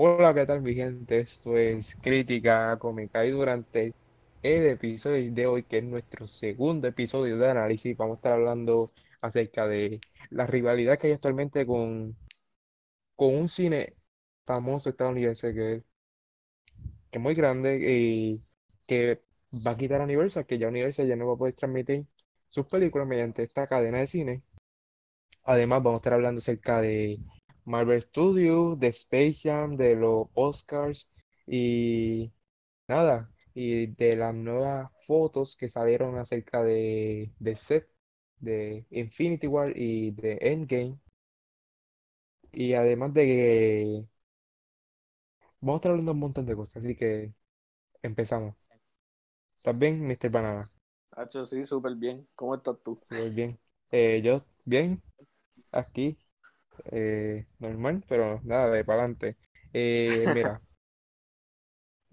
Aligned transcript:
Hola, 0.00 0.32
¿qué 0.32 0.46
tal 0.46 0.62
mi 0.62 0.74
gente? 0.74 1.18
Esto 1.20 1.56
es 1.56 1.96
Crítica 1.96 2.76
Cómica 2.78 3.24
y 3.26 3.30
durante 3.30 3.92
el 4.42 4.66
episodio 4.66 5.32
de 5.32 5.46
hoy, 5.46 5.64
que 5.64 5.78
es 5.78 5.84
nuestro 5.84 6.26
segundo 6.26 6.86
episodio 6.88 7.36
de 7.36 7.50
análisis, 7.50 7.96
vamos 7.96 8.14
a 8.14 8.18
estar 8.18 8.32
hablando 8.34 8.92
acerca 9.20 9.66
de 9.66 10.00
la 10.30 10.46
rivalidad 10.46 10.98
que 10.98 11.08
hay 11.08 11.14
actualmente 11.14 11.66
con, 11.66 12.16
con 13.16 13.34
un 13.34 13.48
cine 13.48 13.94
famoso 14.46 14.90
estadounidense 14.90 15.52
que, 15.54 15.82
que 17.10 17.18
es 17.18 17.22
muy 17.22 17.34
grande 17.34 17.78
y 17.80 18.42
que 18.86 19.22
va 19.52 19.72
a 19.72 19.76
quitar 19.76 20.00
a 20.00 20.04
Universal, 20.04 20.46
que 20.46 20.58
ya 20.58 20.68
Universal 20.68 21.06
ya 21.08 21.16
no 21.16 21.26
va 21.28 21.34
a 21.34 21.36
poder 21.38 21.54
transmitir 21.54 22.06
sus 22.48 22.66
películas 22.66 23.06
mediante 23.08 23.42
esta 23.42 23.66
cadena 23.66 23.98
de 23.98 24.06
cine. 24.06 24.42
Además, 25.44 25.82
vamos 25.82 25.98
a 25.98 26.00
estar 26.00 26.12
hablando 26.14 26.38
acerca 26.38 26.80
de 26.80 27.18
Marvel 27.68 28.00
Studios, 28.02 28.78
de 28.80 28.88
Space 28.88 29.34
Jam, 29.44 29.76
de 29.76 29.96
los 29.96 30.28
Oscars 30.34 31.12
y 31.46 32.32
nada, 32.88 33.30
y 33.54 33.86
de 33.88 34.16
las 34.16 34.34
nuevas 34.34 34.90
fotos 35.06 35.56
que 35.56 35.70
salieron 35.70 36.18
acerca 36.18 36.62
de, 36.64 37.32
del 37.38 37.56
set 37.58 37.88
de 38.40 38.86
Infinity 38.90 39.46
War 39.48 39.72
y 39.76 40.12
de 40.12 40.38
Endgame. 40.42 40.98
Y 42.52 42.74
además 42.74 43.14
de 43.14 43.24
que 43.26 44.08
vamos 45.60 45.74
a 45.76 45.78
estar 45.78 45.90
hablando 45.92 46.12
un 46.12 46.18
montón 46.20 46.46
de 46.46 46.56
cosas, 46.56 46.82
así 46.84 46.94
que 46.96 47.32
empezamos. 48.02 48.56
¿Estás 49.58 49.78
bien, 49.78 50.04
Mr. 50.04 50.30
Banana? 50.30 50.68
Hacho, 51.10 51.44
sí, 51.44 51.64
súper 51.66 51.94
bien. 51.96 52.26
¿Cómo 52.34 52.54
estás 52.54 52.76
tú? 52.82 52.98
Muy 53.10 53.30
bien. 53.30 53.58
Eh, 53.90 54.20
yo, 54.24 54.44
bien, 54.64 55.02
aquí, 55.72 56.18
eh, 56.92 57.46
normal, 57.58 58.04
pero 58.08 58.40
nada, 58.44 58.70
de 58.70 58.84
para 58.84 59.00
adelante. 59.02 59.36
Eh, 59.72 60.26
mira, 60.30 60.60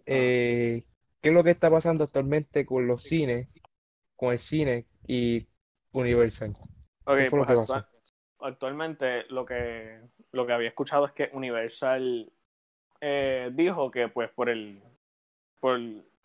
eh, 0.06 0.86
¿qué 1.22 1.30
es 1.30 1.36
lo 1.36 1.44
que 1.44 1.52
está 1.52 1.70
pasando 1.70 2.04
actualmente 2.04 2.66
con 2.66 2.88
los 2.88 3.04
cines, 3.04 3.48
con 4.16 4.34
el 4.34 4.40
cine 4.40 4.88
y 5.08 5.48
Universal? 5.94 6.56
Ok, 7.06 7.18
¿Qué 7.18 7.26
fue 7.26 7.40
lo 7.40 7.46
pues 7.46 7.48
que 7.48 7.56
pasó? 7.56 7.80
actua- 7.80 7.88
actualmente 8.40 9.26
lo 9.30 9.46
que, 9.46 10.00
lo 10.32 10.46
que 10.46 10.54
había 10.54 10.70
escuchado 10.70 11.06
es 11.06 11.12
que 11.14 11.30
Universal 11.34 12.32
eh, 13.02 13.52
dijo 13.54 13.92
que 13.92 14.10
pues 14.10 14.30
por 14.32 14.50
el 14.50 14.82
por 15.62 15.80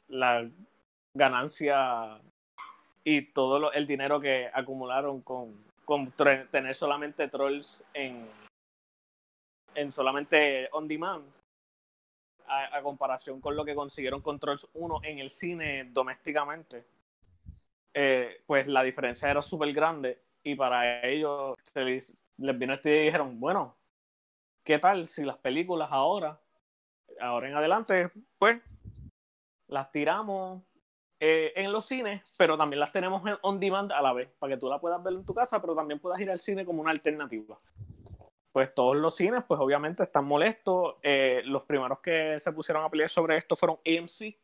la 0.09 0.49
ganancia 1.15 2.21
y 3.05 3.23
todo 3.33 3.59
lo- 3.61 3.73
el 3.73 3.87
dinero 3.87 4.21
que 4.21 4.51
acumularon 4.55 5.23
con, 5.23 5.55
con 5.91 6.13
tener 6.13 6.77
solamente 6.77 7.27
trolls 7.27 7.83
en, 7.93 8.25
en 9.75 9.91
solamente 9.91 10.69
on 10.71 10.87
demand 10.87 11.25
a, 12.47 12.77
a 12.77 12.81
comparación 12.81 13.41
con 13.41 13.57
lo 13.57 13.65
que 13.65 13.75
consiguieron 13.75 14.21
con 14.21 14.39
Trolls 14.39 14.69
1 14.73 15.01
en 15.03 15.19
el 15.19 15.31
cine 15.31 15.87
domésticamente 15.91 16.85
eh, 17.93 18.41
pues 18.47 18.69
la 18.69 18.85
diferencia 18.85 19.29
era 19.33 19.43
súper 19.43 19.73
grande 19.73 20.23
y 20.45 20.55
para 20.55 21.05
ellos 21.05 21.59
les, 21.75 22.15
les 22.39 22.57
vino 22.57 22.75
este 22.75 23.03
y 23.03 23.05
dijeron, 23.07 23.41
bueno, 23.41 23.75
¿qué 24.65 24.79
tal 24.79 25.09
si 25.09 25.25
las 25.25 25.39
películas 25.39 25.89
ahora, 25.91 26.39
ahora 27.21 27.49
en 27.49 27.57
adelante, 27.57 28.13
pues 28.39 28.63
las 29.67 29.91
tiramos 29.91 30.63
eh, 31.23 31.53
en 31.55 31.71
los 31.71 31.85
cines, 31.85 32.23
pero 32.39 32.57
también 32.57 32.81
las 32.81 32.93
tenemos 32.93 33.25
en 33.27 33.37
on 33.43 33.61
demand 33.61 33.93
a 33.93 34.01
la 34.01 34.15
vez, 34.15 34.31
para 34.39 34.55
que 34.55 34.61
tú 34.61 34.71
la 34.71 34.81
puedas 34.81 35.03
ver 35.03 35.13
en 35.13 35.25
tu 35.25 35.35
casa, 35.35 35.61
pero 35.61 35.75
también 35.75 36.01
puedas 36.01 36.19
ir 36.19 36.31
al 36.31 36.41
cine 36.41 36.65
como 36.65 36.81
una 36.81 36.91
alternativa. 36.91 37.59
Pues 38.53 38.75
todos 38.75 38.97
los 38.97 39.15
cines, 39.15 39.45
pues 39.47 39.61
obviamente 39.61 40.03
están 40.03 40.25
molestos. 40.25 40.97
Eh, 41.03 41.43
los 41.45 41.63
primeros 41.65 42.01
que 42.01 42.41
se 42.41 42.51
pusieron 42.53 42.83
a 42.85 42.89
pelear 42.89 43.11
sobre 43.11 43.37
esto 43.37 43.55
fueron 43.55 43.79
AMC, 43.87 44.35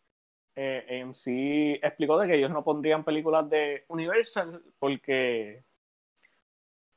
eh, 0.54 1.02
AMC 1.02 1.84
explicó 1.84 2.18
de 2.18 2.28
que 2.28 2.34
ellos 2.34 2.50
no 2.50 2.62
pondrían 2.62 3.04
películas 3.04 3.48
de 3.50 3.84
Universal 3.88 4.62
porque, 4.78 5.62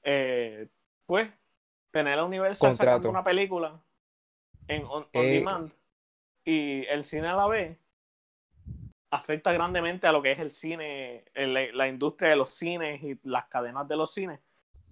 eh, 0.04 0.68
pues, 1.06 1.30
tener 1.92 2.20
a 2.20 2.26
Universal 2.26 2.72
Contrato. 2.72 2.92
sacando 2.92 3.10
una 3.10 3.24
película 3.24 3.82
en 4.68 4.84
on, 4.86 5.08
on 5.14 5.26
demand 5.26 5.72
y 6.46 6.86
el 6.86 7.04
cine 7.04 7.28
a 7.28 7.36
la 7.36 7.48
vez 7.48 7.78
afecta 9.12 9.52
grandemente 9.52 10.08
a 10.08 10.12
lo 10.12 10.22
que 10.22 10.32
es 10.32 10.40
el 10.40 10.52
cine, 10.52 11.26
la 11.36 11.88
industria 11.88 12.30
de 12.30 12.36
los 12.36 12.50
cines 12.50 13.02
y 13.04 13.20
las 13.24 13.46
cadenas 13.46 13.88
de 13.88 13.96
los 13.96 14.14
cines. 14.14 14.40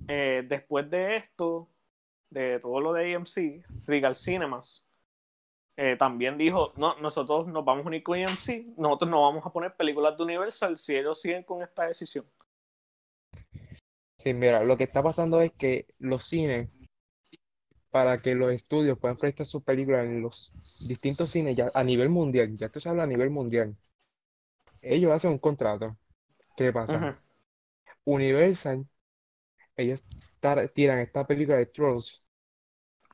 Eh, 0.07 0.43
después 0.47 0.89
de 0.89 1.17
esto, 1.17 1.67
de 2.29 2.59
todo 2.59 2.79
lo 2.81 2.93
de 2.93 3.15
AMC, 3.15 3.63
Regal 3.87 4.15
Cinemas, 4.15 4.85
eh, 5.75 5.95
también 5.97 6.37
dijo, 6.37 6.73
no, 6.77 6.95
nosotros 6.95 7.47
nos 7.47 7.63
vamos 7.63 7.85
a 7.85 7.87
unir 7.89 8.03
con 8.03 8.19
AMC, 8.19 8.77
nosotros 8.77 9.11
no 9.11 9.21
vamos 9.21 9.45
a 9.45 9.51
poner 9.51 9.75
películas 9.75 10.17
de 10.17 10.23
Universal 10.23 10.77
si 10.77 10.95
ellos 10.95 11.21
siguen 11.21 11.43
con 11.43 11.61
esta 11.61 11.85
decisión. 11.85 12.25
Sí, 14.17 14.33
mira, 14.33 14.63
lo 14.63 14.75
que 14.75 14.85
está 14.85 15.03
pasando 15.03 15.39
es 15.41 15.51
que 15.53 15.85
los 15.99 16.23
cines, 16.23 16.79
para 17.91 18.21
que 18.21 18.33
los 18.33 18.51
estudios 18.51 18.97
puedan 18.97 19.17
prestar 19.17 19.45
sus 19.45 19.63
películas 19.63 20.05
en 20.05 20.21
los 20.21 20.55
distintos 20.87 21.29
cines 21.29 21.55
ya 21.55 21.69
a 21.73 21.83
nivel 21.83 22.09
mundial, 22.09 22.55
ya 22.55 22.65
esto 22.65 22.79
se 22.79 22.89
habla 22.89 23.03
a 23.03 23.07
nivel 23.07 23.29
mundial, 23.29 23.75
ellos 24.93 25.11
hacen 25.11 25.31
un 25.31 25.39
contrato. 25.39 25.97
¿Qué 26.55 26.73
pasa? 26.73 27.11
Universal, 28.05 28.87
ellos 29.77 30.05
tar- 30.41 30.69
tiran 30.69 30.99
esta 30.99 31.27
película 31.27 31.57
de 31.57 31.67
Trolls 31.67 32.25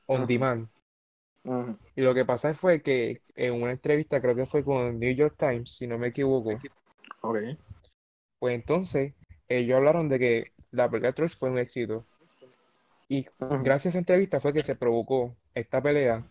on 0.06 0.26
demand. 0.26 0.68
Y 1.96 2.02
lo 2.02 2.14
que 2.14 2.24
pasa 2.24 2.54
fue 2.54 2.82
que 2.82 3.22
en 3.34 3.54
una 3.54 3.72
entrevista, 3.72 4.20
creo 4.20 4.34
que 4.36 4.46
fue 4.46 4.64
con 4.64 4.98
New 4.98 5.12
York 5.14 5.34
Times, 5.38 5.76
si 5.76 5.86
no 5.88 5.98
me 5.98 6.08
equivoco, 6.08 6.64
Ok. 7.22 7.38
pues 8.38 8.54
entonces 8.54 9.14
ellos 9.48 9.76
hablaron 9.76 10.08
de 10.08 10.18
que 10.18 10.52
la 10.70 10.88
película 10.90 11.08
de 11.10 11.12
Trolls 11.14 11.36
fue 11.36 11.50
un 11.50 11.58
éxito. 11.58 12.06
Y 13.08 13.26
gracias 13.58 13.86
a 13.86 13.88
esa 13.90 13.98
entrevista 14.00 14.40
fue 14.40 14.52
que 14.52 14.62
se 14.62 14.76
provocó 14.76 15.38
esta 15.54 15.82
pelea. 15.82 16.26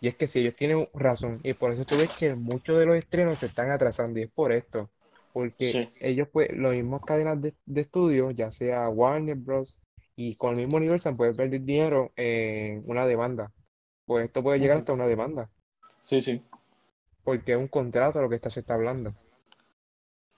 Y 0.00 0.08
es 0.08 0.16
que 0.16 0.28
si 0.28 0.40
ellos 0.40 0.56
tienen 0.56 0.88
razón, 0.94 1.40
y 1.42 1.54
por 1.54 1.72
eso 1.72 1.84
tú 1.84 1.96
ves 1.96 2.10
que 2.18 2.34
muchos 2.34 2.78
de 2.78 2.86
los 2.86 2.96
estrenos 2.96 3.38
se 3.40 3.46
están 3.46 3.70
atrasando, 3.70 4.18
y 4.20 4.24
es 4.24 4.30
por 4.30 4.52
esto. 4.52 4.90
Porque 5.32 5.68
Sí. 5.68 5.88
ellos, 6.00 6.28
pues, 6.32 6.50
los 6.52 6.72
mismos 6.74 7.04
cadenas 7.04 7.40
de, 7.42 7.54
de 7.66 7.80
estudio, 7.82 8.30
ya 8.30 8.52
sea 8.52 8.88
Warner 8.88 9.36
Bros. 9.36 9.80
y 10.16 10.36
con 10.36 10.50
el 10.54 10.58
mismo 10.60 10.76
Universal, 10.76 11.16
pueden 11.16 11.34
perder 11.36 11.60
dinero 11.62 12.12
en 12.16 12.82
una 12.88 13.04
demanda. 13.06 13.52
Pues 14.06 14.26
esto 14.26 14.42
puede 14.42 14.60
llegar 14.60 14.76
hasta 14.78 14.92
una 14.92 15.06
demanda, 15.08 15.50
Sí, 16.02 16.20
sí. 16.22 16.40
porque 17.24 17.52
es 17.52 17.58
un 17.58 17.68
contrato 17.68 18.20
lo 18.20 18.28
que 18.28 18.36
está, 18.36 18.50
se 18.50 18.60
está 18.60 18.74
hablando. 18.74 19.10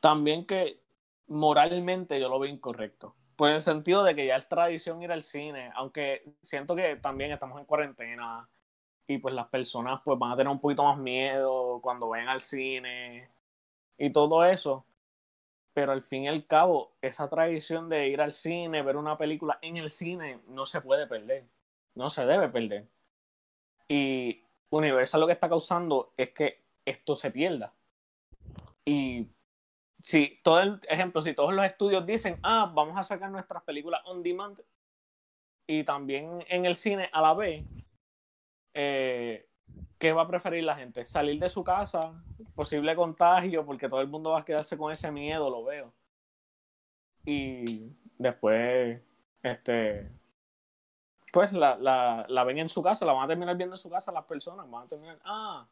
También 0.00 0.46
que 0.46 0.80
moralmente 1.26 2.20
yo 2.20 2.28
lo 2.28 2.38
veo 2.38 2.50
incorrecto. 2.50 3.14
Por 3.36 3.50
el 3.50 3.60
sentido 3.60 4.02
de 4.04 4.14
que 4.14 4.26
ya 4.26 4.36
es 4.36 4.48
tradición 4.48 5.02
ir 5.02 5.12
al 5.12 5.22
cine, 5.22 5.70
aunque 5.74 6.22
siento 6.42 6.74
que 6.74 6.96
también 6.96 7.32
estamos 7.32 7.58
en 7.60 7.66
cuarentena 7.66 8.48
y 9.08 9.18
pues 9.18 9.34
las 9.34 9.48
personas 9.48 10.00
pues 10.04 10.18
van 10.18 10.32
a 10.32 10.36
tener 10.36 10.50
un 10.50 10.60
poquito 10.60 10.84
más 10.84 10.98
miedo 10.98 11.80
cuando 11.80 12.08
vayan 12.08 12.28
al 12.28 12.40
cine 12.40 13.28
y 13.98 14.10
todo 14.12 14.44
eso. 14.44 14.84
Pero 15.74 15.92
al 15.92 16.02
fin 16.02 16.24
y 16.24 16.28
al 16.28 16.46
cabo, 16.46 16.92
esa 17.02 17.28
tradición 17.28 17.88
de 17.88 18.08
ir 18.08 18.20
al 18.20 18.32
cine, 18.32 18.82
ver 18.82 18.96
una 18.96 19.18
película 19.18 19.58
en 19.60 19.76
el 19.76 19.90
cine, 19.90 20.38
no 20.48 20.64
se 20.66 20.80
puede 20.80 21.06
perder. 21.06 21.44
No 21.94 22.08
se 22.10 22.24
debe 22.24 22.48
perder. 22.48 22.84
Y 23.88 24.40
Universal 24.70 25.20
lo 25.20 25.26
que 25.26 25.34
está 25.34 25.48
causando 25.48 26.12
es 26.16 26.30
que 26.30 26.58
esto 26.84 27.14
se 27.14 27.30
pierda. 27.30 27.72
Y 28.84 29.26
si 30.00 30.38
todo 30.42 30.60
el 30.60 30.80
ejemplo, 30.88 31.20
si 31.20 31.34
todos 31.34 31.52
los 31.52 31.64
estudios 31.64 32.06
dicen, 32.06 32.38
ah, 32.42 32.70
vamos 32.74 32.96
a 32.96 33.04
sacar 33.04 33.30
nuestras 33.30 33.62
películas 33.62 34.00
on 34.06 34.22
demand 34.22 34.60
y 35.66 35.84
también 35.84 36.44
en 36.48 36.64
el 36.64 36.76
cine 36.76 37.10
a 37.12 37.20
la 37.20 37.34
vez, 37.34 37.64
eh, 38.78 39.48
¿qué 39.98 40.12
va 40.12 40.22
a 40.22 40.28
preferir 40.28 40.62
la 40.64 40.76
gente? 40.76 41.06
Salir 41.06 41.40
de 41.40 41.48
su 41.48 41.64
casa, 41.64 42.00
posible 42.54 42.94
contagio, 42.94 43.64
porque 43.64 43.88
todo 43.88 44.02
el 44.02 44.08
mundo 44.08 44.32
va 44.32 44.40
a 44.40 44.44
quedarse 44.44 44.76
con 44.76 44.92
ese 44.92 45.10
miedo, 45.10 45.48
lo 45.48 45.64
veo. 45.64 45.94
Y 47.24 47.96
después, 48.18 49.02
este, 49.42 50.06
pues 51.32 51.52
la, 51.52 51.76
la, 51.76 52.26
la 52.28 52.44
ven 52.44 52.58
en 52.58 52.68
su 52.68 52.82
casa, 52.82 53.06
la 53.06 53.14
van 53.14 53.24
a 53.24 53.28
terminar 53.28 53.56
viendo 53.56 53.74
en 53.74 53.78
su 53.78 53.90
casa 53.90 54.12
las 54.12 54.26
personas, 54.26 54.70
van 54.70 54.84
a 54.84 54.88
terminar, 54.88 55.18
ah, 55.24 55.66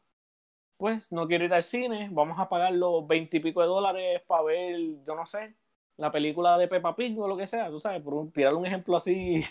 pues 0.77 1.11
no 1.11 1.27
quiero 1.27 1.45
ir 1.45 1.53
al 1.53 1.63
cine, 1.63 2.09
vamos 2.11 2.39
a 2.39 2.49
pagar 2.49 2.73
los 2.73 3.07
veintipico 3.07 3.61
de 3.61 3.67
dólares 3.67 4.21
para 4.27 4.43
ver, 4.43 4.79
yo 5.05 5.15
no 5.15 5.25
sé, 5.27 5.55
la 5.97 6.11
película 6.11 6.57
de 6.57 6.67
Peppa 6.67 6.95
Pig 6.95 7.19
o 7.19 7.27
lo 7.27 7.37
que 7.37 7.47
sea, 7.47 7.69
tú 7.69 7.79
sabes, 7.79 8.01
por 8.01 8.15
un, 8.15 8.31
tirar 8.31 8.55
un 8.55 8.65
ejemplo 8.65 8.97
así 8.97 9.43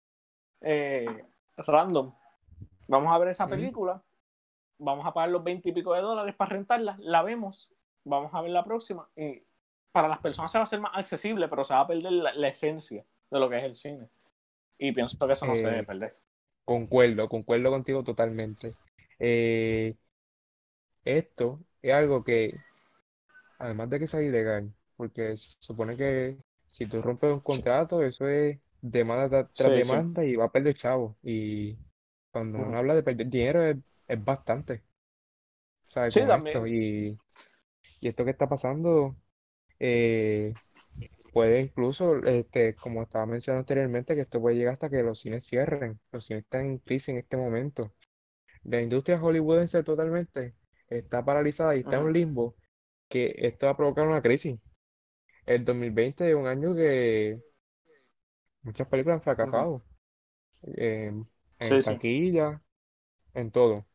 eh, 0.60 1.24
random. 1.58 2.12
Vamos 2.92 3.10
a 3.12 3.18
ver 3.18 3.28
esa 3.28 3.48
película, 3.48 4.02
vamos 4.78 5.06
a 5.06 5.12
pagar 5.14 5.30
los 5.30 5.44
veintipico 5.44 5.94
de 5.94 6.02
dólares 6.02 6.34
para 6.36 6.50
rentarla, 6.56 6.96
la 7.00 7.22
vemos, 7.22 7.72
vamos 8.04 8.32
a 8.34 8.42
ver 8.42 8.50
la 8.52 8.64
próxima 8.64 9.08
y 9.16 9.40
para 9.92 10.08
las 10.08 10.20
personas 10.20 10.52
se 10.52 10.58
va 10.58 10.62
a 10.62 10.68
hacer 10.70 10.80
más 10.80 10.92
accesible, 10.96 11.48
pero 11.48 11.64
se 11.64 11.74
va 11.74 11.80
a 11.80 11.86
perder 11.88 12.12
la, 12.12 12.34
la 12.34 12.48
esencia 12.48 13.04
de 13.30 13.40
lo 13.40 13.48
que 13.50 13.58
es 13.58 13.64
el 13.64 13.76
cine. 13.76 14.08
Y 14.78 14.92
pienso 14.92 15.16
que 15.26 15.32
eso 15.34 15.46
no 15.46 15.56
se 15.56 15.68
Eh, 15.68 15.70
debe 15.70 15.84
perder. 15.84 16.14
Concuerdo, 16.64 17.28
concuerdo 17.28 17.70
contigo 17.70 18.04
totalmente. 18.04 18.76
Eh, 19.20 19.96
esto 21.04 21.60
es 21.82 21.94
algo 21.94 22.24
que, 22.24 22.60
además 23.58 23.90
de 23.90 23.98
que 24.00 24.08
sea 24.08 24.22
ilegal, 24.22 24.72
porque 24.96 25.36
se 25.36 25.56
supone 25.60 25.96
que 25.96 26.38
si 26.66 26.86
tú 26.86 27.02
rompes 27.02 27.30
un 27.32 27.40
contrato, 27.40 28.02
eso 28.02 28.28
es 28.28 28.60
demanda 28.82 29.28
tra- 29.30 29.50
tras 29.56 29.74
Sí, 29.74 29.84
sí. 29.84 30.04
demanda 30.04 30.24
y 30.24 30.36
va 30.36 30.46
a 30.46 30.52
perder 30.52 30.76
chavo. 30.76 31.16
Y 31.22 31.78
cuando 32.32 32.58
uno 32.58 32.78
habla 32.78 32.94
de 32.94 33.02
perder 33.04 33.28
dinero 33.28 33.62
es, 33.64 33.76
es 34.08 34.24
bastante, 34.24 34.82
¿sabes? 35.82 36.14
Sí, 36.14 36.20
esto. 36.20 36.32
también. 36.32 36.66
Y, 36.66 37.08
y 38.00 38.08
esto 38.08 38.24
que 38.24 38.30
está 38.32 38.48
pasando 38.48 39.16
eh, 39.80 40.54
puede 41.32 41.60
incluso, 41.60 42.16
este, 42.24 42.74
como 42.76 43.02
estaba 43.02 43.26
mencionando 43.26 43.60
anteriormente, 43.62 44.14
que 44.14 44.22
esto 44.22 44.40
puede 44.40 44.56
llegar 44.56 44.74
hasta 44.74 44.90
que 44.90 45.02
los 45.02 45.20
cines 45.20 45.46
cierren. 45.46 46.00
Los 46.12 46.26
cines 46.26 46.44
están 46.44 46.66
en 46.66 46.78
crisis 46.78 47.10
en 47.10 47.18
este 47.18 47.36
momento. 47.36 47.92
La 48.64 48.80
industria 48.82 49.18
hollywoodense 49.18 49.82
totalmente 49.84 50.54
está 50.88 51.24
paralizada 51.24 51.76
y 51.76 51.80
está 51.80 51.98
en 51.98 52.04
un 52.04 52.12
limbo 52.12 52.56
que 53.08 53.34
esto 53.38 53.66
va 53.66 53.72
a 53.72 53.76
provocar 53.76 54.06
una 54.08 54.22
crisis. 54.22 54.58
El 55.46 55.64
2020 55.64 56.30
es 56.30 56.36
un 56.36 56.46
año 56.46 56.74
que 56.74 57.38
muchas 58.62 58.88
películas 58.88 59.16
han 59.16 59.22
fracasado, 59.22 59.82
eh, 60.76 61.12
en 61.62 61.68
Sí, 61.68 61.82
sí. 61.82 61.90
taquilla, 61.90 62.60
en 63.34 63.50
todo. 63.50 63.86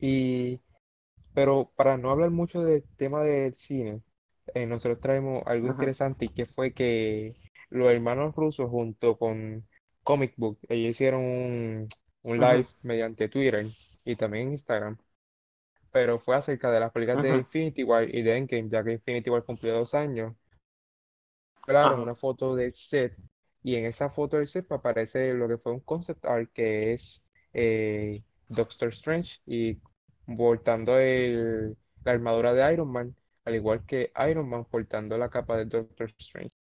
Y, 0.00 0.60
pero 1.34 1.68
para 1.76 1.96
no 1.96 2.10
hablar 2.10 2.30
mucho 2.30 2.62
del 2.62 2.84
tema 2.96 3.22
del 3.22 3.54
cine, 3.54 4.02
eh, 4.54 4.66
nosotros 4.66 5.00
traemos 5.00 5.42
algo 5.46 5.68
interesante 5.68 6.28
que 6.28 6.46
fue 6.46 6.72
que 6.72 7.34
los 7.70 7.90
hermanos 7.90 8.34
rusos 8.34 8.70
junto 8.70 9.18
con 9.18 9.66
Comic 10.02 10.34
Book, 10.36 10.58
ellos 10.68 10.90
hicieron 10.90 11.20
un, 12.22 12.40
live 12.40 12.66
mediante 12.82 13.28
Twitter 13.28 13.66
y 14.04 14.16
también 14.16 14.50
Instagram, 14.50 14.96
pero 15.92 16.18
fue 16.18 16.36
acerca 16.36 16.70
de 16.70 16.80
las 16.80 16.92
películas 16.92 17.22
de. 17.22 17.36
Infinity 17.36 17.84
War 17.84 18.08
y 18.08 18.22
de 18.22 18.36
Endgame, 18.36 18.68
ya 18.70 18.82
que 18.84 18.92
Infinity 18.92 19.30
War 19.30 19.44
cumplió 19.44 19.74
dos 19.74 19.94
años. 19.94 20.34
Claro, 21.64 22.02
una 22.02 22.14
foto 22.14 22.56
del 22.56 22.74
set 22.74 23.14
y 23.62 23.76
en 23.76 23.86
esa 23.86 24.10
foto 24.10 24.36
del 24.38 24.46
set 24.48 24.70
aparece 24.72 25.34
lo 25.34 25.48
que 25.48 25.58
fue 25.58 25.72
un 25.72 25.80
concept 25.80 26.24
art 26.26 26.50
que 26.52 26.92
es 26.94 27.26
eh, 27.52 28.22
Doctor 28.48 28.88
Strange 28.90 29.40
y 29.46 29.80
portando 30.36 30.98
el- 30.98 31.76
la 32.04 32.12
armadura 32.12 32.54
de 32.54 32.72
Iron 32.72 32.90
Man, 32.92 33.16
al 33.44 33.54
igual 33.54 33.84
que 33.86 34.12
Iron 34.30 34.48
Man 34.48 34.64
portando 34.64 35.18
la 35.18 35.28
capa 35.30 35.56
de 35.56 35.64
Doctor 35.66 36.10
Strange, 36.18 36.52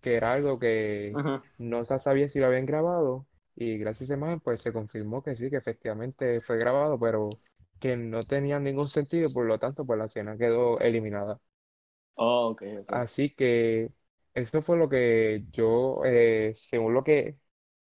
que 0.00 0.14
era 0.16 0.32
algo 0.32 0.58
que 0.58 1.20
no 1.58 1.84
se 1.84 1.98
sabía 1.98 2.28
si 2.28 2.38
lo 2.40 2.46
habían 2.46 2.66
grabado 2.66 3.26
y 3.56 3.78
gracias 3.78 4.10
a 4.10 4.14
esa 4.14 4.18
imagen 4.18 4.40
pues 4.40 4.60
se 4.62 4.72
confirmó 4.72 5.22
que 5.22 5.34
sí, 5.36 5.50
que 5.50 5.56
efectivamente 5.56 6.40
fue 6.40 6.58
grabado, 6.58 6.98
pero 6.98 7.40
que 7.80 7.96
no 7.96 8.24
tenía 8.24 8.58
ningún 8.60 8.88
sentido, 8.88 9.32
por 9.32 9.46
lo 9.46 9.58
tanto 9.58 9.84
pues 9.86 9.98
la 9.98 10.06
escena 10.06 10.36
quedó 10.38 10.78
eliminada. 10.80 11.40
Oh, 12.16 12.50
ok, 12.50 12.62
ok. 12.80 12.92
Así 12.92 13.30
que 13.34 13.88
eso 14.34 14.62
fue 14.62 14.76
lo 14.78 14.88
que 14.88 15.44
yo, 15.52 16.02
eh, 16.04 16.52
según 16.54 16.94
lo 16.94 17.04
que 17.04 17.38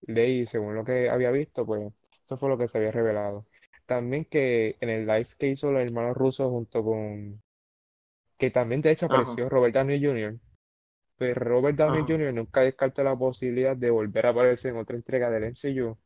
leí, 0.01 0.45
según 0.47 0.75
lo 0.75 0.83
que 0.85 1.09
había 1.09 1.31
visto, 1.31 1.65
pues 1.65 1.93
eso 2.25 2.37
fue 2.37 2.49
lo 2.49 2.57
que 2.57 2.67
se 2.67 2.77
había 2.79 2.91
revelado. 2.91 3.43
También 3.87 4.25
que 4.25 4.77
en 4.81 4.89
el 4.89 5.07
live 5.07 5.27
que 5.39 5.47
hizo 5.49 5.71
los 5.71 5.81
hermanos 5.83 6.15
rusos 6.17 6.49
junto 6.49 6.83
con, 6.83 7.41
que 8.37 8.51
también 8.51 8.81
de 8.81 8.91
hecho 8.91 9.05
Ajá, 9.07 9.07
apareció 9.07 9.49
Robert 9.49 9.73
Downey 9.75 10.03
Jr., 10.03 10.39
pero 11.17 11.41
Robert 11.45 11.77
Downey 11.77 12.05
ajá, 12.05 12.07
Jr. 12.07 12.33
nunca 12.33 12.61
descarta 12.61 13.03
la 13.03 13.17
posibilidad 13.17 13.77
de 13.77 13.91
volver 13.91 14.25
a 14.27 14.29
aparecer 14.31 14.71
en 14.73 14.79
otra 14.79 14.95
entrega 14.97 15.29
del 15.31 15.45
MCU, 15.45 15.97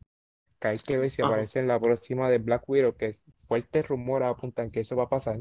que 0.59 0.67
hay 0.69 0.79
que 0.79 0.97
ver 0.97 1.11
si 1.11 1.21
ajá. 1.21 1.23
aparece 1.23 1.59
en 1.59 1.67
la 1.67 1.79
próxima 1.79 2.29
de 2.29 2.39
Black 2.39 2.63
Widow, 2.69 2.95
que 2.97 3.15
fuertes 3.47 3.87
rumores 3.87 4.27
apuntan 4.29 4.71
que 4.71 4.81
eso 4.81 4.95
va 4.97 5.05
a 5.05 5.09
pasar, 5.09 5.39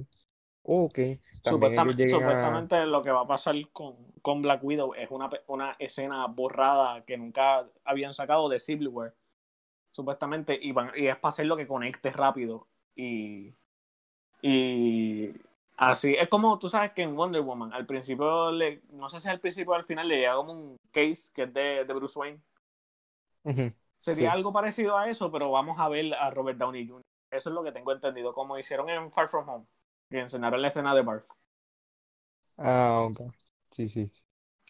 o 0.62 0.88
que 0.90 1.20
Supuestamente, 1.44 2.04
a... 2.04 2.08
supuestamente 2.08 2.86
lo 2.86 3.02
que 3.02 3.10
va 3.10 3.20
a 3.20 3.26
pasar 3.26 3.54
con, 3.72 3.96
con 4.22 4.42
Black 4.42 4.62
Widow 4.64 4.94
es 4.94 5.10
una, 5.10 5.30
una 5.46 5.76
escena 5.78 6.26
borrada 6.26 7.04
que 7.04 7.16
nunca 7.18 7.66
habían 7.84 8.14
sacado 8.14 8.48
de 8.48 8.58
Civil 8.58 8.88
War, 8.88 9.14
supuestamente, 9.92 10.58
y, 10.60 10.72
van, 10.72 10.92
y 10.96 11.06
es 11.08 11.16
para 11.16 11.30
hacer 11.30 11.46
lo 11.46 11.56
que 11.56 11.66
conecte 11.66 12.10
rápido. 12.10 12.66
Y, 12.96 13.54
y 14.42 15.30
así, 15.76 16.14
es 16.14 16.28
como 16.28 16.58
tú 16.58 16.68
sabes 16.68 16.92
que 16.92 17.02
en 17.02 17.16
Wonder 17.16 17.42
Woman, 17.42 17.72
al 17.72 17.86
principio, 17.86 18.50
le, 18.52 18.82
no 18.90 19.08
sé 19.10 19.20
si 19.20 19.28
al 19.28 19.40
principio 19.40 19.72
o 19.72 19.74
al 19.76 19.84
final 19.84 20.08
le 20.08 20.18
llega 20.18 20.36
como 20.36 20.52
un 20.52 20.76
case 20.92 21.32
que 21.34 21.42
es 21.44 21.54
de, 21.54 21.84
de 21.84 21.94
Bruce 21.94 22.18
Wayne. 22.18 22.40
Sería 23.98 24.30
Sí. 24.30 24.36
algo 24.36 24.52
parecido 24.52 24.96
a 24.98 25.08
eso, 25.08 25.30
pero 25.32 25.50
vamos 25.50 25.78
a 25.78 25.88
ver 25.88 26.14
a 26.14 26.30
Robert 26.30 26.58
Downey 26.58 26.86
Jr. 26.86 27.02
Eso 27.30 27.50
es 27.50 27.54
lo 27.54 27.62
que 27.64 27.72
tengo 27.72 27.92
entendido, 27.92 28.32
como 28.34 28.58
hicieron 28.58 28.88
en 28.90 29.10
Far 29.12 29.28
From 29.28 29.48
Home, 29.48 29.66
que 30.10 30.20
enseñaron 30.20 30.62
la 30.62 30.68
escena 30.68 30.94
de 30.94 31.02
Barf. 31.02 31.26
Ah, 32.58 33.04
ok. 33.06 33.32
Sí, 33.70 33.88
sí, 33.88 34.10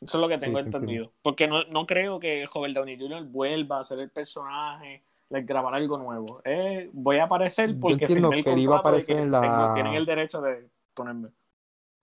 Eso 0.01 0.19
es 0.19 0.21
lo 0.21 0.29
que 0.29 0.39
sí, 0.39 0.39
tengo 0.39 0.59
entiendo. 0.65 1.01
entendido. 1.01 1.11
Porque 1.23 1.47
no, 1.49 1.65
no 1.65 1.87
creo 1.87 2.21
que 2.21 2.47
Robert 2.53 2.75
Downey 2.75 2.99
Jr. 2.99 3.25
vuelva 3.25 3.81
a 3.81 3.85
ser 3.85 4.01
el 4.01 4.11
personaje, 4.11 5.05
like, 5.31 5.47
grabar 5.47 5.75
algo 5.75 5.97
nuevo. 5.99 6.43
Eh, 6.45 6.91
voy 6.93 7.19
a 7.19 7.25
aparecer 7.25 7.79
porque 7.79 8.09
firmé 8.09 8.37
entiendo 8.37 8.37
el 8.37 8.45
que 8.45 8.53
él 8.53 8.59
iba 8.59 8.75
a 8.77 8.79
contrato 8.79 8.79
aparecer 8.79 9.17
que 9.17 9.19
en 9.19 9.31
tengo, 9.39 9.71
tienen 9.71 9.95
la... 9.95 9.95
el 9.95 10.05
derecho 10.07 10.41
de 10.43 10.69
ponerme. 10.95 11.31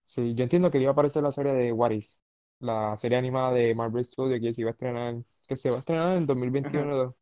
Sí, 0.06 0.36
yo 0.36 0.44
entiendo 0.44 0.70
que 0.72 0.78
él 0.78 0.84
iba 0.84 0.92
a 0.92 0.94
aparecer 0.94 1.24
la 1.24 1.32
serie 1.32 1.54
de 1.54 1.72
What 1.72 1.92
If, 1.92 2.08
la 2.60 2.98
serie 2.98 3.18
animada 3.18 3.54
de 3.54 3.74
Marvel 3.76 4.04
Studios 4.04 4.40
que 4.42 4.54
se 4.54 4.62
iba 4.62 4.70
a 4.72 4.74
estrenar, 4.74 5.16
que 5.48 5.56
se 5.56 5.70
va 5.70 5.78
a 5.78 5.80
estrenar 5.80 6.18
en 6.18 6.26
Ujú, 6.64 6.90
2021, 6.90 7.16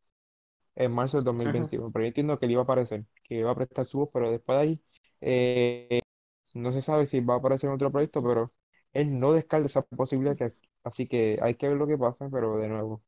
en 0.76 0.92
marzo 0.92 1.18
del 1.18 1.24
ujú. 1.44 1.64
2021. 1.64 1.92
Pero 1.92 2.04
yo 2.04 2.08
entiendo 2.08 2.38
que 2.38 2.46
él 2.46 2.52
iba 2.52 2.62
a 2.62 2.64
aparecer, 2.64 3.06
que 3.24 3.36
iba 3.36 3.50
a 3.52 3.54
prestar 3.56 3.86
su 3.86 3.98
voz, 4.00 4.10
pero 4.12 4.30
después 4.30 4.58
de 4.58 4.62
ahí 4.62 4.82
eh, 5.22 5.99
no 6.54 6.72
se 6.72 6.82
sabe 6.82 7.06
si 7.06 7.20
va 7.20 7.34
a 7.34 7.38
aparecer 7.38 7.68
en 7.68 7.74
otro 7.76 7.90
proyecto, 7.92 8.22
pero 8.22 8.50
él 8.92 9.18
no 9.20 9.32
descarta 9.32 9.66
esa 9.66 9.82
posibilidad, 9.82 10.36
que- 10.36 10.52
así 10.84 11.06
que 11.08 11.38
hay 11.42 11.54
que 11.56 11.68
ver 11.68 11.76
lo 11.76 11.86
que 11.86 11.98
pasa, 11.98 12.28
pero 12.30 12.58
de 12.58 12.68
nuevo, 12.68 13.02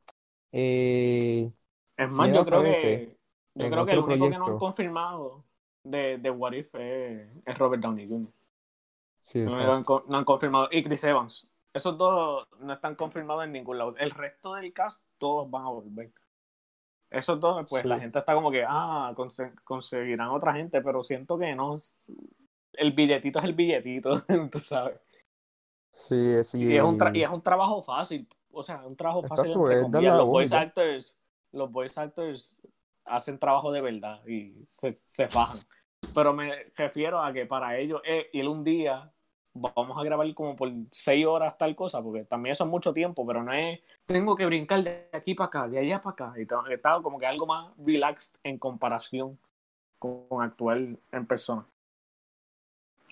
eh, 0.53 1.53
Es 1.97 2.11
más, 2.11 2.33
yo 2.33 2.45
creo 2.45 2.63
que 2.63 3.19
yo 3.55 3.69
creo 3.71 3.85
que 3.85 3.93
el 3.93 3.99
único 3.99 4.29
que 4.31 4.39
no 4.39 4.47
han 4.49 4.57
confirmado 4.57 5.45
de, 5.85 6.19
de 6.19 6.31
What 6.31 6.53
If 6.55 6.75
es, 6.75 7.43
es 7.47 7.59
Robert 7.59 7.83
Downey 7.83 8.09
Jr. 8.09 8.33
sí, 9.21 9.41
que 9.57 9.65
han 9.65 9.85
no 10.09 10.19
han 10.19 10.25
confirmado. 10.25 10.69
Y 10.71 10.83
Chris 10.83 11.05
Evans. 11.05 11.49
Esos 11.73 11.97
dos 11.99 12.47
no 12.61 12.73
están 12.75 12.97
confirmados 12.97 13.45
en 13.45 13.53
ningún 13.53 13.79
lado. 13.79 13.97
El 13.99 14.11
resto 14.11 14.55
del 14.55 14.73
cast, 14.73 15.07
todos 15.19 15.51
van 15.51 15.65
a 15.65 15.71
volver. 15.71 16.13
Esos 17.11 17.39
dos, 17.41 17.67
pues 17.69 17.85
la 17.85 17.99
gente 17.99 18.19
está 18.19 18.35
como 18.35 18.51
que, 18.51 18.65
ah, 18.67 19.13
conse- 19.17 19.55
conseguirán 19.65 20.31
otra 20.31 20.55
gente, 20.55 20.81
pero 20.83 21.05
siento 21.05 21.39
que 21.39 21.55
no. 21.55 21.77
El 22.75 22.93
billetito 22.93 23.39
es 23.39 23.45
el 23.45 23.53
billetito, 23.55 24.23
tú 24.51 24.59
sabes. 24.61 25.01
sí, 25.95 26.45
Y 26.59 26.77
es 26.77 26.83
un, 26.83 26.99
tra- 26.99 27.11
y 27.15 27.23
sí, 27.23 27.23
es 27.23 27.31
un 27.31 27.43
trabajo 27.43 27.83
fácil. 27.83 28.29
O 28.53 28.63
sea, 28.63 28.87
un 28.87 28.97
trabajo 28.97 29.23
fácil 29.25 29.53
exacto, 29.53 29.59
entre 29.63 29.79
comillas. 29.79 30.17
Los 30.17 30.29
voice 30.31 30.55
actors, 30.57 31.17
los 31.53 31.71
voice 31.71 32.01
actors 32.01 32.57
hacen 33.05 33.39
trabajo 33.39 33.73
de 33.73 33.81
verdad 33.81 34.25
y 34.27 34.65
se, 34.69 34.93
se 35.11 35.29
fajan. 35.29 35.61
Pero 36.15 36.33
me 36.33 36.65
refiero 36.77 37.23
a 37.23 37.33
que 37.33 37.47
para 37.47 37.79
ellos 37.79 38.01
es 38.05 38.27
ir 38.33 38.47
un 38.49 38.63
día, 38.65 39.11
vamos 39.55 39.97
a 39.99 40.05
grabar 40.05 40.33
como 40.35 40.55
por 40.57 40.71
seis 40.91 41.25
horas 41.27 41.57
tal 41.59 41.75
cosa, 41.75 42.03
porque 42.03 42.25
también 42.25 42.53
eso 42.53 42.65
es 42.65 42.71
mucho 42.71 42.93
tiempo, 42.93 43.27
pero 43.27 43.43
no 43.43 43.53
es, 43.53 43.81
tengo 44.07 44.37
que 44.37 44.47
brincar 44.47 44.83
de 44.85 45.09
aquí 45.13 45.35
para 45.35 45.47
acá, 45.49 45.69
de 45.69 45.79
allá 45.79 46.01
para 46.01 46.13
acá. 46.29 46.41
Y 46.41 46.47
tengo 46.47 46.65
que 46.65 46.75
estar 46.75 47.01
como 47.03 47.19
que 47.19 47.27
algo 47.27 47.47
más 47.47 47.73
relaxed 47.79 48.37
en 48.45 48.59
comparación 48.59 49.39
con, 49.99 50.29
con 50.29 50.43
actuar 50.43 50.79
en 51.13 51.27
persona. 51.27 51.65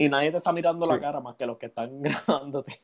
Y 0.00 0.09
nadie 0.09 0.33
te 0.33 0.38
está 0.38 0.52
mirando 0.52 0.85
la 0.85 0.99
cara 0.99 1.21
más 1.21 1.37
que 1.37 1.47
los 1.47 1.57
que 1.59 1.66
están 1.66 2.02
grabándote. 2.02 2.83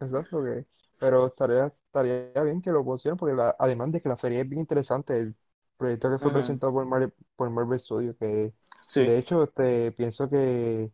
exacto, 0.00 0.42
que, 0.42 0.66
pero 0.98 1.26
estaría, 1.26 1.66
estaría 1.66 2.42
bien 2.44 2.60
que 2.62 2.70
lo 2.70 2.84
pusieran, 2.84 3.16
porque 3.18 3.34
la- 3.34 3.54
además 3.58 3.92
de 3.92 4.00
que 4.00 4.08
la 4.08 4.16
serie 4.16 4.40
es 4.40 4.48
bien 4.48 4.60
interesante, 4.60 5.18
el 5.18 5.36
proyecto 5.76 6.10
que 6.10 6.18
fue 6.18 6.32
presentado 6.32 6.72
por, 6.72 6.86
Mar- 6.86 7.12
por 7.36 7.50
Marvel 7.50 7.78
Studios, 7.78 8.16
que 8.18 8.54
Sí. 8.80 9.02
de 9.02 9.18
hecho 9.18 9.42
este, 9.44 9.92
pienso 9.92 10.28
que 10.28 10.90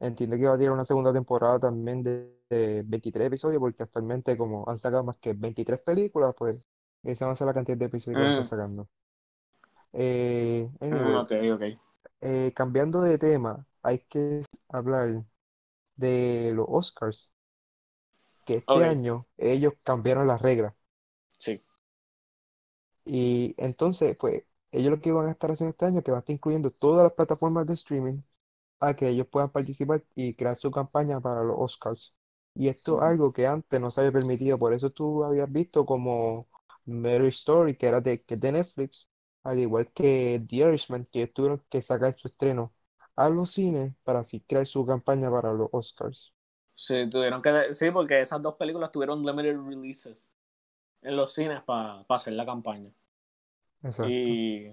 entiendo 0.00 0.36
que 0.36 0.46
va 0.46 0.54
a 0.54 0.56
tener 0.58 0.72
una 0.72 0.84
segunda 0.84 1.12
temporada 1.12 1.58
también 1.60 2.02
de, 2.02 2.36
de 2.50 2.82
23 2.86 3.28
episodios, 3.28 3.60
porque 3.60 3.82
actualmente 3.82 4.36
como 4.36 4.68
han 4.68 4.78
sacado 4.78 5.04
más 5.04 5.16
que 5.18 5.32
23 5.32 5.80
películas, 5.80 6.34
pues 6.36 6.58
esa 7.02 7.26
va 7.26 7.32
a 7.32 7.36
ser 7.36 7.46
la 7.46 7.54
cantidad 7.54 7.76
de 7.78 7.86
episodios 7.86 8.16
que 8.18 8.22
van 8.22 8.30
estar 8.30 8.44
Mm, 8.44 8.50
sacando. 8.58 8.88
Eh, 9.92 10.68
anyway, 10.80 11.22
ok, 11.22 11.32
ok. 11.54 11.62
eh, 12.20 12.52
cambiando 12.54 13.02
de 13.02 13.18
tema, 13.18 13.66
hay 13.86 14.00
que 14.00 14.42
hablar 14.68 15.24
de 15.96 16.52
los 16.54 16.66
Oscars, 16.68 17.32
que 18.46 18.54
este 18.56 18.84
año 18.84 19.26
ellos 19.36 19.74
cambiaron 19.82 20.26
las 20.26 20.40
reglas. 20.40 20.74
sí. 21.38 21.60
Y 23.04 23.54
entonces, 23.58 24.16
pues, 24.18 24.44
ellos 24.72 24.90
lo 24.90 25.00
que 25.00 25.12
van 25.12 25.28
a 25.28 25.32
estar 25.32 25.50
haciendo 25.50 25.70
este 25.70 25.86
año 25.86 25.98
es 25.98 26.04
que 26.04 26.10
van 26.10 26.18
a 26.18 26.20
estar 26.20 26.34
incluyendo 26.34 26.70
todas 26.70 27.04
las 27.04 27.12
plataformas 27.12 27.66
de 27.66 27.74
streaming 27.74 28.22
a 28.80 28.94
que 28.96 29.08
ellos 29.10 29.28
puedan 29.28 29.50
participar 29.52 30.04
y 30.16 30.34
crear 30.36 30.56
su 30.56 30.72
campaña 30.72 31.20
para 31.20 31.44
los 31.44 31.56
Oscars. 31.58 32.16
Y 32.54 32.68
esto 32.68 32.98
es 32.98 33.04
algo 33.04 33.32
que 33.32 33.46
antes 33.48 33.80
no 33.80 33.90
se 33.92 34.02
había 34.02 34.12
permitido, 34.12 34.58
por 34.58 34.74
eso 34.74 34.90
tú 34.92 35.24
habías 35.24 35.52
visto 35.52 35.86
como 35.86 36.48
Mary 36.86 37.28
Story, 37.30 37.76
que 37.78 37.88
era 37.88 38.02
de, 38.02 38.24
que 38.24 38.36
de 38.38 38.52
Netflix, 38.52 39.10
al 39.44 39.60
igual 39.60 39.92
que 39.94 40.44
The 40.48 40.56
Irishman, 40.56 41.06
que 41.12 41.28
tuvieron 41.28 41.64
que 41.70 41.82
sacar 41.82 42.16
su 42.18 42.28
estreno 42.28 42.74
a 43.16 43.28
los 43.28 43.50
cines 43.50 43.94
para 44.04 44.20
así 44.20 44.40
crear 44.40 44.66
su 44.66 44.84
campaña 44.86 45.30
para 45.30 45.52
los 45.52 45.68
Oscars. 45.72 46.32
Sí, 46.74 47.08
tuvieron 47.08 47.40
que, 47.40 47.72
sí, 47.72 47.90
porque 47.90 48.20
esas 48.20 48.42
dos 48.42 48.54
películas 48.56 48.92
tuvieron 48.92 49.24
limited 49.24 49.58
releases 49.58 50.30
en 51.02 51.16
los 51.16 51.32
cines 51.32 51.62
para 51.62 52.04
hacer 52.08 52.34
la 52.34 52.44
campaña. 52.44 52.90
Exacto. 53.82 54.10
Y 54.10 54.70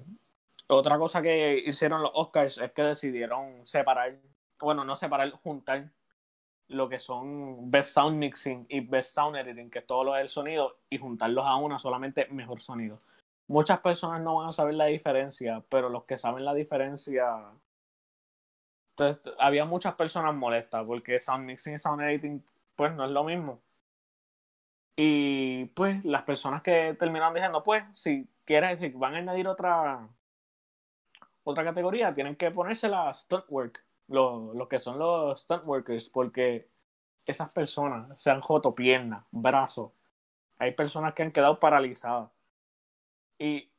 otra 0.68 0.98
cosa 0.98 1.22
que 1.22 1.64
hicieron 1.66 2.02
los 2.02 2.12
Oscars 2.14 2.58
es 2.58 2.72
que 2.74 2.82
decidieron 2.82 3.66
separar, 3.66 4.20
bueno, 4.60 4.84
no 4.84 4.96
separar, 4.96 5.32
juntar 5.32 5.92
lo 6.68 6.90
que 6.90 7.00
son 7.00 7.70
Best 7.70 7.94
Sound 7.94 8.18
Mixing 8.18 8.66
y 8.70 8.82
Best 8.82 9.14
Sound 9.14 9.38
Editing, 9.38 9.70
que 9.70 9.80
es 9.80 9.88
todo 9.88 10.04
lo 10.04 10.14
del 10.14 10.30
sonido, 10.30 10.76
y 10.90 10.98
juntarlos 10.98 11.46
a 11.46 11.56
una 11.56 11.80
solamente 11.80 12.28
mejor 12.32 12.62
sonido. 12.62 13.00
Muchas 13.48 13.80
personas 13.80 14.22
no 14.22 14.36
van 14.36 14.50
a 14.50 14.54
saber 14.54 14.74
la 14.74 14.86
diferencia, 14.86 15.62
pero 15.70 15.90
los 15.90 16.06
que 16.06 16.18
saben 16.18 16.46
la 16.46 16.54
diferencia. 16.54 17.26
Entonces, 18.96 19.34
había 19.40 19.66
muchas 19.66 19.96
personas 19.96 20.36
molestas 20.36 20.86
porque 20.86 21.20
Sound 21.20 21.46
Mixing 21.46 21.76
y 21.76 21.80
Sound 21.80 22.02
Editing, 22.04 22.44
pues 22.76 22.94
no 22.94 23.06
es 23.06 23.12
lo 23.12 23.24
mismo. 23.24 23.60
Y 24.96 25.66
pues 25.76 26.06
las 26.06 26.24
personas 26.24 26.62
que 26.62 26.96
terminaron 27.00 27.34
diciendo, 27.34 27.64
pues, 27.64 27.84
si 27.94 28.28
quieren, 28.46 28.78
si 28.78 28.90
van 28.90 29.16
a 29.16 29.18
añadir 29.18 29.48
otra 29.48 30.08
otra 31.44 31.64
categoría, 31.64 32.14
tienen 32.14 32.36
que 32.36 32.52
ponerse 32.52 32.88
la 32.88 33.14
stunt 33.14 33.46
work, 33.50 33.84
lo, 34.08 34.54
lo 34.54 34.68
que 34.68 34.80
son 34.80 34.98
los 35.00 35.42
stunt 35.42 35.66
workers, 35.66 36.10
porque 36.10 36.68
esas 37.26 37.50
personas 37.52 38.22
se 38.22 38.32
han 38.32 38.42
joto 38.42 38.74
piernas, 38.74 39.26
brazos. 39.32 39.92
Hay 40.60 40.72
personas 40.72 41.14
que 41.14 41.24
han 41.24 41.32
quedado 41.32 41.60
paralizadas. 41.60 42.30
Y 43.38 43.70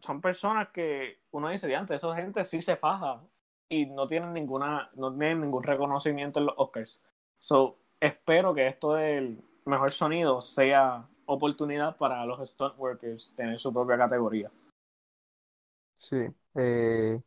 son 0.00 0.20
personas 0.20 0.68
que 0.68 1.18
uno 1.30 1.48
dice, 1.48 1.74
antes 1.74 1.96
esa 1.96 2.14
gente 2.14 2.44
sí 2.44 2.62
se 2.62 2.76
faja 2.76 3.20
y 3.68 3.86
no 3.86 4.06
tienen 4.06 4.32
ninguna, 4.32 4.90
no 4.94 5.12
tienen 5.12 5.42
ningún 5.42 5.62
reconocimiento 5.62 6.40
en 6.40 6.46
los 6.46 6.54
Oscars. 6.56 7.00
So, 7.38 7.76
espero 8.00 8.54
que 8.54 8.66
esto 8.66 8.94
del 8.94 9.38
mejor 9.66 9.92
sonido 9.92 10.40
sea 10.40 11.06
oportunidad 11.26 11.96
para 11.96 12.24
los 12.24 12.48
stunt 12.50 12.78
workers 12.78 13.32
tener 13.36 13.60
su 13.60 13.72
propia 13.72 13.98
categoría. 13.98 14.50
Sí, 15.96 16.16
eh, 16.54 17.20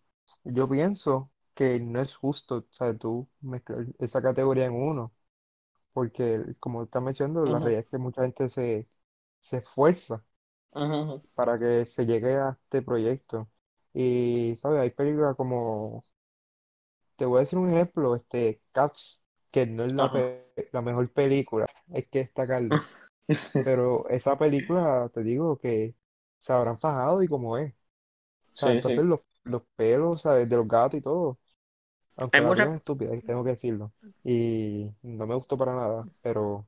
yo 0.43 0.69
pienso 0.69 1.29
que 1.53 1.79
no 1.79 2.01
es 2.01 2.15
justo, 2.15 2.65
o 2.79 2.97
tú 2.97 3.27
mezclar 3.41 3.85
esa 3.99 4.21
categoría 4.21 4.65
en 4.65 4.73
uno, 4.73 5.13
porque 5.93 6.41
como 6.59 6.83
estás 6.83 7.03
mencionando, 7.03 7.45
la 7.45 7.59
realidad 7.59 7.83
es 7.83 7.89
que 7.89 7.97
mucha 7.97 8.23
gente 8.23 8.49
se, 8.49 8.89
se 9.39 9.57
esfuerza 9.57 10.23
para 11.35 11.59
que 11.59 11.85
se 11.85 12.05
llegue 12.05 12.35
a 12.35 12.57
este 12.63 12.81
proyecto. 12.81 13.49
Y, 13.93 14.55
¿sabes? 14.55 14.81
Hay 14.81 14.91
películas 14.91 15.35
como, 15.35 16.05
te 17.21 17.27
voy 17.27 17.37
a 17.39 17.41
decir 17.41 17.59
un 17.59 17.69
ejemplo, 17.71 18.15
este, 18.15 18.61
Cats, 18.71 19.23
que 19.51 19.65
no 19.67 19.83
es 19.85 19.93
la, 19.93 20.11
la 20.71 20.81
mejor 20.81 21.11
película, 21.11 21.67
hay 21.93 22.03
que 22.03 22.19
destacarlo. 22.19 22.83
Pero 23.61 24.07
esa 24.09 24.37
película, 24.37 25.09
te 25.13 25.23
digo 25.23 25.59
que 25.59 25.95
se 26.39 26.53
habrán 26.53 26.79
fajado 26.79 27.23
y 27.23 27.27
como 27.29 27.57
es. 27.57 27.75
O 28.59 28.69
entonces 28.71 29.05
Los, 29.05 29.21
los 29.43 29.63
pelos, 29.75 30.23
¿sabes? 30.23 30.49
De 30.49 30.57
los 30.57 30.67
gatos 30.67 30.99
y 30.99 31.03
todo. 31.03 31.39
Aunque 32.17 32.41
la 32.41 32.53
mucha- 32.53 32.71
es 32.71 32.77
estúpida, 32.77 33.11
tengo 33.25 33.43
que 33.43 33.51
decirlo. 33.51 33.93
Y 34.23 34.95
no 35.03 35.27
me 35.27 35.35
gustó 35.35 35.57
para 35.57 35.75
nada, 35.75 36.09
pero 36.21 36.67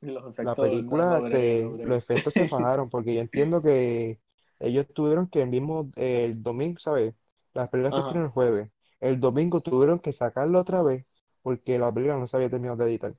Los 0.00 0.24
la 0.40 0.58
no, 0.58 0.58
película, 0.58 1.20
no 1.20 1.22
bregué, 1.22 1.56
no 1.58 1.72
bregué. 1.72 1.84
los 1.84 1.98
efectos 1.98 2.34
se 2.34 2.46
fajaron, 2.46 2.90
porque 2.90 3.14
yo 3.14 3.20
entiendo 3.20 3.62
que 3.62 4.20
ellos 4.58 4.86
tuvieron 4.92 5.28
que 5.28 5.42
el 5.42 5.48
mismo, 5.50 5.90
eh, 5.96 6.24
el 6.24 6.42
domingo, 6.42 6.78
¿sabes? 6.80 7.14
La 7.54 7.70
película 7.70 7.92
se 7.92 8.00
Ajá. 8.00 8.00
estrenó 8.00 8.24
el 8.26 8.30
jueves. 8.30 8.70
El 9.02 9.20
domingo 9.20 9.60
tuvieron 9.60 10.00
que 10.00 10.12
sacarla 10.14 10.60
otra 10.62 10.82
vez 10.82 11.04
porque 11.42 11.78
la 11.78 11.92
película 11.92 12.18
no 12.18 12.26
se 12.26 12.38
había 12.38 12.48
terminado 12.50 12.78
de 12.78 12.86
editar. 12.90 13.14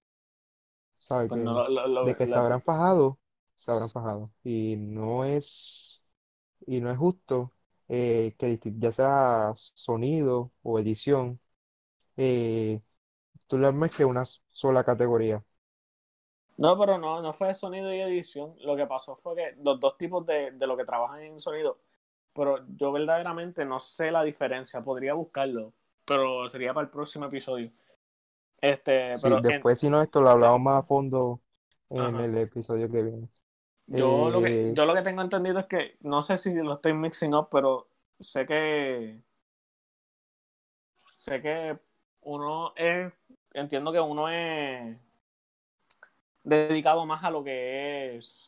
¿Sabes? 1.00 1.28
Pues 1.28 1.40
no, 1.42 1.54
Que, 1.54 1.64
lo, 1.68 1.68
lo, 1.70 1.88
lo- 1.88 2.02
de 2.02 2.16
que 2.16 2.28
se 2.28 2.38
habrán 2.38 2.62
fajado, 2.62 3.20
se 3.56 3.72
habrán 3.72 3.92
fajado. 3.92 4.32
Y 4.44 4.76
no 4.78 5.26
es, 5.26 6.04
y 6.68 6.82
no 6.82 6.92
es 6.92 6.98
justo 6.98 7.54
eh, 7.90 8.36
que 8.38 8.60
ya 8.80 8.92
sea 8.92 9.54
sonido 9.56 10.52
o 10.64 10.80
edición, 10.80 11.40
eh, 12.18 12.82
tú 13.48 13.58
le 13.60 13.72
mezcles 13.74 14.08
una 14.10 14.26
sola 14.52 14.84
categoría. 14.84 15.44
No, 16.58 16.78
pero 16.78 16.98
no, 16.98 17.22
no 17.22 17.34
fue 17.34 17.54
sonido 17.54 17.94
y 17.94 18.00
edición. 18.02 18.56
Lo 18.62 18.76
que 18.76 18.86
pasó 18.86 19.16
fue 19.18 19.36
que 19.36 19.56
los 19.64 19.80
dos 19.80 19.98
tipos 19.98 20.26
de, 20.26 20.52
de 20.52 20.68
lo 20.68 20.78
que 20.78 20.86
trabajan 20.86 21.22
en 21.24 21.40
sonido, 21.40 21.80
pero 22.34 22.66
yo 22.78 22.92
verdaderamente 22.92 23.66
no 23.66 23.80
sé 23.80 24.12
la 24.12 24.24
diferencia. 24.24 24.82
Podría 24.84 25.14
buscarlo, 25.14 25.74
pero 26.06 26.50
sería 26.50 26.74
para 26.74 26.86
el 26.86 26.92
próximo 26.92 27.26
episodio. 27.26 27.72
Este, 28.62 29.14
Sí, 29.14 29.20
pero 29.20 29.42
en- 29.48 29.66
después 29.66 29.80
si 29.80 29.90
no, 29.90 30.02
esto 30.02 30.22
lo 30.22 30.30
hablamos 30.30 30.62
más 30.62 30.80
a 30.80 30.88
fondo 30.88 31.42
en 31.90 32.20
Ajá. 32.20 32.22
el 32.22 32.38
episodio 32.38 32.90
que 32.90 33.04
viene. 33.04 33.30
yo 33.88 34.30
lo 34.32 34.42
que 34.42 34.62
Eh, 34.62 34.74
yo 34.74 34.86
lo 34.86 34.94
que 34.94 35.02
tengo 35.02 35.22
entendido 35.22 35.60
es 35.60 35.66
que 35.68 35.96
no 36.02 36.24
sé 36.24 36.38
si 36.38 36.54
lo 36.54 36.74
estoy 36.74 36.94
mixing 36.94 37.34
up, 37.36 37.50
pero 37.52 37.88
sé 38.20 38.46
que 38.46 39.22
sé 41.16 41.42
que 41.42 41.78
uno 42.22 42.74
es 42.76 43.14
entiendo 43.54 43.92
que 43.92 44.00
uno 44.00 44.30
es 44.30 44.98
dedicado 46.44 47.06
más 47.06 47.24
a 47.24 47.32
lo 47.32 47.44
que 47.44 48.16
es 48.18 48.48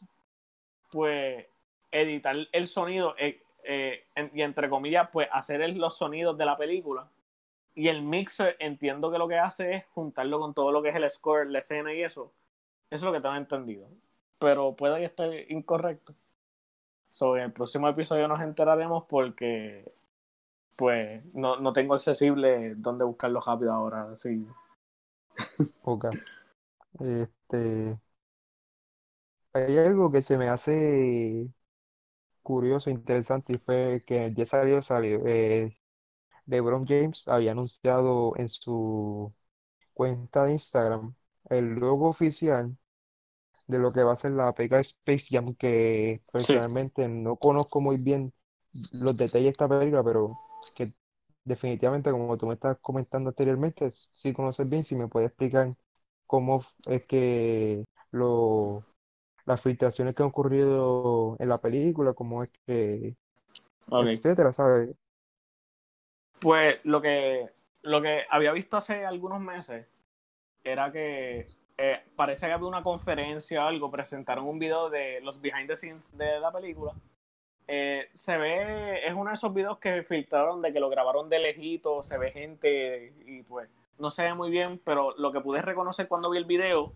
pues 0.91 1.45
editar 1.91 2.35
el 2.51 2.67
sonido 2.67 3.15
eh, 3.19 3.41
eh, 3.67 4.05
y 4.33 4.41
entre 4.41 4.69
comillas 4.69 5.09
pues 5.11 5.27
hacer 5.31 5.61
el- 5.61 5.77
los 5.77 5.97
sonidos 5.97 6.37
de 6.37 6.45
la 6.45 6.57
película 6.57 7.07
y 7.75 7.89
el 7.89 8.01
mixer 8.03 8.55
entiendo 8.59 9.11
que 9.11 9.17
lo 9.19 9.27
que 9.27 9.37
hace 9.39 9.75
es 9.75 9.85
juntarlo 9.93 10.39
con 10.39 10.53
todo 10.53 10.71
lo 10.71 10.81
que 10.83 10.89
es 10.89 10.95
el 10.95 11.09
score, 11.11 11.47
la 11.49 11.59
escena 11.59 11.93
y 11.93 12.03
eso. 12.03 12.33
Eso 12.89 12.97
es 12.97 13.03
lo 13.03 13.13
que 13.13 13.21
tengo 13.21 13.35
entendido. 13.35 13.87
Pero 14.39 14.75
puede 14.75 14.99
que 14.99 15.05
esté 15.05 15.53
incorrecto. 15.53 16.13
So, 17.13 17.35
en 17.37 17.43
el 17.45 17.51
próximo 17.53 17.87
episodio 17.89 18.27
nos 18.27 18.41
enteraremos 18.41 19.05
porque 19.05 19.83
pues 20.77 21.23
no, 21.35 21.57
no 21.57 21.73
tengo 21.73 21.95
accesible 21.95 22.75
dónde 22.75 23.05
buscarlo 23.05 23.41
rápido 23.41 23.73
ahora. 23.73 24.15
Sí. 24.17 24.47
ok. 25.83 26.05
Este, 26.99 27.99
hay 29.53 29.77
algo 29.77 30.11
que 30.11 30.21
se 30.21 30.37
me 30.37 30.49
hace 30.49 31.49
curioso, 32.45 32.91
interesante, 32.91 33.55
y 33.55 33.59
fue 33.59 34.03
que 34.07 34.27
el 34.27 34.35
día 34.35 34.47
salió, 34.47 34.83
salió, 34.83 35.21
eh, 35.27 35.73
LeBron 36.47 36.85
James 36.87 37.27
había 37.27 37.51
anunciado 37.53 38.33
en 38.37 38.49
su 38.49 39.33
cuenta 39.93 40.45
de 40.45 40.53
Instagram 40.53 41.15
el 41.49 41.75
logo 41.75 42.09
oficial 42.09 42.77
de 43.67 43.79
lo 43.79 43.91
que 43.93 44.03
va 44.03 44.13
a 44.13 44.15
ser 44.15 44.31
la 44.33 44.53
película 44.53 44.81
Space 44.81 45.27
Jam, 45.31 45.55
que 45.55 46.23
Sí. 46.37 46.61
personalmente 46.71 47.07
no 47.07 47.37
conozco 47.37 47.81
muy 47.81 47.97
bien 47.97 48.33
los 48.91 49.17
detalles 49.17 49.45
de 49.45 49.49
esta 49.51 49.67
película, 49.69 50.03
pero 50.03 50.39
que 50.75 50.93
definitivamente, 51.43 52.11
como 52.11 52.37
tú 52.37 52.47
me 52.47 52.53
estás 52.55 52.77
comentando 52.81 53.29
anteriormente, 53.29 53.89
sí 53.91 54.33
conoces 54.33 54.69
bien, 54.69 54.83
si 54.83 54.95
me 54.95 55.07
puedes 55.07 55.29
explicar 55.29 55.75
cómo 56.27 56.63
es 56.87 57.05
que 57.07 57.85
lo, 58.11 58.83
las 59.45 59.61
filtraciones 59.61 60.15
que 60.15 60.23
han 60.23 60.29
ocurrido 60.29 61.35
en 61.39 61.49
la 61.49 61.59
película, 61.59 62.13
cómo 62.13 62.43
es 62.43 62.49
que, 62.65 63.15
etcétera, 63.91 64.51
¿sabes? 64.51 64.95
Pues 66.39 66.79
lo 66.83 67.01
que, 67.01 67.49
lo 67.83 68.01
que 68.01 68.23
había 68.29 68.51
visto 68.51 68.77
hace 68.77 69.05
algunos 69.05 69.39
meses 69.39 69.87
era 70.63 70.91
que 70.91 71.47
eh, 71.77 72.03
parece 72.15 72.47
que 72.47 72.53
había 72.53 72.67
una 72.67 72.83
conferencia 72.83 73.63
o 73.63 73.67
algo, 73.67 73.91
presentaron 73.91 74.47
un 74.47 74.59
video 74.59 74.89
de 74.89 75.21
los 75.21 75.39
behind 75.39 75.67
the 75.67 75.77
scenes 75.77 76.17
de 76.17 76.39
la 76.39 76.51
película. 76.51 76.93
Eh, 77.67 78.09
se 78.13 78.37
ve, 78.37 79.07
es 79.07 79.13
uno 79.13 79.29
de 79.29 79.35
esos 79.35 79.53
videos 79.53 79.79
que 79.79 80.03
filtraron 80.03 80.61
de 80.61 80.71
que 80.71 80.79
lo 80.79 80.89
grabaron 80.89 81.29
de 81.29 81.39
lejito, 81.39 82.03
se 82.03 82.17
ve 82.17 82.31
gente 82.31 83.13
y 83.25 83.43
pues 83.43 83.69
no 83.97 84.11
se 84.11 84.23
ve 84.23 84.33
muy 84.33 84.49
bien, 84.49 84.79
pero 84.83 85.15
lo 85.17 85.31
que 85.31 85.41
pude 85.41 85.61
reconocer 85.61 86.07
cuando 86.07 86.29
vi 86.29 86.37
el 86.37 86.45
video 86.45 86.93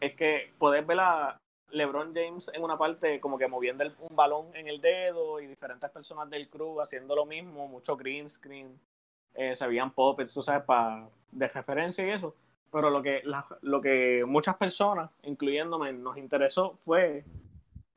es 0.00 0.14
que 0.14 0.52
puedes 0.58 0.86
ver 0.86 1.00
a 1.00 1.40
LeBron 1.72 2.14
James 2.14 2.50
en 2.54 2.62
una 2.62 2.76
parte 2.78 3.20
como 3.20 3.38
que 3.38 3.48
moviendo 3.48 3.84
un 4.00 4.14
balón 4.16 4.46
en 4.54 4.68
el 4.68 4.80
dedo 4.80 5.40
y 5.40 5.46
diferentes 5.46 5.90
personas 5.90 6.28
del 6.30 6.48
crew 6.48 6.80
haciendo 6.80 7.14
lo 7.16 7.26
mismo, 7.26 7.66
mucho 7.68 7.96
green 7.96 8.28
screen, 8.28 8.78
eh, 9.34 9.54
se 9.56 9.66
veían 9.66 9.90
puppets, 9.92 10.32
tú 10.34 10.42
sabes, 10.42 10.64
para 10.64 11.08
de 11.30 11.48
referencia 11.48 12.06
y 12.06 12.10
eso. 12.10 12.34
Pero 12.72 12.88
lo 12.90 13.02
que, 13.02 13.22
la- 13.24 13.46
lo 13.62 13.80
que 13.80 14.24
muchas 14.26 14.56
personas, 14.56 15.10
incluyéndome, 15.24 15.92
nos 15.92 16.16
interesó 16.16 16.70
fue 16.84 17.24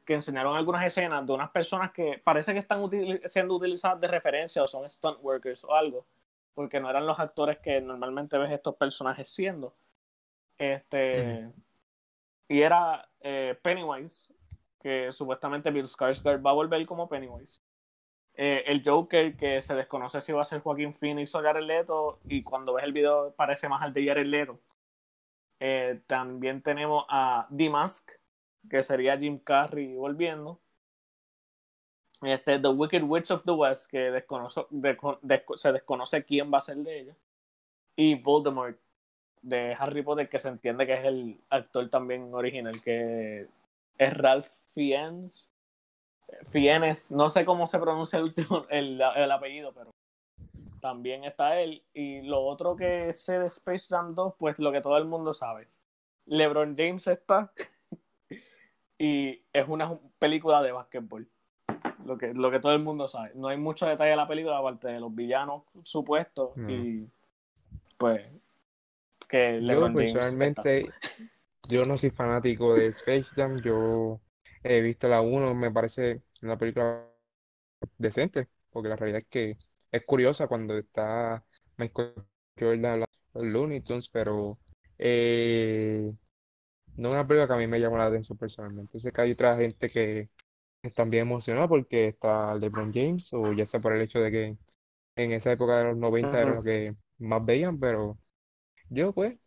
que 0.06 0.15
enseñaron 0.15 0.56
algunas 0.58 0.86
escenas 0.86 1.25
de 1.25 1.32
unas 1.34 1.50
personas 1.51 1.92
que 1.92 2.20
parece 2.24 2.53
que 2.53 2.60
están 2.60 2.82
siendo 3.27 3.56
utilizadas 3.56 4.01
de 4.01 4.08
referencia 4.08 4.62
o 4.63 4.68
son 4.68 4.89
stunt 4.89 5.20
workers 5.22 5.63
o 5.63 5.74
algo, 5.74 6.06
porque 6.56 6.80
no 6.80 6.89
eran 6.89 7.08
los 7.08 7.20
actores 7.20 7.60
que 7.60 7.80
normalmente 7.82 8.38
ves 8.38 8.51
estos 8.51 8.75
personajes 8.75 9.30
siendo. 9.30 9.74
Este. 10.58 11.48
Y 12.47 12.62
era 12.62 13.07
eh, 13.21 13.57
Pennywise, 13.62 14.33
que 14.79 15.12
supuestamente 15.12 15.71
Bill 15.71 15.88
Skarsgård 15.88 16.45
va 16.45 16.51
a 16.51 16.55
volver 16.55 16.85
como 16.85 17.07
Pennywise. 17.07 17.59
Eh, 18.35 18.63
el 18.65 18.81
Joker, 18.83 19.38
que 19.38 19.62
se 19.62 19.75
desconoce 19.75 20.21
si 20.21 20.31
va 20.31 20.41
a 20.41 20.45
ser 20.45 20.62
Joaquín 20.62 20.93
Phoenix 20.93 21.33
o 21.35 21.41
Jared 21.41 21.63
Leto, 21.63 22.19
y 22.25 22.43
cuando 22.43 22.73
ves 22.73 22.83
el 22.83 22.93
video 22.93 23.33
parece 23.35 23.69
más 23.69 23.81
al 23.81 23.93
de 23.93 24.05
Jared 24.05 24.25
Leto. 24.25 24.59
Eh, 25.59 26.01
también 26.07 26.62
tenemos 26.62 27.05
a 27.09 27.47
The 27.55 27.69
Mask, 27.69 28.12
que 28.69 28.83
sería 28.83 29.17
Jim 29.17 29.38
Carrey 29.38 29.95
volviendo. 29.95 30.59
Este, 32.21 32.59
The 32.59 32.69
Wicked 32.69 33.03
Witch 33.03 33.31
of 33.31 33.43
the 33.43 33.51
West, 33.51 33.89
que 33.89 34.12
desconoce, 34.12 34.65
se 35.57 35.71
desconoce 35.71 36.23
quién 36.23 36.51
va 36.51 36.57
a 36.57 36.62
ser 36.62 36.77
de 36.77 37.00
ella. 37.00 37.15
Y 37.95 38.15
Voldemort, 38.15 38.79
de 39.43 39.75
Harry 39.77 40.01
Potter, 40.01 40.29
que 40.29 40.39
se 40.39 40.47
entiende 40.47 40.88
que 40.88 40.93
es 40.93 41.05
el 41.05 41.39
actor 41.50 41.89
también 41.89 42.33
original, 42.33 42.81
que 42.81 43.45
es 43.97 44.13
Ralph 44.17 44.47
Fiennes. 44.73 45.53
Fiennes, 46.47 47.12
no 47.12 47.29
sé 47.29 47.45
cómo 47.45 47.67
se 47.67 47.77
pronuncia 47.77 48.17
el 48.17 48.25
último, 48.25 48.65
el, 48.69 49.00
el 49.15 49.31
apellido, 49.31 49.73
pero 49.73 49.91
también 50.79 51.25
está 51.25 51.59
él. 51.59 51.83
Y 51.93 52.21
lo 52.21 52.43
otro 52.43 52.75
que 52.75 53.13
sé 53.13 53.38
de 53.38 53.47
Space 53.47 53.85
Jam 53.89 54.15
2, 54.15 54.33
pues 54.38 54.57
lo 54.59 54.71
que 54.71 54.81
todo 54.81 54.97
el 54.97 55.05
mundo 55.05 55.33
sabe. 55.33 55.67
LeBron 56.25 56.75
James 56.75 57.05
está 57.07 57.51
y 58.97 59.41
es 59.51 59.67
una 59.67 60.00
película 60.17 60.62
de 60.63 60.71
básquetbol. 60.71 61.29
Lo 62.05 62.17
que, 62.17 62.33
lo 62.33 62.50
que 62.51 62.59
todo 62.59 62.73
el 62.73 62.81
mundo 62.81 63.07
sabe. 63.07 63.31
No 63.35 63.50
hay 63.50 63.57
mucho 63.57 63.85
detalle 63.85 64.12
de 64.12 64.15
la 64.17 64.27
película, 64.27 64.57
aparte 64.57 64.88
de 64.88 65.00
los 65.00 65.13
villanos 65.13 65.63
supuestos. 65.83 66.51
Y 66.67 67.07
pues 67.97 68.42
que 69.33 69.65
yo 69.65 69.91
personalmente, 69.91 70.91
yo 71.67 71.85
no 71.85 71.97
soy 71.97 72.11
fanático 72.11 72.75
de 72.75 72.87
Space 72.87 73.31
Jam. 73.35 73.59
Yo 73.61 74.21
he 74.63 74.79
visto 74.81 75.07
la 75.07 75.21
1, 75.21 75.55
me 75.55 75.71
parece 75.71 76.21
una 76.43 76.55
película 76.55 77.03
decente, 77.97 78.47
porque 78.69 78.89
la 78.89 78.95
realidad 78.95 79.21
es 79.21 79.27
que 79.27 79.57
es 79.91 80.05
curiosa 80.05 80.47
cuando 80.47 80.77
está 80.77 81.43
Michael 81.77 82.13
Jordan 82.59 83.05
Looney 83.33 83.81
Tunes, 83.81 84.07
pero 84.09 84.59
eh, 84.99 86.13
no 86.95 87.09
es 87.09 87.13
una 87.15 87.27
película 87.27 87.47
que 87.47 87.53
a 87.53 87.57
mí 87.57 87.65
me 87.65 87.79
llama 87.79 87.97
la 87.97 88.05
atención 88.05 88.37
personalmente. 88.37 88.99
Sé 88.99 89.11
que 89.11 89.21
hay 89.21 89.31
otra 89.31 89.57
gente 89.57 89.89
que 89.89 90.29
están 90.83 91.09
bien 91.09 91.23
emocionada 91.23 91.67
porque 91.67 92.09
está 92.09 92.53
LeBron 92.53 92.93
James, 92.93 93.33
o 93.33 93.51
ya 93.51 93.65
sea 93.65 93.79
por 93.79 93.93
el 93.93 94.01
hecho 94.03 94.19
de 94.19 94.29
que 94.29 94.57
en 95.15 95.31
esa 95.31 95.51
época 95.51 95.79
de 95.79 95.85
los 95.85 95.97
90 95.97 96.39
era 96.39 96.53
lo 96.53 96.63
que 96.63 96.95
más 97.17 97.43
veían, 97.43 97.79
pero 97.79 98.19
yo 98.93 99.12
pues, 99.12 99.38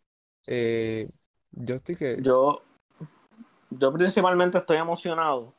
eh, 0.45 1.09
yo 1.51 1.75
estoy 1.75 1.95
que... 1.95 2.21
Yo, 2.21 2.61
yo 3.69 3.91
principalmente 3.93 4.57
estoy 4.57 4.77
emocionado 4.77 5.53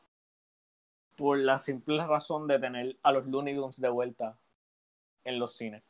por 1.17 1.39
la 1.39 1.59
simple 1.59 2.07
razón 2.07 2.47
de 2.47 2.59
tener 2.59 2.97
a 3.03 3.13
los 3.13 3.27
Looney 3.27 3.55
Tunes 3.55 3.81
de 3.81 3.89
vuelta 3.89 4.39
en 5.25 5.39
los 5.39 5.57
cines. 5.57 5.83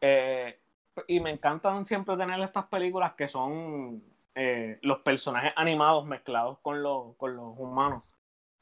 Eh, 0.00 0.60
y 1.08 1.20
me 1.20 1.30
encantan 1.30 1.86
siempre 1.86 2.16
tener 2.16 2.40
estas 2.40 2.66
películas 2.66 3.14
que 3.14 3.28
son 3.28 4.02
eh, 4.34 4.78
los 4.82 5.00
personajes 5.00 5.52
animados 5.56 6.04
mezclados 6.06 6.58
con 6.60 6.82
los, 6.82 7.16
con 7.16 7.36
los 7.36 7.58
humanos. 7.58 8.02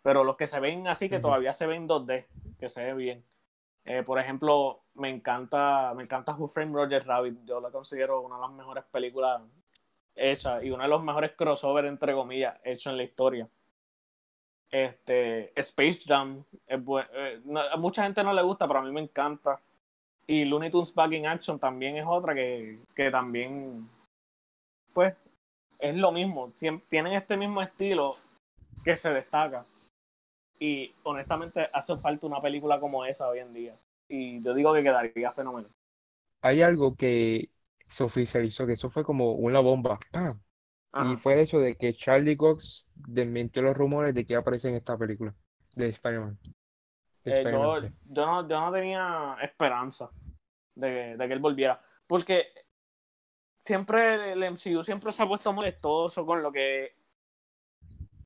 Pero 0.03 0.25
los 0.25 0.37
que 0.37 0.47
se 0.47 0.61
ven 0.61 0.89
así, 0.89 1.09
que 1.09 1.21
todavía 1.21 1.53
se 1.53 1.67
ven 1.67 1.89
2D, 1.89 2.27
que 2.59 2.69
se 2.69 2.85
ve 2.85 2.95
bien. 2.95 3.25
Eh, 3.85 4.03
por 4.03 4.19
ejemplo, 4.19 4.83
me 4.95 5.09
encanta, 5.11 5.93
me 5.95 6.05
encanta 6.05 6.35
Who 6.35 6.47
Framed 6.47 6.75
Roger 6.75 7.07
Rabbit. 7.07 7.45
Yo 7.45 7.61
la 7.61 7.71
considero 7.71 8.21
una 8.21 8.37
de 8.37 8.43
las 8.43 8.53
mejores 8.53 8.85
películas 8.85 9.43
hechas 10.15 10.63
y 10.63 10.71
uno 10.71 10.83
de 10.83 10.89
los 10.89 11.03
mejores 11.03 11.33
crossover, 11.37 11.87
entre 11.87 12.15
comillas, 12.15 12.59
hecho 12.65 12.91
en 12.91 12.97
la 12.97 13.03
historia. 13.03 13.49
Este, 14.71 15.59
Space 15.59 16.01
Jam, 16.07 16.45
es 16.67 16.79
a 16.79 17.77
mucha 17.77 18.05
gente 18.05 18.23
no 18.23 18.33
le 18.33 18.43
gusta, 18.43 18.67
pero 18.67 18.81
a 18.81 18.83
mí 18.83 18.93
me 18.93 19.03
encanta. 19.03 19.61
Y 20.27 20.45
Looney 20.45 20.71
Tunes 20.71 20.95
Back 20.95 21.13
in 21.13 21.27
Action 21.27 21.59
también 21.59 21.97
es 21.97 22.07
otra 22.07 22.35
que, 22.35 22.79
que 22.95 23.11
también, 23.11 23.89
pues, 24.95 25.15
es 25.79 25.97
lo 25.97 26.13
mismo. 26.13 26.53
Tienen 26.89 27.13
este 27.13 27.37
mismo 27.37 27.61
estilo 27.61 28.17
que 28.85 28.97
se 28.97 29.13
destaca. 29.13 29.67
Y 30.63 30.95
honestamente 31.03 31.69
hace 31.73 31.97
falta 31.97 32.25
una 32.25 32.41
película 32.41 32.79
como 32.79 33.05
esa 33.05 33.27
hoy 33.27 33.41
en 33.41 33.53
día. 33.53 33.77
Y 34.07 34.41
yo 34.45 34.55
digo 34.55 34.73
que 34.73 34.85
quedaría 34.85 35.33
fenomenal. 35.33 35.73
Hay 36.41 36.63
algo 36.63 36.95
que 36.95 37.51
se 37.89 38.05
oficializó, 38.05 38.65
que 38.65 38.75
eso 38.75 38.89
fue 38.89 39.03
como 39.03 39.33
una 39.33 39.59
bomba. 39.59 39.99
Y 41.11 41.17
fue 41.17 41.33
el 41.33 41.41
hecho 41.41 41.59
de 41.59 41.77
que 41.77 41.95
Charlie 41.95 42.37
Cox 42.37 42.93
desmintió 42.95 43.61
los 43.63 43.77
rumores 43.77 44.15
de 44.15 44.25
que 44.25 44.37
aparece 44.37 44.69
en 44.69 44.77
esta 44.77 44.97
película 44.97 45.35
de 45.75 45.89
Spider-Man. 45.89 46.39
Eh, 47.25 47.43
yo, 47.43 47.81
no, 48.25 48.47
yo 48.47 48.61
no 48.61 48.73
tenía 48.73 49.37
esperanza 49.43 50.11
de, 50.77 51.17
que 51.19 51.33
él 51.33 51.41
volviera. 51.41 51.83
Porque 52.07 52.47
siempre 53.65 54.35
el 54.35 54.45
MCU 54.45 54.85
siempre 54.85 55.11
se 55.11 55.25
ha 55.25 55.27
puesto 55.27 55.53
molestoso 55.53 56.25
con 56.25 56.41
lo 56.41 56.53
que 56.53 57.02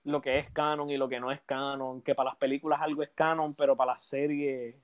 lo 0.06 0.22
que 0.22 0.38
es 0.38 0.50
canon 0.50 0.90
y 0.90 0.96
lo 0.96 1.08
que 1.08 1.20
no 1.20 1.30
es 1.30 1.40
canon, 1.42 2.00
que 2.02 2.14
para 2.14 2.30
las 2.30 2.36
películas 2.36 2.80
algo 2.80 3.02
es 3.02 3.10
canon, 3.10 3.54
pero 3.54 3.76
para 3.76 3.92
las 3.92 4.04
series 4.04 4.74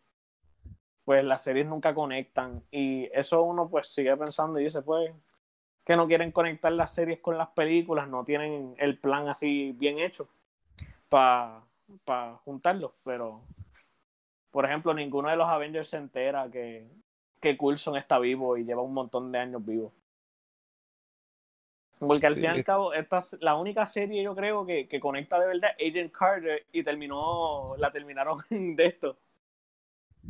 pues 1.04 1.24
las 1.24 1.42
series 1.42 1.66
nunca 1.66 1.94
conectan 1.94 2.62
y 2.70 3.08
eso 3.12 3.42
uno 3.42 3.68
pues 3.68 3.88
sigue 3.88 4.16
pensando 4.16 4.60
y 4.60 4.64
dice 4.64 4.82
pues 4.82 5.12
que 5.84 5.96
no 5.96 6.06
quieren 6.06 6.30
conectar 6.30 6.70
las 6.72 6.92
series 6.92 7.18
con 7.20 7.36
las 7.38 7.48
películas, 7.48 8.08
no 8.08 8.24
tienen 8.24 8.74
el 8.78 8.98
plan 8.98 9.28
así 9.28 9.72
bien 9.72 9.98
hecho 9.98 10.28
para 11.08 11.60
pa 12.04 12.40
juntarlos, 12.44 12.92
pero 13.02 13.42
por 14.52 14.66
ejemplo, 14.66 14.92
ninguno 14.92 15.30
de 15.30 15.36
los 15.36 15.48
Avengers 15.48 15.88
se 15.88 15.96
entera 15.96 16.48
que, 16.50 16.86
que 17.40 17.56
Coulson 17.56 17.96
está 17.96 18.18
vivo 18.18 18.58
y 18.58 18.64
lleva 18.64 18.82
un 18.82 18.92
montón 18.92 19.32
de 19.32 19.38
años 19.38 19.64
vivo. 19.64 19.92
Porque 22.06 22.26
al 22.26 22.34
fin 22.34 22.44
y 22.44 22.46
al 22.46 22.64
cabo, 22.64 22.92
esta 22.92 23.18
es 23.18 23.38
la 23.40 23.54
única 23.54 23.86
serie, 23.86 24.22
yo 24.22 24.34
creo, 24.34 24.66
que, 24.66 24.88
que 24.88 24.98
conecta 24.98 25.38
de 25.38 25.46
verdad 25.46 25.70
Agent 25.78 26.12
Carter 26.12 26.66
y 26.72 26.82
terminó, 26.82 27.76
la 27.78 27.92
terminaron 27.92 28.38
de 28.50 28.86
esto. 28.86 29.16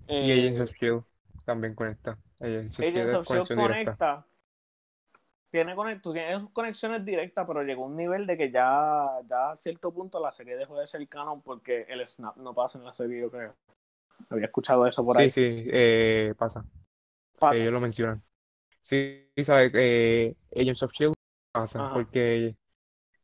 y 0.08 0.32
Agents 0.32 0.60
of 0.60 0.72
Shield 0.76 1.02
también 1.44 1.74
conecta. 1.74 2.18
Agents 2.40 2.78
of, 3.14 3.26
Shield, 3.26 3.54
conecta. 3.54 4.26
Tiene, 5.50 5.74
sus 6.40 6.50
conexiones 6.50 7.04
directas, 7.04 7.46
pero 7.46 7.62
llegó 7.62 7.84
a 7.84 7.88
un 7.88 7.96
nivel 7.96 8.26
de 8.26 8.38
que 8.38 8.50
ya, 8.50 9.06
ya 9.28 9.50
a 9.50 9.56
cierto 9.56 9.92
punto 9.92 10.18
la 10.18 10.30
serie 10.30 10.56
dejó 10.56 10.78
de 10.78 10.86
ser 10.86 11.06
canon 11.08 11.42
porque 11.42 11.84
el 11.88 12.06
snap 12.08 12.36
no 12.38 12.54
pasa 12.54 12.78
en 12.78 12.84
la 12.84 12.92
serie, 12.94 13.20
yo 13.20 13.30
creo. 13.30 13.54
Había 14.30 14.46
escuchado 14.46 14.86
eso 14.86 15.04
por 15.04 15.18
ahí. 15.18 15.30
Sí, 15.30 15.64
sí, 15.64 15.70
eh, 15.70 16.34
pasa. 16.38 16.64
Ellos 17.52 17.72
lo 17.72 17.80
mencionan. 17.80 18.22
Sí, 18.80 19.28
sabes, 19.44 19.72
eh, 19.74 20.34
Agents 20.56 20.82
of 20.82 20.92
Shield 20.92 21.14
pasa, 21.52 21.86
porque 21.92 22.56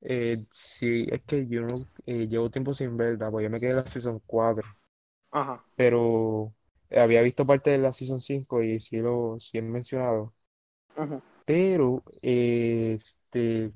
eh, 0.02 0.46
sí, 0.50 1.06
es 1.10 1.22
que 1.24 1.46
yo 1.48 1.62
no 1.62 1.88
eh, 2.06 2.28
llevo 2.28 2.50
tiempo 2.50 2.74
sin 2.74 2.96
verla, 2.96 3.30
pues 3.30 3.44
yo 3.44 3.50
me 3.50 3.60
quedé 3.60 3.70
en 3.72 3.76
la 3.78 3.86
Season 3.86 4.20
4. 4.26 4.68
Ajá. 5.32 5.64
Pero 5.76 6.54
había 6.90 7.22
visto 7.22 7.46
parte 7.46 7.70
de 7.70 7.78
la 7.78 7.92
Season 7.92 8.20
5 8.20 8.62
y 8.62 8.80
sí 8.80 8.98
lo 8.98 9.38
sí 9.40 9.58
he 9.58 9.62
mencionado. 9.62 10.34
Pero 11.44 12.02
este 12.22 13.72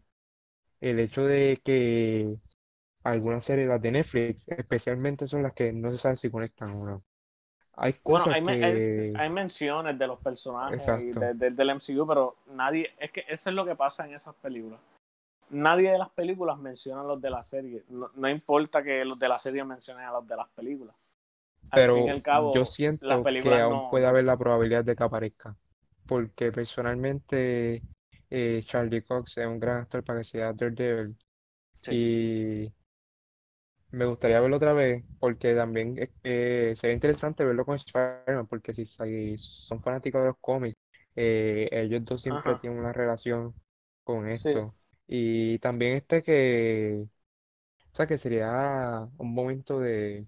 el 0.80 1.00
hecho 1.00 1.24
de 1.26 1.60
que 1.64 2.36
algunas 3.04 3.44
series, 3.44 3.68
las 3.68 3.82
de 3.82 3.92
Netflix, 3.92 4.48
especialmente 4.48 5.26
son 5.28 5.42
las 5.44 5.54
que 5.54 5.72
no 5.72 5.90
se 5.90 5.98
sabe 5.98 6.16
si 6.16 6.30
conectan 6.30 6.72
o 6.72 6.86
no. 6.86 7.04
Hay 7.74 7.94
cosas 7.94 8.40
bueno, 8.42 8.66
hay, 8.66 9.14
hay, 9.16 9.30
menciones 9.30 9.98
de 9.98 10.06
los 10.06 10.18
personajes 10.18 10.86
y 11.00 11.12
del 11.12 11.74
MCU, 11.74 12.06
pero 12.06 12.34
nadie, 12.50 12.90
es 12.98 13.10
que 13.10 13.24
eso 13.28 13.48
es 13.48 13.56
lo 13.56 13.64
que 13.64 13.74
pasa 13.74 14.06
en 14.06 14.14
esas 14.14 14.34
películas. 14.36 14.80
Nadie 15.50 15.90
de 15.90 15.98
las 15.98 16.10
películas 16.10 16.58
menciona 16.58 17.00
a 17.00 17.04
los 17.04 17.20
de 17.20 17.30
la 17.30 17.44
serie. 17.44 17.82
No, 17.88 18.28
importa 18.28 18.82
que 18.82 19.04
los 19.04 19.18
de 19.18 19.28
la 19.28 19.38
serie 19.38 19.64
mencionen 19.64 20.04
a 20.04 20.12
los 20.12 20.26
de 20.26 20.36
las 20.36 20.48
películas. 20.50 20.94
pero 21.70 21.96
yo 22.54 22.64
siento 22.64 23.22
que 23.22 23.60
aún 23.60 23.90
puede 23.90 24.06
haber 24.06 24.24
la 24.24 24.36
probabilidad 24.36 24.84
de 24.84 24.94
que 24.94 25.02
aparezca. 25.02 25.56
Porque 26.06 26.52
personalmente 26.52 27.82
eh, 28.28 28.62
Charlie 28.66 29.02
Cox 29.02 29.38
es 29.38 29.46
un 29.46 29.60
gran 29.60 29.82
actor 29.82 30.02
para 30.04 30.20
que 30.20 30.24
sea 30.24 30.52
Daredevil. 30.52 31.16
Y 31.90 32.72
me 33.92 34.06
gustaría 34.06 34.40
verlo 34.40 34.56
otra 34.56 34.72
vez 34.72 35.04
porque 35.20 35.54
también 35.54 36.10
eh, 36.24 36.72
sería 36.76 36.94
interesante 36.94 37.44
verlo 37.44 37.64
con 37.64 37.76
Spider-Man 37.76 38.46
porque 38.46 38.72
si, 38.72 38.86
son 38.86 39.82
fanáticos 39.82 40.22
de 40.22 40.28
los 40.28 40.38
cómics, 40.40 40.78
eh, 41.14 41.68
ellos 41.70 42.04
dos 42.04 42.22
siempre 42.22 42.54
tienen 42.56 42.80
una 42.80 42.92
relación 42.92 43.54
con 44.02 44.28
esto. 44.28 44.70
Y 45.06 45.58
también 45.58 45.96
este 45.96 46.22
que, 46.22 47.04
o 47.04 47.94
sea, 47.94 48.06
que 48.06 48.16
sería 48.16 49.06
un 49.18 49.34
momento 49.34 49.78
de 49.78 50.26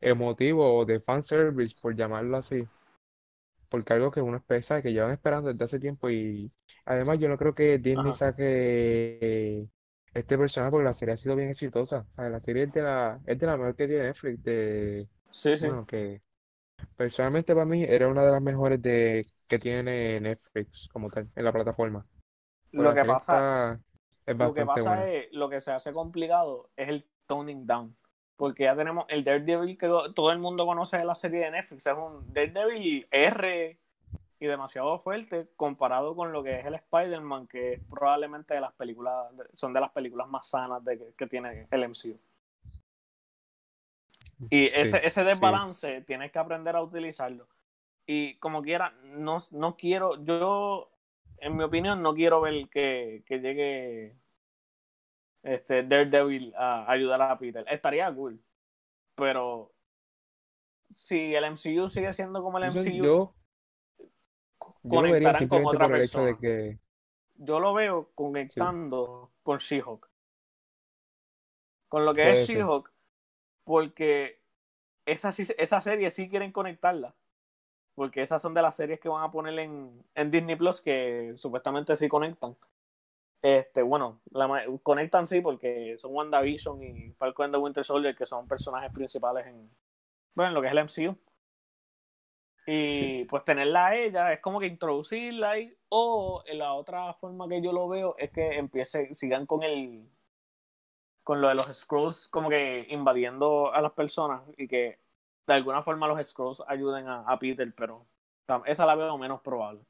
emotivo 0.00 0.78
o 0.78 0.84
de 0.84 1.00
fanservice, 1.00 1.74
por 1.80 1.96
llamarlo 1.96 2.36
así. 2.36 2.64
Porque 3.70 3.94
algo 3.94 4.10
que 4.10 4.20
uno 4.20 4.36
espera, 4.36 4.82
que 4.82 4.92
llevan 4.92 5.12
esperando 5.12 5.50
desde 5.50 5.64
hace 5.64 5.80
tiempo 5.80 6.10
y 6.10 6.52
además 6.84 7.18
yo 7.18 7.28
no 7.28 7.38
creo 7.38 7.54
que 7.54 7.78
Disney 7.78 8.12
saque 8.12 9.68
este 10.14 10.38
personaje 10.38 10.70
porque 10.70 10.84
la 10.84 10.92
serie 10.92 11.14
ha 11.14 11.16
sido 11.16 11.36
bien 11.36 11.48
exitosa. 11.50 12.06
O 12.08 12.12
sea, 12.12 12.28
la 12.28 12.40
serie 12.40 12.64
es 12.64 12.72
de 12.72 12.82
la, 12.82 13.20
es 13.26 13.38
de 13.38 13.46
la 13.46 13.56
mejor 13.56 13.76
que 13.76 13.86
tiene 13.86 14.04
Netflix 14.04 14.42
de, 14.42 15.08
Sí, 15.30 15.56
sí. 15.56 15.66
Bueno, 15.66 15.84
que 15.86 16.22
personalmente 16.96 17.54
para 17.54 17.66
mí 17.66 17.84
era 17.84 18.08
una 18.08 18.22
de 18.22 18.32
las 18.32 18.42
mejores 18.42 18.80
de 18.82 19.26
que 19.46 19.58
tiene 19.58 20.20
Netflix 20.20 20.88
como 20.92 21.10
tal, 21.10 21.30
en 21.34 21.44
la 21.44 21.52
plataforma. 21.52 22.06
Pero 22.74 22.84
Lo 22.84 22.92
la 22.92 22.94
que 22.94 23.04
pasa, 23.04 23.74
está, 23.74 23.80
es 24.26 24.36
lo 24.38 24.54
que 24.54 24.66
pasa 24.66 24.96
buena. 24.96 25.06
es, 25.06 25.32
lo 25.32 25.48
que 25.48 25.60
se 25.60 25.72
hace 25.72 25.92
complicado 25.92 26.70
es 26.76 26.88
el 26.88 27.06
toning 27.26 27.66
down. 27.66 27.94
Porque 28.36 28.64
ya 28.64 28.76
tenemos 28.76 29.04
el 29.08 29.24
Daredevil 29.24 29.76
que 29.76 29.88
todo 30.14 30.30
el 30.30 30.38
mundo 30.38 30.64
conoce 30.64 30.98
de 30.98 31.04
la 31.04 31.14
serie 31.14 31.40
de 31.40 31.50
Netflix. 31.50 31.86
Es 31.86 31.94
un 31.96 32.32
Daredevil 32.32 33.08
R 33.10 33.80
y 34.40 34.46
demasiado 34.46 34.98
fuerte 35.00 35.48
comparado 35.56 36.14
con 36.14 36.32
lo 36.32 36.42
que 36.42 36.60
es 36.60 36.66
el 36.66 36.74
Spider-Man, 36.74 37.46
que 37.48 37.74
es 37.74 37.80
probablemente 37.90 38.54
de 38.54 38.60
las 38.60 38.72
películas, 38.74 39.32
son 39.54 39.72
de 39.72 39.80
las 39.80 39.90
películas 39.90 40.28
más 40.28 40.48
sanas 40.48 40.84
de 40.84 40.98
que, 40.98 41.04
que 41.16 41.26
tiene 41.26 41.66
el 41.70 41.84
MCU. 41.88 42.16
Y 44.50 44.66
ese, 44.68 45.00
Sí, 45.00 45.00
ese 45.02 45.22
sí. 45.22 45.26
desbalance 45.26 46.02
tienes 46.02 46.30
que 46.32 46.38
aprender 46.38 46.76
a 46.76 46.82
utilizarlo. 46.82 47.48
Y 48.06 48.38
como 48.38 48.62
quiera, 48.62 48.92
no, 49.02 49.38
no 49.52 49.76
quiero, 49.76 50.22
yo, 50.24 50.90
en 51.38 51.56
mi 51.56 51.64
opinión, 51.64 52.02
no 52.02 52.14
quiero 52.14 52.40
ver 52.40 52.68
que, 52.68 53.22
que 53.26 53.40
llegue 53.40 54.16
este 55.42 55.82
Daredevil 55.82 56.54
a 56.56 56.90
ayudar 56.90 57.20
a 57.22 57.38
Peter. 57.38 57.64
Estaría 57.68 58.12
cool. 58.14 58.40
Pero 59.14 59.72
si 60.90 61.34
el 61.34 61.44
MCU 61.52 61.88
sigue 61.88 62.12
siendo 62.12 62.42
como 62.42 62.58
el 62.58 62.72
Yo, 62.72 62.80
MCU, 62.82 62.90
yo, 63.04 63.34
conectarán 64.88 65.48
con 65.48 65.66
otra 65.66 65.88
persona. 65.88 66.36
que 66.36 66.78
Yo 67.36 67.60
lo 67.60 67.74
veo 67.74 68.10
conectando 68.14 69.30
con 69.42 69.58
She-Hulk. 69.58 70.08
Con 71.88 72.04
lo 72.04 72.14
que 72.14 72.22
puede 72.22 72.42
es. 72.42 72.48
She-Hulk, 72.48 72.90
porque 73.64 74.40
esa, 75.06 75.30
esa 75.30 75.80
serie 75.80 76.10
sí 76.10 76.28
quieren 76.28 76.52
conectarla. 76.52 77.14
Porque 77.94 78.22
esas 78.22 78.40
son 78.40 78.54
de 78.54 78.62
las 78.62 78.76
series 78.76 79.00
que 79.00 79.08
van 79.08 79.24
a 79.24 79.32
poner 79.32 79.58
en, 79.58 80.04
en 80.14 80.30
Disney 80.30 80.56
Plus 80.56 80.80
que 80.80 81.32
supuestamente 81.36 81.96
sí 81.96 82.08
conectan. 82.08 82.56
Este, 83.42 83.82
bueno, 83.82 84.20
la 84.30 84.64
conectan 84.82 85.26
sí 85.26 85.40
porque 85.40 85.96
son 85.96 86.14
WandaVision 86.14 86.82
y 86.82 87.12
Falcon 87.12 87.44
and 87.44 87.54
the 87.54 87.60
Winter 87.60 87.84
Soldier 87.84 88.16
que 88.16 88.26
son 88.26 88.46
personajes 88.48 88.92
principales 88.92 89.46
en, 89.46 89.70
bueno, 90.34 90.48
en 90.48 90.54
lo 90.54 90.60
que 90.60 90.66
es 90.66 90.72
el 90.72 90.84
MCU. 90.84 91.16
Y 92.70 93.24
pues 93.24 93.44
tenerla 93.44 93.86
a 93.86 93.96
ella 93.96 94.32
es 94.34 94.40
como 94.40 94.60
que 94.60 94.66
introducirla 94.66 95.52
ahí. 95.52 95.74
O 95.88 96.42
la 96.52 96.74
otra 96.74 97.14
forma 97.14 97.48
que 97.48 97.62
yo 97.62 97.72
lo 97.72 97.88
veo 97.88 98.14
es 98.18 98.30
que 98.30 98.58
empiece, 98.58 99.14
sigan 99.14 99.46
con 99.46 99.62
el 99.62 100.06
con 101.24 101.40
lo 101.40 101.48
de 101.48 101.54
los 101.54 101.66
Scrolls 101.66 102.28
como 102.28 102.50
que 102.50 102.86
invadiendo 102.90 103.72
a 103.72 103.80
las 103.80 103.92
personas 103.92 104.42
y 104.58 104.68
que 104.68 104.98
de 105.46 105.54
alguna 105.54 105.82
forma 105.82 106.08
los 106.08 106.26
Scrolls 106.26 106.62
ayuden 106.66 107.08
a, 107.08 107.20
a 107.20 107.38
Peter, 107.38 107.72
pero 107.74 108.04
esa 108.66 108.84
la 108.84 108.94
veo 108.94 109.16
menos 109.16 109.40
probable. 109.40 109.80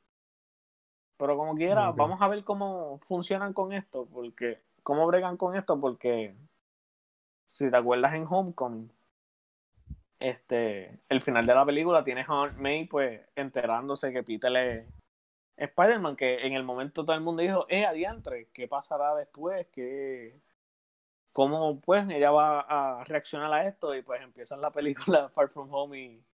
Pero 1.17 1.37
como 1.37 1.57
quiera, 1.57 1.91
vamos 1.91 2.23
a 2.23 2.29
ver 2.29 2.45
cómo 2.45 3.01
funcionan 3.09 3.53
con 3.55 3.73
esto, 3.73 4.07
porque 4.13 4.59
cómo 4.85 5.05
bregan 5.09 5.37
con 5.37 5.57
esto, 5.57 5.81
porque 5.81 6.33
si 7.45 7.69
te 7.71 7.77
acuerdas 7.77 8.15
en 8.15 8.25
Homecoming, 8.29 8.89
este, 10.19 10.91
el 11.09 11.23
final 11.23 11.47
de 11.47 11.55
la 11.55 11.65
película 11.65 12.05
tienes 12.05 12.29
a 12.29 12.33
Aunt 12.33 12.59
May 12.59 12.87
pues 12.87 13.21
enterándose 13.37 14.13
que 14.13 14.23
Peter 14.23 14.55
es 14.57 14.87
Spider-Man, 15.57 16.17
que 16.17 16.47
en 16.47 16.53
el 16.53 16.63
momento 16.63 17.05
todo 17.05 17.17
el 17.17 17.23
mundo 17.23 17.43
dijo, 17.43 17.67
eh, 17.69 17.85
adiantre, 17.85 18.49
¿qué 18.53 18.69
pasará 18.69 19.15
después? 19.15 19.67
¿Qué, 19.73 20.41
cómo 21.33 21.81
pues 21.81 22.09
ella 22.11 22.31
va 22.31 22.61
a 22.61 23.05
reaccionar 23.05 23.53
a 23.53 23.67
esto 23.67 23.95
y 23.95 24.03
pues 24.03 24.23
empieza 24.23 24.57
la 24.57 24.71
película 24.71 25.29
Far 25.35 25.49
From 25.49 25.69
Home 25.73 25.99
y 25.99 26.25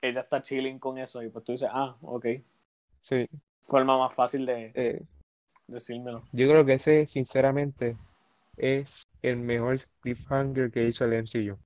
ella 0.00 0.20
está 0.20 0.42
chilling 0.42 0.78
con 0.78 0.98
eso 0.98 1.22
y 1.22 1.30
pues 1.30 1.44
tú 1.44 1.52
dices, 1.52 1.68
ah, 1.72 1.94
ok, 2.02 2.26
Sí, 3.02 3.28
forma 3.62 3.98
más 3.98 4.14
fácil 4.14 4.46
de 4.46 4.70
eh, 4.74 5.02
decírmelo. 5.66 6.22
yo 6.32 6.48
creo 6.48 6.64
que 6.64 6.74
ese, 6.74 7.06
sinceramente, 7.06 7.96
es 8.56 9.02
el 9.22 9.38
mejor 9.38 9.76
cliffhanger 10.00 10.70
que 10.70 10.86
hizo 10.86 11.04
el 11.04 11.14
MCU. 11.14 11.58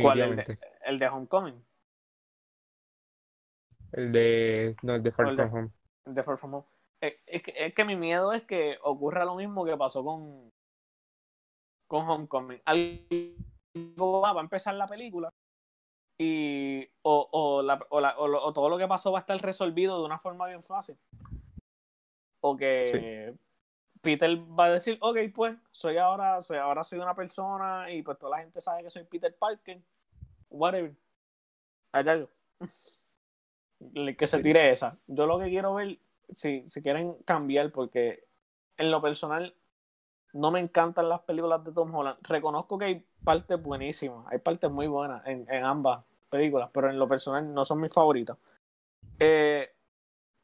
¿Cuál? 0.00 0.20
El 0.20 0.36
de, 0.36 0.36
Definitivamente. 0.36 0.58
el 0.84 0.98
de 0.98 1.08
Homecoming, 1.08 1.64
El 3.92 4.12
de, 4.12 4.76
no, 4.82 4.94
el 4.96 5.02
de 5.02 5.10
Far 5.12 5.30
de- 5.30 5.34
From 5.36 5.54
Home. 5.54 5.68
el 6.06 6.14
de 6.14 6.22
Far 6.22 6.38
From 6.38 6.54
Home. 6.54 6.66
Es, 7.00 7.14
es 7.26 7.42
que, 7.42 7.54
es 7.56 7.74
que 7.74 7.84
mi 7.84 7.96
miedo 7.96 8.32
es 8.32 8.42
que 8.44 8.76
ocurra 8.82 9.24
lo 9.24 9.36
mismo 9.36 9.64
que 9.64 9.76
pasó 9.76 10.04
con, 10.04 10.50
con 11.86 12.08
Homecoming. 12.08 12.60
Algo 12.64 14.20
va, 14.20 14.32
va 14.32 14.40
a 14.40 14.44
empezar 14.44 14.74
la 14.74 14.86
película 14.86 15.30
y 16.20 16.84
o, 17.02 17.28
o, 17.30 17.62
la- 17.62 17.86
o 17.90 18.00
la- 18.00 18.18
o 18.18 18.24
o 18.48 18.52
todo 18.52 18.68
lo 18.68 18.76
que 18.78 18.88
pasó 18.88 19.12
va 19.12 19.18
a 19.18 19.20
estar 19.20 19.40
resolvido 19.40 19.98
de 20.00 20.04
una 20.04 20.18
forma 20.18 20.46
bien 20.48 20.62
fácil. 20.64 20.98
O 22.40 22.56
que 22.56 23.34
Peter 24.00 24.30
va 24.58 24.66
a 24.66 24.70
decir, 24.70 24.98
ok, 25.00 25.18
pues 25.34 25.56
soy 25.70 25.98
ahora, 25.98 26.40
soy 26.40 26.58
ahora 26.58 26.84
soy 26.84 26.98
una 26.98 27.14
persona 27.14 27.90
y 27.90 28.02
pues 28.02 28.18
toda 28.18 28.36
la 28.36 28.42
gente 28.42 28.60
sabe 28.60 28.82
que 28.82 28.90
soy 28.90 29.04
Peter 29.04 29.34
Parker. 29.36 29.80
Whatever. 30.50 30.94
Allá 31.92 32.16
yo. 32.16 32.28
Que 34.16 34.26
se 34.26 34.40
tire 34.40 34.70
esa. 34.70 34.98
Yo 35.06 35.26
lo 35.26 35.38
que 35.38 35.48
quiero 35.48 35.74
ver, 35.74 35.98
si, 36.34 36.68
si 36.68 36.82
quieren 36.82 37.14
cambiar, 37.24 37.70
porque 37.70 38.22
en 38.76 38.90
lo 38.90 39.00
personal 39.00 39.54
no 40.32 40.50
me 40.50 40.60
encantan 40.60 41.08
las 41.08 41.20
películas 41.20 41.64
de 41.64 41.72
Tom 41.72 41.94
Holland. 41.94 42.18
Reconozco 42.22 42.78
que 42.78 42.84
hay 42.86 43.06
partes 43.24 43.60
buenísimas, 43.62 44.26
hay 44.30 44.38
partes 44.38 44.70
muy 44.70 44.86
buenas 44.86 45.26
en, 45.26 45.46
en 45.48 45.64
ambas 45.64 46.04
películas, 46.28 46.70
pero 46.72 46.90
en 46.90 46.98
lo 46.98 47.08
personal 47.08 47.52
no 47.52 47.64
son 47.64 47.80
mis 47.80 47.92
favoritas. 47.92 48.38
Eh, 49.18 49.68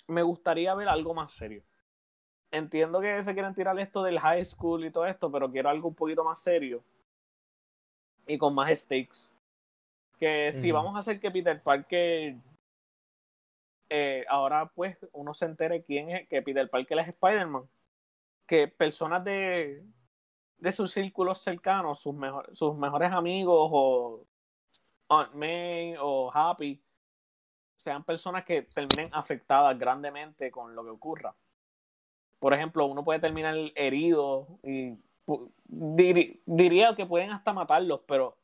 me 0.09 0.23
gustaría 0.23 0.75
ver 0.75 0.88
algo 0.88 1.14
más 1.14 1.33
serio. 1.33 1.62
Entiendo 2.55 3.01
que 3.01 3.21
se 3.21 3.35
quieren 3.35 3.53
tirar 3.53 3.77
esto 3.81 4.05
del 4.05 4.21
high 4.21 4.45
school 4.45 4.85
y 4.85 4.90
todo 4.93 5.07
esto, 5.07 5.29
pero 5.29 5.51
quiero 5.51 5.71
algo 5.71 5.88
un 5.88 5.95
poquito 5.97 6.23
más 6.23 6.40
serio 6.40 6.85
y 8.29 8.38
con 8.38 8.55
más 8.55 8.71
stakes. 8.79 9.33
Que 10.21 10.53
si 10.53 10.71
vamos 10.71 10.95
a 10.95 11.01
hacer 11.01 11.19
que 11.19 11.33
Peter 11.33 11.61
Parker 11.61 12.37
eh, 13.88 14.25
ahora 14.29 14.67
pues 14.67 14.97
uno 15.14 15.35
se 15.35 15.47
entere 15.47 15.83
quién 15.83 16.11
es, 16.11 16.29
que 16.29 16.43
Peter 16.43 16.71
Parker 16.71 16.97
es 17.01 17.09
Spider-Man, 17.09 17.69
que 18.47 18.69
personas 18.69 19.25
de, 19.25 19.83
de 20.59 20.71
sus 20.71 20.93
círculos 20.93 21.40
cercanos, 21.40 22.01
sus, 22.01 22.14
mejor, 22.14 22.49
sus 22.55 22.77
mejores 22.77 23.11
amigos 23.11 23.69
o 23.73 24.25
Aunt 25.09 25.35
May 25.35 25.97
o 25.99 26.31
Happy, 26.33 26.81
sean 27.75 28.05
personas 28.05 28.45
que 28.45 28.62
terminen 28.62 29.11
afectadas 29.12 29.77
grandemente 29.77 30.53
con 30.53 30.73
lo 30.77 30.85
que 30.85 30.90
ocurra. 30.90 31.35
Por 32.38 32.55
ejemplo, 32.55 32.87
uno 32.87 33.05
puede 33.05 33.20
terminar 33.20 33.57
herido 33.77 34.49
y 34.62 34.97
diri- 35.68 36.40
diría 36.47 36.94
que 36.97 37.07
pueden 37.07 37.31
hasta 37.31 37.53
matarlos, 37.53 38.01
pero 38.07 38.37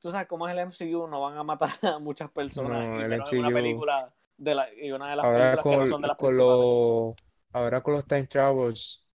tú 0.00 0.10
sabes 0.10 0.28
cómo 0.28 0.48
es 0.48 0.52
el 0.54 0.60
MCU, 0.60 1.06
no 1.08 1.22
van 1.22 1.38
a 1.38 1.44
matar 1.44 1.70
a 1.82 1.98
muchas 2.00 2.30
personas 2.32 2.88
No, 2.88 3.00
y 3.00 3.02
el 3.02 3.12
en 3.30 3.38
una 3.38 3.52
MCU 3.52 3.52
película 3.52 4.12
de 4.38 4.54
la, 4.54 4.74
y 4.74 4.92
una 4.92 5.10
de 5.10 5.16
las 5.16 5.28
Ahora 5.28 5.30
películas 5.30 5.66
que 5.68 5.76
no 5.76 5.86
con, 5.86 5.88
son 5.88 6.02
de 6.02 6.08
las 6.08 6.18
con 6.18 6.36
los, 6.36 7.16
ahora 7.52 7.82
con 7.82 7.94
los 7.94 8.06
Time 8.06 8.26
Travels, 8.26 9.06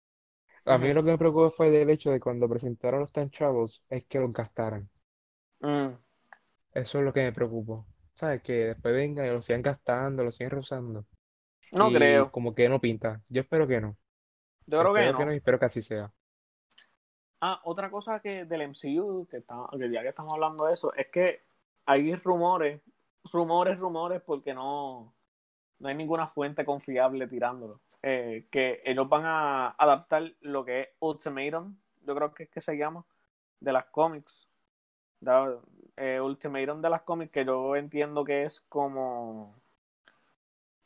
a 0.67 0.79
mí 0.79 0.93
Ujú. 0.93 0.95
lo 0.95 1.03
que 1.05 1.13
me 1.13 1.19
preocupó 1.19 1.51
fue 1.53 1.71
del 1.71 1.91
hecho 1.91 2.11
de 2.13 2.21
cuando 2.21 2.49
presentaron 2.49 3.01
los 3.01 3.13
Time 3.13 3.31
Travels 3.31 3.83
es 3.91 4.05
que 4.07 4.21
los 4.21 4.33
gastaran. 4.33 4.91
Mm, 5.63 5.97
Eso 6.75 6.99
es 6.99 7.05
lo 7.07 7.13
que 7.15 7.23
me 7.23 7.33
preocupó. 7.33 7.87
¿Sabes? 8.15 8.43
Que 8.43 8.53
después 8.67 8.95
vengan 8.95 9.25
y 9.27 9.31
lo 9.31 9.41
sigan 9.41 9.63
gastando, 9.63 10.23
lo 10.25 10.31
sigan 10.31 10.59
usando. 10.59 11.07
No 11.75 11.91
Y 11.91 11.95
creo. 11.95 12.31
como 12.31 12.55
que 12.55 12.69
no 12.69 12.81
pinta. 12.81 13.21
Yo 13.29 13.41
espero 13.43 13.67
que 13.67 13.81
no. 13.81 13.97
Yo 14.67 14.81
creo 14.81 14.95
que 14.95 15.13
no. 15.13 15.19
que 15.19 15.25
no 15.27 15.33
y 15.33 15.37
espero 15.37 15.59
que 15.59 15.67
así 15.67 15.83
sea. 15.83 16.13
Ah, 17.41 17.61
otra 17.65 17.91
cosa 17.91 18.21
que 18.21 18.45
del 18.47 18.63
MCU, 18.63 19.27
que, 19.31 19.39
está, 19.39 19.67
que 19.79 19.91
ya 19.91 20.03
que 20.03 20.09
estamos 20.09 20.33
hablando 20.33 20.65
de 20.67 20.73
eso, 20.73 20.95
es 20.95 21.11
que 21.11 21.39
hay 21.85 22.15
rumores, 22.17 22.81
rumores, 23.31 23.79
rumores, 23.79 24.23
porque 24.23 24.55
no, 24.55 25.13
no 25.79 25.89
hay 25.89 25.95
ninguna 25.95 26.27
fuente 26.27 26.65
confiable 26.65 27.27
tirándolo. 27.27 27.81
Eh, 28.03 28.47
que 28.51 28.81
ellos 28.85 29.09
van 29.09 29.25
a 29.27 29.69
adaptar 29.71 30.33
lo 30.41 30.65
que 30.65 30.81
es 30.83 30.89
Ultimatum, 31.01 31.77
yo 32.07 32.15
creo 32.15 32.33
que 32.35 32.45
es 32.45 32.51
que 32.51 32.61
se 32.63 32.77
llama, 32.79 33.05
de 33.61 33.73
las 33.73 33.87
cómics. 33.87 34.49
Da- 35.21 35.59
eh, 35.97 36.21
Ultimatum 36.21 36.81
de 36.81 36.91
las 36.91 37.03
cómics, 37.03 37.31
que 37.33 37.45
yo 37.45 37.77
entiendo 37.77 38.25
que 38.25 38.45
es 38.45 38.63
como, 38.63 39.55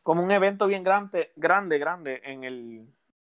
como 0.09 0.25
un 0.25 0.31
evento 0.31 0.67
bien 0.67 0.83
grande, 0.83 1.33
grande, 1.37 1.79
grande 1.79 2.23
en 2.25 2.43
el, 2.43 2.89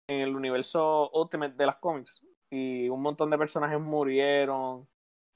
en 0.08 0.20
el 0.20 0.36
universo 0.36 1.10
Ultimate 1.12 1.56
de 1.56 1.66
las 1.66 1.78
cómics. 1.78 2.22
Y 2.52 2.88
un 2.88 3.02
montón 3.02 3.32
de 3.32 3.38
personajes 3.40 3.80
murieron. 3.80 4.88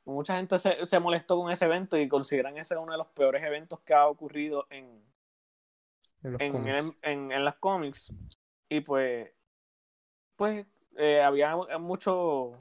Mucha 0.05 0.35
gente 0.35 0.59
se, 0.59 0.85
se 0.85 0.99
molestó 0.99 1.39
con 1.39 1.51
ese 1.51 1.65
evento 1.65 1.97
y 1.97 2.07
consideran 2.07 2.59
ese 2.59 2.77
uno 2.77 2.91
de 2.91 2.99
los 2.99 3.07
peores 3.07 3.41
eventos 3.43 3.79
que 3.79 3.95
ha 3.95 4.07
ocurrido 4.07 4.67
en, 4.69 5.03
En 6.21 6.39
en, 6.39 6.67
en, 6.67 6.97
en- 7.01 7.31
en 7.31 7.43
las 7.43 7.55
cómics. 7.55 8.13
Y 8.69 8.81
pues, 8.81 9.31
pues 10.35 10.67
eh, 10.95 11.23
había 11.23 11.55
muchos 11.79 12.53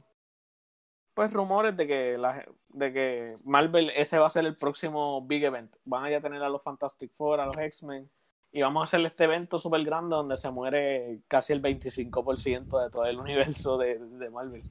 pues 1.12 1.30
rumores 1.34 1.76
de 1.76 1.86
que 1.86 2.16
la, 2.16 2.46
de 2.70 2.92
que 2.94 3.34
Marvel, 3.44 3.90
ese 3.90 4.18
va 4.18 4.28
a 4.28 4.30
ser 4.30 4.46
el 4.46 4.56
próximo 4.56 5.20
big 5.26 5.44
event. 5.44 5.76
Van 5.84 6.02
a 6.06 6.10
ya 6.10 6.22
tener 6.22 6.42
a 6.42 6.48
los 6.48 6.62
Fantastic 6.62 7.12
Four, 7.12 7.40
a 7.40 7.46
los 7.46 7.58
X-Men, 7.58 8.08
y 8.52 8.62
vamos 8.62 8.80
a 8.80 8.84
hacer 8.84 9.04
este 9.06 9.24
evento 9.24 9.58
súper 9.58 9.84
grande 9.84 10.16
donde 10.16 10.36
se 10.36 10.50
muere 10.50 11.20
casi 11.28 11.52
el 11.52 11.62
25% 11.62 12.82
de 12.82 12.90
todo 12.90 13.04
el 13.06 13.18
universo 13.18 13.78
de, 13.78 13.98
de, 13.98 14.30
Marvel. 14.30 14.62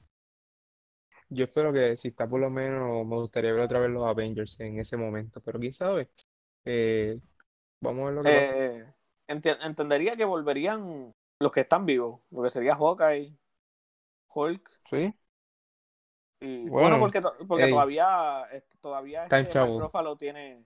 Yo 1.28 1.44
espero 1.44 1.72
que 1.72 1.96
si 1.96 2.08
está 2.08 2.28
por 2.28 2.40
lo 2.40 2.50
menos, 2.50 3.06
me 3.06 3.16
gustaría 3.16 3.52
ver 3.52 3.62
otra 3.62 3.78
vez 3.78 3.90
los 3.90 4.06
Avengers 4.06 4.58
en 4.60 4.78
ese 4.78 4.96
momento, 4.96 5.40
pero 5.40 5.58
quién 5.58 5.72
sabe. 5.72 6.10
Eh, 6.64 7.18
vamos 7.80 8.02
a 8.02 8.04
ver 8.06 8.14
lo 8.14 8.22
que 8.22 8.38
pasa. 8.38 8.52
Eh, 8.56 8.86
entendería 9.28 10.16
que 10.16 10.24
volverían 10.24 11.14
los 11.38 11.52
que 11.52 11.60
están 11.60 11.86
vivos, 11.86 12.20
lo 12.30 12.42
que 12.42 12.50
sería 12.50 12.76
Hawkeye, 12.76 13.34
Hulk. 14.34 14.70
Sí. 14.90 15.14
Y, 16.40 16.68
bueno, 16.68 16.98
porque, 16.98 17.22
porque 17.46 17.68
todavía, 17.68 18.46
este, 18.50 18.76
todavía 18.78 19.24
este 19.24 19.58
lo 20.02 20.16
tiene. 20.16 20.64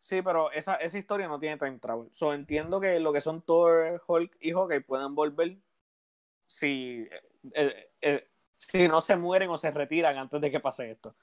Sí, 0.00 0.22
pero 0.22 0.50
esa, 0.50 0.76
esa 0.76 0.98
historia 0.98 1.28
no 1.28 1.38
tiene 1.38 1.58
time 1.58 1.78
travel. 1.78 2.08
So, 2.12 2.32
entiendo 2.32 2.80
que 2.80 2.98
lo 3.00 3.12
que 3.12 3.20
son 3.20 3.42
Thor, 3.42 4.02
Hulk 4.06 4.38
y 4.40 4.52
Hawkeye 4.52 4.80
pueden 4.80 5.14
volver 5.14 5.58
si, 6.46 7.06
eh, 7.54 7.90
eh, 8.00 8.28
si 8.56 8.88
no 8.88 9.02
se 9.02 9.16
mueren 9.16 9.50
o 9.50 9.58
se 9.58 9.70
retiran 9.70 10.16
antes 10.16 10.40
de 10.40 10.50
que 10.50 10.58
pase 10.58 10.90
esto. 10.90 11.14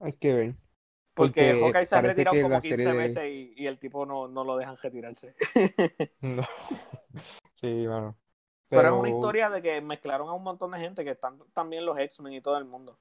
Hay 0.00 0.14
que 0.14 0.34
ver. 0.34 0.54
Porque, 1.14 1.52
Hawkeye 1.52 1.86
se 1.86 1.96
ha 1.96 2.00
retirado 2.00 2.42
como 2.42 2.60
15 2.60 2.92
veces 2.92 3.24
y, 3.56 3.66
el 3.66 3.78
tipo 3.78 4.04
no, 4.06 4.26
no 4.26 4.42
lo 4.42 4.56
dejan 4.56 4.76
retirarse. 4.82 5.36
no. 6.20 6.42
Sí, 7.54 7.86
bueno. 7.86 8.18
Pero... 8.68 8.88
es 8.88 8.94
una 8.94 9.10
historia 9.10 9.50
de 9.50 9.62
que 9.62 9.80
mezclaron 9.82 10.28
a 10.28 10.32
un 10.32 10.42
montón 10.42 10.72
de 10.72 10.78
gente 10.78 11.04
que 11.04 11.10
están 11.10 11.38
también 11.52 11.84
los 11.84 11.96
X-Men 11.96 12.32
y 12.32 12.40
todo 12.40 12.56
el 12.56 12.64
mundo. 12.64 12.98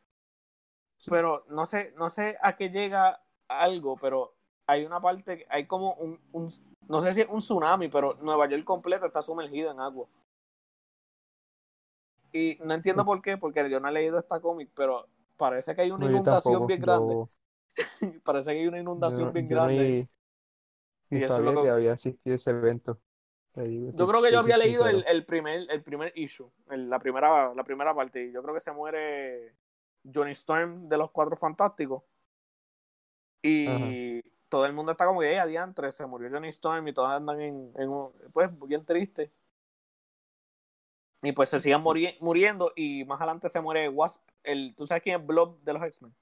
Pero 1.08 1.46
no 1.50 1.66
sé, 1.66 1.94
no 1.98 2.10
sé 2.10 2.38
a 2.42 2.56
qué 2.58 2.70
llega 2.70 3.24
algo, 3.48 3.98
pero 3.98 4.36
hay 4.72 4.86
una 4.86 5.02
parte, 5.02 5.46
hay 5.50 5.66
como 5.66 5.94
un, 5.96 6.18
un 6.32 6.48
no 6.88 7.02
sé 7.02 7.12
si 7.12 7.22
es 7.22 7.28
un 7.30 7.40
tsunami, 7.40 7.90
pero 7.90 8.14
Nueva 8.22 8.48
York 8.48 8.64
completo 8.64 9.06
está 9.06 9.22
sumergido 9.22 9.70
en 9.70 9.80
agua. 9.82 10.08
Y 12.32 12.58
no 12.64 12.74
entiendo 12.74 13.04
por 13.04 13.22
qué, 13.22 13.38
porque 13.38 13.70
yo 13.70 13.82
no 13.82 13.90
he 13.90 13.92
leído 13.92 14.18
esta 14.18 14.40
cómic, 14.40 14.70
pero 14.74 15.08
parece 15.36 15.76
que 15.76 15.82
hay 15.82 15.92
una 15.92 16.06
inundación 16.06 16.66
bien 16.66 16.80
grande. 16.80 17.26
parece 18.24 18.52
que 18.52 18.60
hay 18.60 18.68
una 18.68 18.80
inundación 18.80 19.34
bien 19.34 19.48
grande. 19.48 20.08
y 21.10 21.22
sabía 21.22 21.62
que... 21.62 21.70
había 21.70 21.94
asistido 21.94 22.36
ese 22.38 22.52
evento. 22.52 22.98
Yo 23.54 24.08
creo 24.08 24.22
que 24.22 24.32
yo 24.32 24.40
había 24.40 24.58
leído 24.58 24.88
el, 24.88 25.04
el, 25.06 25.26
primer, 25.26 25.70
el 25.70 25.84
primer 25.84 26.14
issue, 26.16 26.50
la, 26.68 26.98
primera, 27.00 27.54
la 27.54 27.64
primera 27.66 27.94
parte. 27.94 28.24
Y 28.24 28.32
yo 28.32 28.42
creo 28.42 28.54
que 28.54 28.62
se 28.62 28.72
muere 28.72 29.54
Johnny 30.14 30.32
Storm 30.32 30.88
de 30.88 30.98
los 30.98 31.12
Cuatro 31.12 31.36
Fantásticos. 31.36 32.04
Y 33.44 34.22
todo 34.52 34.66
el 34.66 34.74
mundo 34.74 34.92
está 34.92 35.06
como 35.06 35.22
que, 35.22 35.40
adiantre, 35.40 35.92
se 35.94 36.06
murió 36.06 36.30
Johnny 36.30 36.50
Storm 36.50 36.86
y 36.90 36.94
todos 36.94 37.10
andan 37.10 37.40
en, 37.40 37.72
en 37.78 37.90
pues, 38.34 38.50
bien 38.68 38.86
triste. 38.86 39.32
Y 41.24 41.32
pues 41.32 41.50
se 41.50 41.60
siguen 41.60 41.82
muriendo 42.20 42.74
y 42.76 43.06
más 43.06 43.22
adelante 43.22 43.48
se 43.48 43.62
muere 43.62 43.88
Wasp. 43.88 44.22
El, 44.44 44.76
¿Tú 44.76 44.86
sabes 44.86 45.04
quién 45.04 45.22
es 45.22 45.26
Blob 45.26 45.58
de 45.62 45.74
los 45.74 45.84
X-Men? 45.84 46.14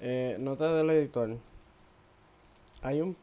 Eh, 0.00 0.36
nota 0.40 0.72
del 0.72 0.88
editor. 0.90 1.36
Hay 2.80 3.02
un... 3.02 3.14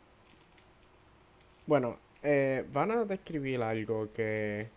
Bueno, 1.65 1.97
eh, 2.21 2.65
van 2.71 2.91
a 2.91 3.05
describir 3.05 3.63
algo 3.63 4.13
que 4.13 4.69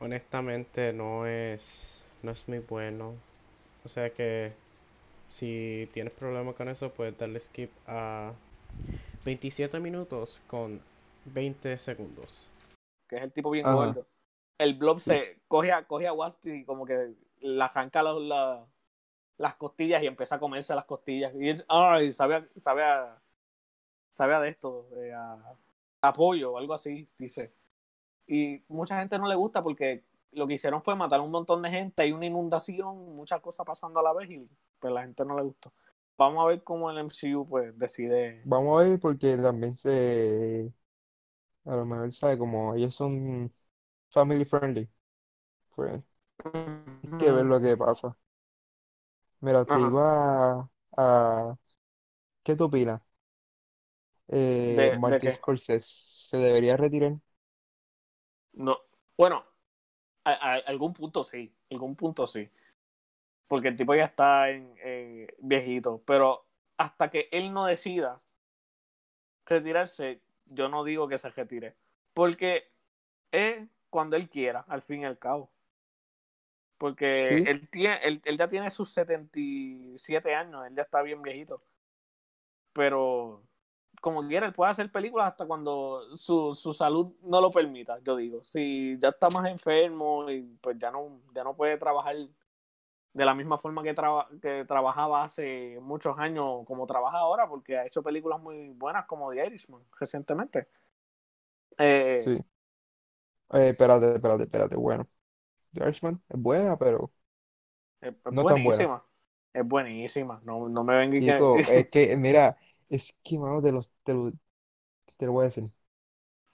honestamente 0.00 0.94
no 0.94 1.26
es, 1.26 2.02
no 2.22 2.30
es 2.30 2.48
muy 2.48 2.60
bueno. 2.60 3.14
O 3.84 3.88
sea 3.88 4.08
que 4.10 4.54
si 5.28 5.88
tienes 5.92 6.12
problemas 6.12 6.54
con 6.54 6.68
eso, 6.68 6.90
puedes 6.90 7.16
darle 7.18 7.40
skip 7.40 7.70
a 7.86 8.32
27 9.24 9.80
minutos 9.80 10.40
con 10.46 10.80
20 11.26 11.78
segundos. 11.78 12.50
Que 13.08 13.16
es 13.16 13.22
el 13.22 13.32
tipo 13.32 13.50
bien 13.50 13.64
gordo. 13.64 14.06
El 14.58 14.74
blob 14.74 15.00
se 15.00 15.38
coge 15.48 15.72
a, 15.72 15.84
coge 15.84 16.06
a 16.06 16.12
Wasp 16.12 16.46
y 16.46 16.64
como 16.64 16.86
que 16.86 17.14
la 17.40 17.66
arranca 17.66 18.02
las 18.02 19.54
costillas 19.56 20.02
y 20.02 20.06
empieza 20.06 20.36
a 20.36 20.40
comerse 20.40 20.74
las 20.74 20.84
costillas. 20.84 21.34
Y 21.34 21.52
ay, 21.68 22.12
sabe, 22.12 22.48
sabe 22.60 22.84
a, 22.84 23.20
sabe 24.10 24.34
a 24.34 24.40
de 24.40 24.48
esto, 24.48 24.88
eh, 24.96 25.12
a, 25.12 25.38
apoyo 26.00 26.52
o 26.52 26.58
algo 26.58 26.74
así, 26.74 27.08
dice. 27.18 27.52
Y 28.26 28.62
mucha 28.68 28.98
gente 28.98 29.18
no 29.18 29.28
le 29.28 29.34
gusta 29.34 29.62
porque 29.62 30.04
lo 30.32 30.46
que 30.46 30.54
hicieron 30.54 30.82
fue 30.82 30.94
matar 30.94 31.20
a 31.20 31.22
un 31.22 31.30
montón 31.30 31.62
de 31.62 31.70
gente, 31.70 32.02
hay 32.02 32.12
una 32.12 32.26
inundación, 32.26 33.16
muchas 33.16 33.40
cosas 33.40 33.64
pasando 33.66 34.00
a 34.00 34.02
la 34.02 34.12
vez 34.12 34.30
y 34.30 34.48
pues 34.80 34.92
la 34.92 35.02
gente 35.02 35.24
no 35.24 35.36
le 35.36 35.42
gustó. 35.42 35.72
Vamos 36.18 36.44
a 36.44 36.48
ver 36.48 36.62
cómo 36.64 36.90
el 36.90 36.98
MCU 36.98 37.46
pues 37.48 37.78
decide. 37.78 38.42
Vamos 38.44 38.80
a 38.80 38.84
ver 38.84 39.00
porque 39.00 39.36
también 39.36 39.74
se 39.74 40.72
a 41.64 41.76
lo 41.76 41.84
mejor 41.84 42.12
sabe 42.14 42.38
como 42.38 42.74
ellos 42.74 42.94
son 42.94 43.50
family 44.10 44.44
friendly. 44.44 44.88
Pues 45.74 46.02
hay 46.44 47.18
que 47.18 47.32
ver 47.32 47.44
lo 47.46 47.60
que 47.60 47.76
pasa. 47.76 48.16
Mira, 49.40 49.64
te 49.64 49.80
iba 49.80 50.68
a, 50.96 51.56
¿qué 52.42 52.56
tú 52.56 52.64
opinas? 52.64 53.02
eh, 54.28 54.96
Martin 55.00 55.32
Scorsese 55.32 55.94
se 56.14 56.36
debería 56.38 56.76
retirar. 56.76 57.16
No, 58.54 58.78
bueno, 59.16 59.44
a, 60.24 60.56
algún 60.66 60.92
punto 60.92 61.24
sí, 61.24 61.54
algún 61.70 61.96
punto 61.96 62.26
sí. 62.26 62.48
Porque 63.48 63.68
el 63.68 63.76
tipo 63.76 63.94
ya 63.94 64.04
está 64.04 64.50
en, 64.50 64.74
viejito, 65.38 66.02
pero 66.04 66.46
hasta 66.76 67.10
que 67.10 67.28
él 67.30 67.52
no 67.52 67.66
decida 67.66 68.20
retirarse, 69.46 70.20
yo 70.46 70.68
no 70.68 70.84
digo 70.84 71.08
que 71.08 71.18
se 71.18 71.30
retire. 71.30 71.76
Porque 72.12 72.70
es 73.30 73.68
cuando 73.90 74.16
él 74.16 74.28
quiera, 74.28 74.64
al 74.68 74.82
fin 74.82 75.02
y 75.02 75.04
al 75.04 75.18
cabo. 75.18 75.50
Porque 76.78 77.22
él, 77.22 77.68
tiene, 77.70 77.98
él, 78.02 78.20
él, 78.24 78.36
ya 78.36 78.48
tiene 78.48 78.68
sus 78.70 78.90
77 78.90 80.34
años, 80.34 80.66
él 80.66 80.74
ya 80.74 80.82
está 80.82 81.02
bien 81.02 81.22
viejito. 81.22 81.62
Pero 82.72 83.42
como 84.00 84.26
quiera, 84.26 84.46
él 84.46 84.52
puede 84.52 84.70
hacer 84.70 84.90
películas 84.92 85.28
hasta 85.28 85.46
cuando 85.46 86.16
su, 86.16 86.54
su 86.54 86.72
salud 86.74 87.14
no 87.22 87.40
lo 87.40 87.50
permita, 87.50 87.98
yo 88.00 88.16
digo. 88.16 88.44
Si 88.44 88.98
ya 88.98 89.08
está 89.08 89.28
más 89.30 89.50
enfermo 89.50 90.30
y 90.30 90.42
pues 90.60 90.76
ya 90.78 90.90
no, 90.90 91.20
ya 91.34 91.42
no 91.42 91.56
puede 91.56 91.76
trabajar 91.78 92.16
de 93.16 93.24
la 93.24 93.34
misma 93.34 93.56
forma 93.56 93.82
que, 93.82 93.94
que 94.42 94.64
trabajaba 94.66 95.24
hace 95.24 95.78
muchos 95.80 96.18
años 96.18 96.66
como 96.66 96.86
trabaja 96.86 97.16
ahora, 97.16 97.48
porque 97.48 97.78
ha 97.78 97.86
hecho 97.86 98.02
películas 98.02 98.42
muy 98.42 98.68
buenas 98.68 99.06
como 99.06 99.30
The 99.32 99.46
Irishman 99.46 99.80
recientemente. 99.98 100.68
Eh, 101.78 102.20
sí. 102.22 102.32
Eh, 103.54 103.70
espérate, 103.70 104.16
espérate, 104.16 104.42
espérate. 104.42 104.76
Bueno, 104.76 105.06
The 105.72 105.84
Irishman 105.84 106.20
es 106.28 106.38
buena, 106.38 106.76
pero 106.76 107.10
es, 108.02 108.12
no 108.30 108.42
buenísima. 108.42 108.76
Tan 108.76 108.86
buena. 108.86 109.02
Es 109.54 109.66
buenísima. 109.66 110.40
No, 110.44 110.68
no 110.68 110.84
me 110.84 110.98
venga 110.98 111.38
que... 111.38 111.60
es 111.80 111.90
que, 111.90 112.16
mira, 112.16 112.58
es 112.90 113.18
que, 113.24 113.38
mano, 113.38 113.62
te, 113.62 113.72
los, 113.72 113.94
te, 114.04 114.12
lo, 114.12 114.30
te 115.16 115.24
lo 115.24 115.32
voy 115.32 115.42
a 115.42 115.44
decir. 115.44 115.72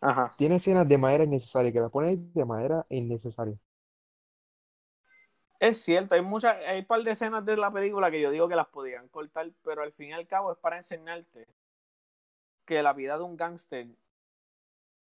Ajá. 0.01 0.33
Tiene 0.37 0.57
escenas 0.57 0.88
de 0.88 0.96
manera 0.96 1.25
innecesaria, 1.25 1.72
que 1.72 1.81
la 1.81 1.88
ponen 1.88 2.33
de 2.33 2.44
manera 2.44 2.87
innecesaria. 2.88 3.59
Es 5.62 5.81
cierto, 5.83 6.16
hay 6.16 6.22
muchas, 6.22 6.57
hay 6.66 6.81
un 6.81 6.87
par 6.87 7.03
de 7.03 7.12
escenas 7.12 7.44
de 7.44 7.57
la 7.57 7.70
película 7.70 8.11
que 8.11 8.20
yo 8.20 8.33
digo 8.33 8.48
que 8.48 8.57
las 8.57 8.66
podían 8.66 9.07
cortar, 9.09 9.48
pero 9.62 9.83
al 9.83 9.92
fin 9.92 10.09
y 10.09 10.12
al 10.12 10.27
cabo 10.27 10.51
es 10.51 10.59
para 10.59 10.77
enseñarte 10.77 11.46
que 12.64 12.83
la 12.83 12.92
vida 12.92 13.16
de 13.16 13.22
un 13.22 13.37
gángster, 13.37 13.87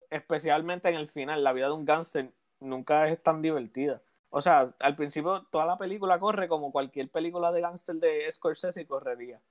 especialmente 0.10 0.90
en 0.90 0.96
el 0.96 1.08
final, 1.08 1.44
la 1.44 1.54
vida 1.54 1.68
de 1.68 1.74
un 1.74 1.86
gángster 1.86 2.34
nunca 2.60 3.08
es 3.08 3.24
tan 3.24 3.42
divertida. 3.42 4.02
O 4.30 4.42
sea, 4.42 4.76
al 4.80 4.96
principio 4.98 5.46
toda 5.50 5.66
la 5.66 5.78
película 5.78 6.20
corre 6.20 6.50
como 6.50 6.74
cualquier 6.74 7.10
película 7.10 7.52
de 7.54 7.62
gángster 7.62 7.96
de 7.96 8.30
Scorsese 8.30 8.86
correría 8.86 9.42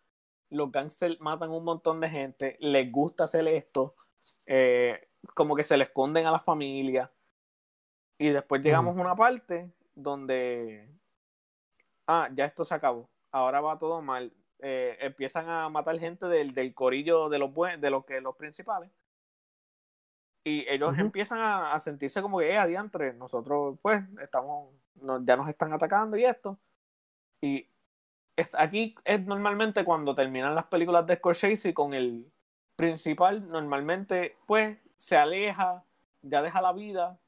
los 0.50 0.72
gangsters 0.72 1.20
matan 1.20 1.50
un 1.50 1.64
montón 1.64 2.00
de 2.00 2.08
gente, 2.08 2.56
les 2.60 2.90
gusta 2.90 3.24
hacer 3.24 3.46
esto, 3.48 3.94
eh, 4.46 5.08
como 5.34 5.54
que 5.56 5.64
se 5.64 5.76
le 5.76 5.84
esconden 5.84 6.26
a 6.26 6.30
la 6.30 6.40
familia. 6.40 7.12
Y 8.18 8.30
después 8.30 8.62
llegamos 8.62 8.96
a 8.96 9.00
una 9.00 9.14
parte 9.14 9.70
donde, 9.94 10.88
ah, 12.08 12.28
ya 12.34 12.46
esto 12.46 12.64
se 12.64 12.74
acabó, 12.74 13.08
ahora 13.30 13.60
va 13.60 13.78
todo 13.78 14.02
mal. 14.02 14.32
Eh, 14.60 14.96
empiezan 15.00 15.48
a 15.48 15.68
matar 15.68 15.98
gente 16.00 16.26
del, 16.26 16.52
del 16.52 16.74
corillo 16.74 17.28
de 17.28 17.38
los, 17.38 17.54
de 17.54 17.90
los, 17.90 18.04
que, 18.04 18.20
los 18.20 18.34
principales. 18.34 18.90
Y 20.44 20.68
ellos 20.68 20.98
empiezan 20.98 21.38
a, 21.40 21.78
sentirse 21.78 22.22
como 22.22 22.38
que, 22.38 22.50
eh, 22.50 22.56
adiantre, 22.58 23.12
nosotros 23.12 23.78
pues 23.82 24.02
estamos, 24.20 24.72
ya 25.22 25.36
nos 25.36 25.48
están 25.48 25.72
atacando 25.72 26.16
y 26.16 26.24
esto. 26.24 26.58
Y 27.40 27.68
aquí 28.54 28.94
es 29.04 29.24
normalmente 29.24 29.84
cuando 29.84 30.14
terminan 30.14 30.54
las 30.54 30.66
películas 30.66 31.06
de 31.06 31.16
Scorsese 31.16 31.74
con 31.74 31.94
el 31.94 32.26
principal, 32.76 33.48
normalmente 33.48 34.36
pues 34.46 34.78
se 34.96 35.16
aleja, 35.16 35.84
ya 36.22 36.42
deja 36.42 36.62
la 36.62 36.72
vida 36.72 37.18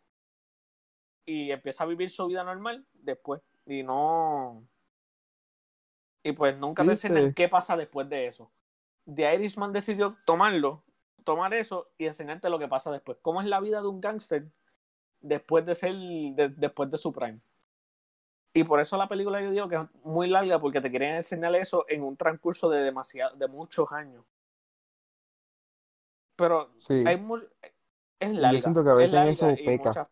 y 1.27 1.53
empieza 1.53 1.85
a 1.85 1.87
vivir 1.87 2.11
su 2.11 2.27
vida 2.27 2.43
normal 2.43 2.87
después 2.95 3.43
y 3.66 3.83
no 3.83 4.64
Y 6.22 6.33
pues 6.33 6.56
nunca 6.56 6.85
te 6.85 6.90
enseñan 6.90 7.33
qué 7.33 7.48
pasa 7.48 7.76
después 7.76 8.09
de 8.09 8.26
eso. 8.26 8.50
The 9.12 9.35
Irishman 9.35 9.72
decidió 9.72 10.16
tomarlo, 10.26 10.83
tomar 11.24 11.54
eso 11.54 11.88
y 11.96 12.06
enseñarte 12.06 12.50
lo 12.50 12.59
que 12.59 12.68
pasa 12.68 12.90
después. 12.90 13.18
¿Cómo 13.22 13.40
es 13.40 13.46
la 13.46 13.61
vida 13.61 13.80
de 13.80 13.88
un 13.88 14.00
gángster 14.00 14.46
después 15.20 15.64
de 15.64 15.74
ser, 15.74 15.94
después 16.56 16.90
de 16.90 16.98
su 16.98 17.12
prime? 17.12 17.40
Y 18.52 18.64
por 18.64 18.80
eso 18.80 18.96
la 18.96 19.09
película 19.09 19.40
yo 19.40 19.50
digo 19.50 19.68
que 19.68 19.76
es 19.76 20.04
muy 20.04 20.28
larga 20.28 20.59
porque 20.59 20.80
te 20.80 20.90
quieren 20.90 21.16
enseñar 21.16 21.54
eso 21.54 21.85
en 21.88 22.02
un 22.02 22.16
transcurso 22.16 22.68
de 22.68 22.83
demasiado, 22.83 23.37
de 23.37 23.46
muchos 23.46 23.90
años. 23.92 24.26
Pero 26.37 26.70
hay 27.06 27.24
es 28.18 28.35
larga. 28.35 28.59
yo 28.59 28.62
siento 28.62 28.85
que 28.85 28.90
a 28.90 28.94
veces 28.94 29.28
eso 29.28 29.54
peca. 29.64 30.09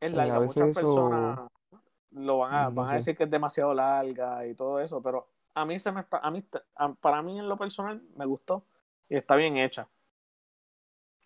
es 0.00 0.12
larga, 0.12 0.40
muchas 0.40 0.74
personas 0.74 1.50
lo 2.16 2.38
van 2.38 2.54
a, 2.54 2.68
van 2.70 2.88
a 2.88 2.94
decir 2.94 3.16
que 3.16 3.24
es 3.24 3.30
demasiado 3.30 3.74
larga 3.74 4.46
y 4.46 4.54
todo 4.54 4.80
eso, 4.80 5.02
pero 5.02 5.28
a 5.54 5.64
mí 5.64 5.78
se 5.78 5.92
me 5.92 6.04
a 6.10 6.30
mí 6.30 6.44
para 7.00 7.22
mí 7.22 7.38
en 7.38 7.48
lo 7.48 7.56
personal 7.56 8.02
me 8.16 8.26
gustó 8.26 8.64
y 9.08 9.16
está 9.16 9.36
bien 9.36 9.56
hecha. 9.58 9.88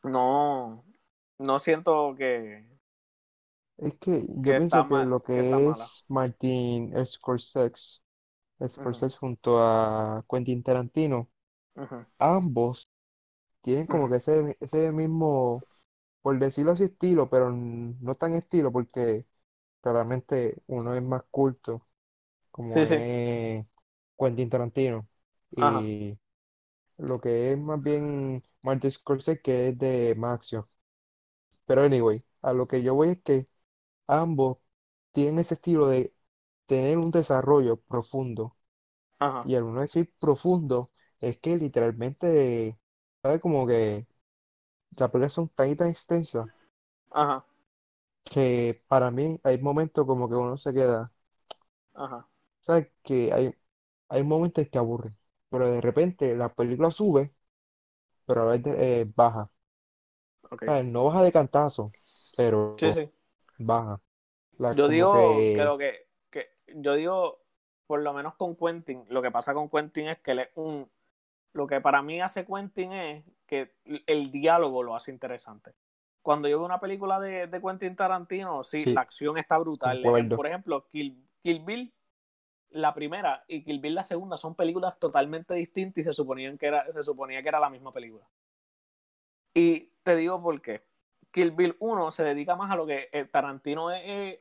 No, 0.03 0.85
no 1.39 1.59
siento 1.59 2.15
que 2.17 2.71
es 3.81 3.95
que 3.95 4.27
yo 4.29 4.43
pienso 4.43 4.89
que 4.89 5.05
lo 5.07 5.23
que, 5.23 5.69
es 5.71 6.05
Martin 6.09 6.93
Scorsese, 7.07 8.01
Scorsese 8.63 9.17
junto 9.17 9.59
a 9.59 10.23
Quentin 10.29 10.63
Tarantino, 10.63 11.29
ambos 12.19 12.89
tienen 13.63 13.87
como 13.87 14.09
que 14.09 14.17
ese, 14.17 14.57
ese 14.61 14.93
mismo, 14.93 15.63
por 16.21 16.39
decirlo 16.39 16.73
así, 16.73 16.85
estilo, 16.85 17.31
pero 17.31 17.51
no 17.51 18.15
tan 18.17 18.35
estilo 18.35 18.71
porque 18.71 19.27
claramente 19.83 20.63
uno 20.67 20.95
es 20.95 21.03
más 21.03 21.23
culto, 21.31 21.87
como 22.51 22.87
es 22.93 23.67
Quentin 24.19 24.51
Tarantino. 24.51 25.09
Y 25.51 26.19
lo 26.99 27.21
que 27.21 27.53
es 27.53 27.59
más 27.59 27.83
bien 27.83 28.43
Martin 28.63 28.93
Scorsese, 28.93 29.41
que 29.43 29.71
es 29.71 29.79
de 29.79 30.15
Maxio. 30.17 30.69
Pero 31.67 31.83
anyway, 31.85 32.25
a 32.43 32.53
lo 32.53 32.67
que 32.69 32.83
yo 32.83 32.95
voy 32.95 33.11
es 33.11 33.23
que 33.23 33.49
ambos 34.07 34.59
tienen 35.13 35.41
ese 35.41 35.55
estilo 35.57 35.89
de 35.89 36.15
tener 36.67 36.99
un 36.99 37.11
desarrollo 37.11 37.79
profundo. 37.83 38.57
Y 39.43 39.57
al 39.57 39.65
uno 39.65 39.83
decir 39.83 40.13
profundo, 40.21 40.93
es 41.21 41.39
que 41.41 41.57
literalmente, 41.59 42.79
¿sabes? 43.23 43.41
Como 43.43 43.67
que 43.69 44.07
las 44.97 45.11
películas 45.11 45.33
son 45.35 45.49
tan 45.51 45.71
y 45.71 45.77
tan 45.77 45.91
extensas 45.91 46.49
Ajá, 47.11 47.45
que 48.25 48.83
para 48.89 49.11
mí 49.11 49.39
hay 49.45 49.59
momentos 49.61 50.07
como 50.07 50.29
que 50.29 50.35
uno 50.37 50.57
se 50.59 50.73
queda, 50.75 51.13
ajá, 51.95 52.29
¿sabes? 52.61 52.89
Que 53.03 53.33
hay, 53.33 53.55
hay 54.09 54.23
momentos 54.25 54.67
que 54.71 54.79
aburren, 54.79 55.17
pero 55.49 55.71
de 55.71 55.81
repente 55.81 56.37
la 56.37 56.53
película 56.55 56.91
sube, 56.91 57.35
pero 58.27 58.43
a 58.45 58.53
veces 58.53 58.75
eh, 58.79 59.13
baja. 59.17 59.51
No 60.85 61.05
baja 61.05 61.23
de 61.23 61.33
cantazo, 61.33 61.95
pero 62.37 62.79
Sí, 62.79 62.93
sí. 62.93 63.11
baja. 63.59 64.01
Yo 64.69 64.89
digo, 64.89 65.51
creo 65.53 65.77
que, 65.79 66.07
que, 66.31 66.49
yo 66.69 66.95
digo, 66.95 67.43
por 67.87 68.01
lo 68.03 68.13
menos 68.13 68.35
con 68.37 68.57
Quentin, 68.57 69.05
lo 69.09 69.21
que 69.23 69.31
pasa 69.31 69.53
con 69.55 69.69
Quentin 69.69 70.09
es 70.09 70.19
que 70.21 70.31
él 70.33 70.39
es 70.41 70.49
un, 70.55 70.89
lo 71.55 71.67
que 71.67 71.81
para 71.81 72.03
mí 72.03 72.21
hace 72.21 72.47
Quentin 72.47 72.93
es 72.93 73.25
que 73.47 73.75
el 74.07 74.31
diálogo 74.33 74.83
lo 74.85 74.97
hace 74.97 75.11
interesante. 75.13 75.75
Cuando 76.23 76.49
yo 76.49 76.59
veo 76.59 76.67
una 76.67 76.81
película 76.81 77.19
de, 77.19 77.47
de 77.47 77.61
Quentin 77.61 77.97
Tarantino, 77.97 78.63
sí, 78.63 78.85
la 78.87 79.03
acción 79.03 79.39
está 79.39 79.59
brutal. 79.59 80.03
Por 80.03 80.47
ejemplo, 80.47 80.87
Kill, 80.89 81.27
Kill, 81.43 81.61
Bill, 81.65 81.95
la 82.71 82.95
primera 82.95 83.45
y 83.49 83.65
Kill 83.65 83.81
Bill 83.81 83.95
la 83.95 84.05
segunda 84.05 84.37
son 84.37 84.55
películas 84.55 84.99
totalmente 84.99 85.55
distintas 85.55 86.03
y 86.03 86.05
se, 86.05 86.13
suponían 86.13 86.59
que 86.59 86.67
era, 86.67 86.91
se 86.93 87.03
suponía 87.03 87.43
que 87.43 87.49
era 87.49 87.59
la 87.59 87.71
misma 87.71 87.91
película. 87.91 88.25
Y 89.55 89.91
te 90.03 90.17
digo 90.17 90.41
por 90.43 90.61
qué. 90.61 90.83
Kill 91.31 91.53
Bill 91.53 91.77
1 91.79 92.11
se 92.11 92.25
dedica 92.25 92.57
más 92.57 92.71
a 92.71 92.77
lo 92.77 92.87
que 92.87 93.09
eh, 93.13 93.25
Tarantino 93.25 93.91
es, 93.91 94.39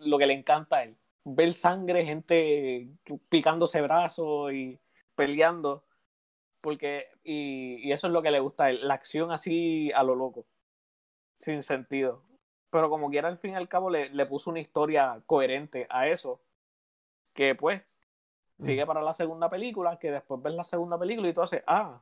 lo 0.00 0.18
que 0.18 0.26
le 0.26 0.34
encanta 0.34 0.76
a 0.76 0.84
él. 0.84 0.96
Ver 1.24 1.52
sangre, 1.52 2.04
gente 2.04 2.88
picándose 3.28 3.80
brazos 3.82 4.52
y 4.52 4.78
peleando. 5.14 5.84
Porque, 6.60 7.08
y, 7.22 7.90
eso 7.92 8.06
es 8.06 8.12
lo 8.12 8.22
que 8.22 8.30
le 8.30 8.40
gusta 8.40 8.64
a 8.64 8.70
él, 8.70 8.86
la 8.86 8.94
acción 8.94 9.32
así 9.32 9.90
a 9.92 10.04
lo 10.04 10.14
loco, 10.14 10.46
sin 11.36 11.62
sentido. 11.62 12.22
Pero 12.70 12.88
como 12.88 13.10
quiera, 13.10 13.28
al 13.28 13.38
fin 13.38 13.52
y 13.52 13.56
al 13.56 13.68
cabo, 13.68 13.90
le, 13.90 14.08
le 14.10 14.26
puso 14.26 14.50
una 14.50 14.60
historia 14.60 15.22
coherente 15.26 15.86
a 15.90 16.08
eso, 16.08 16.40
que 17.34 17.54
pues 17.54 17.82
sigue 18.58 18.84
mm. 18.84 18.86
para 18.86 19.02
la 19.02 19.14
segunda 19.14 19.50
película, 19.50 19.98
que 19.98 20.10
después 20.10 20.40
ves 20.42 20.54
la 20.54 20.64
segunda 20.64 20.98
película 20.98 21.28
y 21.28 21.34
tú 21.34 21.42
haces, 21.42 21.62
ah, 21.66 22.00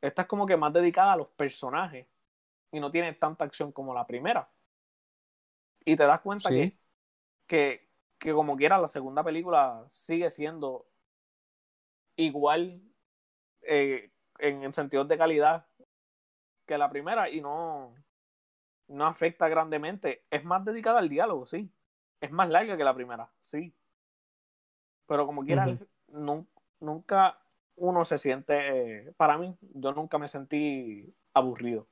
esta 0.00 0.22
es 0.22 0.28
como 0.28 0.46
que 0.46 0.56
más 0.56 0.72
dedicada 0.72 1.12
a 1.14 1.16
los 1.16 1.28
personajes 1.28 2.06
y 2.72 2.80
no 2.80 2.90
tiene 2.90 3.12
tanta 3.14 3.44
acción 3.44 3.72
como 3.72 3.94
la 3.94 4.06
primera. 4.06 4.48
Y 5.84 5.96
te 5.96 6.04
das 6.04 6.20
cuenta 6.20 6.50
que, 6.50 6.76
que, 7.46 7.88
que, 8.18 8.32
como 8.32 8.56
quiera, 8.56 8.78
la 8.78 8.88
segunda 8.88 9.24
película 9.24 9.84
sigue 9.88 10.30
siendo 10.30 10.86
igual 12.16 12.82
eh, 13.62 14.10
en, 14.38 14.62
en 14.62 14.72
sentidos 14.72 15.08
de 15.08 15.18
calidad 15.18 15.66
que 16.66 16.78
la 16.78 16.90
primera 16.90 17.28
y 17.28 17.40
no, 17.40 17.94
no 18.90 19.06
afecta 19.06 19.48
grandemente. 19.48 20.24
Es 20.30 20.44
más 20.44 20.64
dedicada 20.64 20.98
al 20.98 21.08
diálogo, 21.08 21.46
sí. 21.46 21.72
Es 22.20 22.30
más 22.30 22.48
larga 22.50 22.76
que 22.76 22.84
la 22.84 22.94
primera, 22.94 23.30
sí. 23.38 23.72
Pero 25.06 25.26
como 25.26 25.44
quiera, 25.44 25.78
nunca 26.80 27.38
uno 27.76 28.04
se 28.04 28.18
siente, 28.18 28.54
eh, 29.06 29.12
para 29.16 29.38
mí, 29.38 29.56
yo 29.60 29.92
nunca 29.92 30.18
me 30.18 30.28
sentí 30.28 31.14
aburrido. 31.32 31.86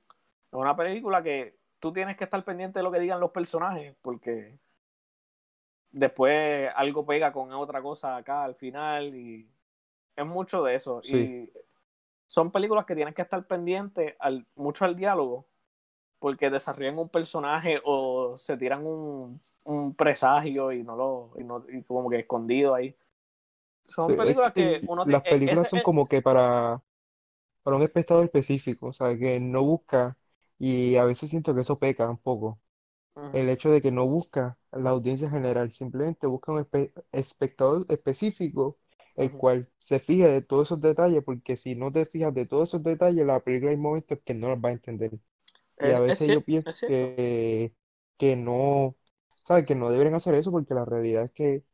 Es 0.50 0.58
una 0.58 0.76
película 0.76 1.22
que 1.22 1.56
tú 1.78 1.92
tienes 1.92 2.16
que 2.16 2.24
estar 2.24 2.44
pendiente 2.44 2.80
de 2.80 2.82
lo 2.82 2.92
que 2.92 3.00
digan 3.00 3.20
los 3.20 3.30
personajes, 3.30 3.94
porque 4.02 4.58
después 5.90 6.70
algo 6.74 7.06
pega 7.06 7.32
con 7.32 7.52
otra 7.52 7.80
cosa 7.80 8.16
acá 8.16 8.44
al 8.44 8.54
final 8.54 9.14
y 9.14 9.48
es 10.14 10.26
mucho 10.26 10.62
de 10.62 10.74
eso. 10.74 11.00
Y 11.04 11.50
son 12.26 12.50
películas 12.50 12.84
que 12.84 12.94
tienes 12.94 13.14
que 13.14 13.22
estar 13.22 13.46
pendiente 13.46 14.16
al, 14.18 14.46
mucho 14.56 14.84
al 14.84 14.96
diálogo, 14.96 15.46
porque 16.18 16.50
desarrollan 16.50 16.98
un 16.98 17.08
personaje 17.08 17.80
o 17.84 18.36
se 18.38 18.56
tiran 18.56 18.84
un, 18.84 19.40
un 19.64 19.94
presagio 19.94 20.72
y 20.72 20.82
no 20.82 20.96
lo, 20.96 21.32
y 21.38 21.44
no, 21.44 21.64
y 21.68 21.82
como 21.82 22.10
que 22.10 22.20
escondido 22.20 22.74
ahí. 22.74 22.96
Son 23.84 24.14
películas 24.16 24.52
que, 24.52 24.80
uno 24.88 25.04
Las 25.06 25.24
e, 25.24 25.30
películas 25.30 25.68
son 25.68 25.80
como 25.80 26.06
que 26.06 26.20
para, 26.20 26.82
para 27.62 27.76
un 27.76 27.82
espectador 27.82 28.24
específico, 28.24 28.88
o 28.88 28.92
sea, 28.92 29.16
que 29.16 29.40
no 29.40 29.62
busca 29.62 30.16
y 30.58 30.96
a 30.96 31.04
veces 31.04 31.30
siento 31.30 31.54
que 31.54 31.62
eso 31.62 31.78
peca 31.78 32.08
un 32.10 32.18
poco. 32.18 32.58
El 33.32 33.48
hecho 33.48 33.70
de 33.70 33.80
que 33.80 33.90
no 33.90 34.06
busca 34.06 34.58
la 34.70 34.90
audiencia 34.90 35.28
general, 35.28 35.70
simplemente 35.70 36.26
busca 36.28 36.52
un 36.52 36.66
espectador 37.12 37.84
específico, 37.88 38.78
el 39.16 39.32
cual 39.32 39.68
se 39.78 39.98
fije 39.98 40.28
de 40.28 40.42
todos 40.42 40.68
esos 40.68 40.80
detalles, 40.80 41.24
porque 41.24 41.56
si 41.56 41.74
no 41.74 41.90
te 41.92 42.06
fijas 42.06 42.32
de 42.32 42.46
todos 42.46 42.68
esos 42.68 42.82
detalles, 42.84 43.26
la 43.26 43.40
película 43.40 43.72
hay 43.72 43.76
momentos 43.76 44.20
que 44.24 44.34
no 44.34 44.48
los 44.48 44.58
va 44.60 44.68
a 44.68 44.72
entender. 44.72 45.18
Y 45.80 45.92
a 45.92 46.00
veces 46.00 46.30
yo 46.30 46.42
pienso 46.44 46.76
que, 46.86 47.74
que 48.16 48.36
no, 48.36 48.96
¿sabes? 49.46 49.64
Que 49.66 49.74
no 49.74 49.90
deberían 49.90 50.14
hacer 50.14 50.34
eso, 50.34 50.50
porque 50.50 50.74
la 50.74 50.84
realidad 50.84 51.24
es 51.24 51.32
que 51.32 51.64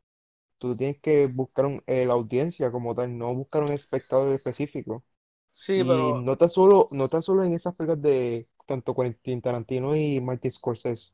tú 0.59 0.75
tienes 0.77 0.99
que 1.01 1.27
buscar 1.27 1.83
eh, 1.87 2.05
la 2.05 2.13
audiencia 2.13 2.71
como 2.71 2.95
tal, 2.95 3.17
no 3.17 3.33
buscar 3.35 3.63
un 3.63 3.71
espectador 3.71 4.33
específico. 4.33 5.05
Sí, 5.53 5.73
y 5.75 5.83
pero... 5.83 6.21
no 6.21 6.37
tan 6.37 6.49
solo, 6.49 6.89
no 6.91 7.09
tan 7.09 7.23
solo 7.23 7.43
en 7.43 7.53
esas 7.53 7.75
películas 7.75 8.01
de 8.01 8.49
tanto 8.67 8.95
Quentin 8.95 9.41
Tarantino 9.41 9.95
y 9.95 10.21
Martin 10.21 10.51
Scorsese. 10.51 11.13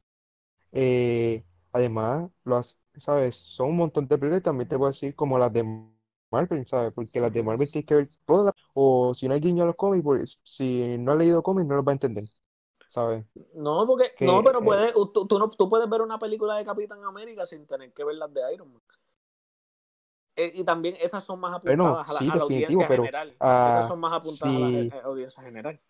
Eh, 0.72 1.46
además, 1.72 2.30
las, 2.44 2.78
¿sabes? 2.98 3.36
Son 3.38 3.70
un 3.70 3.78
montón 3.78 4.08
de 4.08 4.18
películas, 4.18 4.44
también 4.44 4.70
te 4.70 4.76
voy 4.76 4.88
a 4.88 4.90
decir 4.92 5.16
como 5.16 5.38
las 5.40 5.52
de 5.54 5.64
Marvel, 6.32 6.66
¿sabes? 6.68 6.94
Porque 6.94 7.20
las 7.20 7.34
de 7.34 7.44
Marvel 7.44 7.72
tienes 7.72 7.86
que 7.88 7.96
ver 7.96 8.10
todas 8.26 8.54
o 8.74 9.14
si 9.14 9.28
no 9.28 9.34
hay 9.34 9.40
guiño 9.42 9.64
a 9.64 9.68
los 9.68 9.76
cómics, 9.76 10.04
pues, 10.04 10.40
si 10.44 10.98
no 10.98 11.12
has 11.14 11.18
leído 11.18 11.44
cómics 11.44 11.68
no 11.68 11.76
los 11.76 11.86
va 11.88 11.92
a 11.92 11.94
entender, 11.94 12.26
¿sabes? 12.92 13.26
No, 13.56 13.88
porque, 13.88 14.12
no, 14.20 14.44
pero 14.44 14.62
puedes, 14.62 14.94
tú, 14.94 15.28
no, 15.40 15.50
tú 15.50 15.70
puedes 15.70 15.90
ver 15.90 16.02
una 16.02 16.20
película 16.20 16.56
de 16.58 16.66
Capitán 16.66 17.04
América 17.04 17.46
sin 17.46 17.66
tener 17.66 17.94
que 17.94 18.04
ver 18.04 18.16
las 18.16 18.32
de 18.34 18.54
Iron 18.54 18.72
Man. 18.72 18.82
Eh, 20.36 20.52
y 20.56 20.64
también 20.64 20.96
esas 21.00 21.24
son 21.24 21.40
más 21.40 21.56
apuntadas 21.56 22.10
a, 22.10 22.24
la, 22.24 22.34
audiencia 22.44 22.88
general. 22.88 23.30
esas 23.32 23.88
son 23.88 24.00
más 24.00 24.14
apuntadas 24.14 24.56
a 24.56 24.60
la 24.60 24.80
eh, 24.80 25.02
audiencia 25.04 25.44
general 25.44 25.82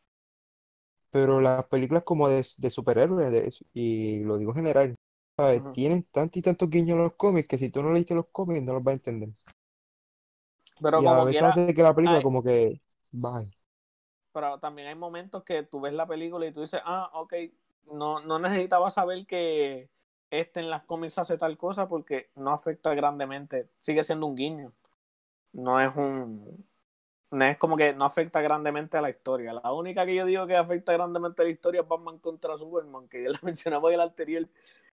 pero 1.11 1.41
las 1.41 1.65
películas 1.65 2.03
como 2.03 2.29
de, 2.29 2.45
de 2.57 2.69
superhéroes, 2.69 3.63
y 3.73 4.23
lo 4.23 4.37
digo 4.37 4.53
general, 4.53 4.95
¿sabes? 5.35 5.61
Tienen 5.73 6.03
tanto 6.03 6.39
y 6.39 6.41
tantos 6.41 6.69
guiños 6.69 6.95
en 6.95 7.03
los 7.03 7.13
cómics 7.15 7.49
que 7.49 7.57
si 7.57 7.69
tú 7.69 7.83
no 7.83 7.91
leíste 7.91 8.15
los 8.15 8.27
cómics 8.31 8.63
no 8.63 8.73
los 8.73 8.83
vas 8.83 8.93
a 8.93 8.95
entender. 8.95 9.29
Pero 10.81 11.01
y 11.01 11.05
como 11.05 11.21
a 11.21 11.25
veces 11.25 11.43
hace 11.43 11.73
que 11.73 11.83
la 11.83 11.93
película 11.93 12.23
como 12.23 12.41
que 12.41 12.81
baje. 13.11 13.51
Pero 14.33 14.59
también 14.59 14.87
hay 14.87 14.95
momentos 14.95 15.43
que 15.43 15.63
tú 15.63 15.81
ves 15.81 15.93
la 15.93 16.07
película 16.07 16.45
y 16.45 16.51
tú 16.51 16.61
dices, 16.61 16.81
ah, 16.85 17.09
ok, 17.13 17.33
no, 17.91 18.21
no 18.21 18.39
necesitaba 18.39 18.91
saber 18.91 19.25
que 19.25 19.89
este 20.29 20.61
en 20.61 20.69
las 20.69 20.83
cómics 20.83 21.17
hace 21.17 21.37
tal 21.37 21.57
cosa 21.57 21.87
porque 21.87 22.29
no 22.35 22.51
afecta 22.53 22.93
grandemente, 22.93 23.67
sigue 23.81 24.03
siendo 24.03 24.27
un 24.27 24.35
guiño. 24.35 24.71
no 25.53 25.81
es 25.81 25.95
un 25.95 26.65
no 27.31 27.45
es 27.45 27.57
como 27.57 27.77
que 27.77 27.93
no 27.93 28.05
afecta 28.05 28.41
grandemente 28.41 28.97
a 28.97 29.01
la 29.01 29.09
historia. 29.09 29.53
La 29.53 29.71
única 29.71 30.05
que 30.05 30.15
yo 30.15 30.25
digo 30.25 30.45
que 30.47 30.57
afecta 30.57 30.91
grandemente 30.93 31.41
a 31.41 31.45
la 31.45 31.51
historia 31.51 31.81
es 31.81 31.87
Batman 31.87 32.19
contra 32.19 32.57
Superman, 32.57 33.07
que 33.07 33.23
ya 33.23 33.29
la 33.29 33.39
mencionamos 33.41 33.89
en 33.89 33.95
el 33.95 34.01
anterior, 34.01 34.47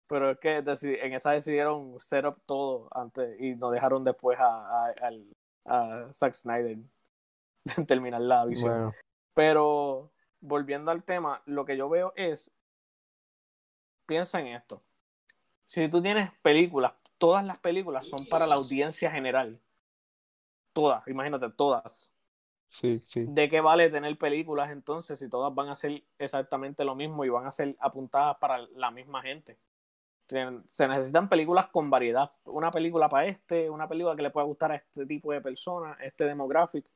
pero 0.07 0.31
es 0.31 0.38
que 0.39 0.57
en 0.57 1.13
esa 1.13 1.31
decidieron 1.31 1.99
set 1.99 2.25
up 2.25 2.38
todo 2.45 2.89
antes 2.91 3.39
y 3.39 3.55
nos 3.55 3.71
dejaron 3.71 4.03
después 4.03 4.38
a, 4.39 4.88
a, 4.88 5.11
a, 5.65 6.13
Zack 6.13 6.36
Snyder 6.36 6.77
terminar 7.88 8.21
la 8.21 8.45
visión. 8.45 8.93
Pero 9.36 10.11
volviendo 10.39 10.89
al 10.89 11.03
tema, 11.03 11.43
lo 11.45 11.65
que 11.65 11.77
yo 11.77 11.88
veo 11.89 12.13
es, 12.15 12.51
piensa 14.07 14.39
en 14.39 14.47
esto. 14.47 14.81
Si 15.67 15.88
tú 15.89 16.01
tienes 16.01 16.31
películas, 16.41 16.93
todas 17.17 17.45
las 17.45 17.59
películas 17.59 18.07
son 18.07 18.25
para 18.27 18.47
la 18.47 18.55
audiencia 18.55 19.11
general. 19.11 19.59
Todas, 20.73 21.07
imagínate, 21.07 21.49
todas. 21.49 22.09
Sí, 22.69 23.01
sí. 23.05 23.25
¿De 23.27 23.49
qué 23.49 23.61
vale 23.61 23.89
tener 23.89 24.17
películas 24.17 24.71
entonces 24.71 25.19
si 25.19 25.29
todas 25.29 25.53
van 25.53 25.69
a 25.69 25.75
ser 25.75 26.03
exactamente 26.17 26.83
lo 26.83 26.95
mismo 26.95 27.23
y 27.23 27.29
van 27.29 27.45
a 27.45 27.51
ser 27.51 27.75
apuntadas 27.79 28.38
para 28.38 28.59
la 28.75 28.89
misma 28.89 29.21
gente? 29.21 29.57
Se 30.27 30.88
necesitan 30.88 31.29
películas 31.29 31.67
con 31.67 31.89
variedad. 31.89 32.31
Una 32.45 32.71
película 32.71 33.09
para 33.09 33.27
este, 33.27 33.69
una 33.69 33.88
película 33.88 34.15
que 34.15 34.23
le 34.23 34.31
pueda 34.31 34.45
gustar 34.45 34.71
a 34.71 34.75
este 34.75 35.05
tipo 35.05 35.31
de 35.31 35.41
personas, 35.41 35.97
este 36.01 36.23
demográfico. 36.23 36.89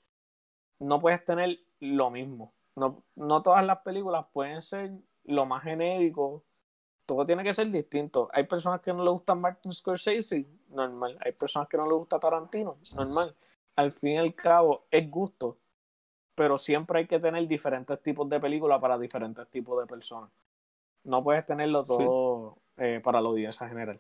No 0.80 1.00
puedes 1.00 1.24
tener 1.24 1.60
lo 1.80 2.10
mismo. 2.10 2.54
No, 2.76 3.04
no 3.16 3.42
todas 3.42 3.66
las 3.66 3.80
películas 3.80 4.26
pueden 4.32 4.62
ser 4.62 4.92
lo 5.26 5.46
más 5.46 5.64
genérico. 5.64 6.44
Todo 7.06 7.26
tiene 7.26 7.44
que 7.44 7.54
ser 7.54 7.70
distinto. 7.72 8.30
Hay 8.34 8.46
personas 8.46 8.82
que 8.82 8.94
no 8.94 9.04
le 9.04 9.10
gustan 9.10 9.42
Martin 9.42 9.72
Scorsese, 9.72 10.46
normal. 10.70 11.18
Hay 11.22 11.32
personas 11.32 11.68
que 11.68 11.78
no 11.78 11.88
le 11.88 11.94
gusta 11.94 12.20
Tarantino, 12.20 12.76
normal. 12.94 13.34
Al 13.76 13.92
fin 13.92 14.12
y 14.12 14.18
al 14.18 14.36
cabo, 14.36 14.86
es 14.92 15.10
gusto. 15.10 15.58
Pero 16.36 16.58
siempre 16.58 17.00
hay 17.00 17.08
que 17.08 17.20
tener 17.20 17.48
diferentes 17.48 18.02
tipos 18.02 18.30
de 18.30 18.40
películas 18.40 18.80
para 18.80 18.98
diferentes 18.98 19.48
tipos 19.50 19.80
de 19.80 19.88
personas. 19.88 20.30
No 21.04 21.24
puedes 21.24 21.46
tenerlo 21.46 21.84
todo 21.84 22.58
eh, 22.78 23.02
para 23.04 23.20
la 23.22 23.30
audiencia 23.30 23.68
general. 23.68 24.00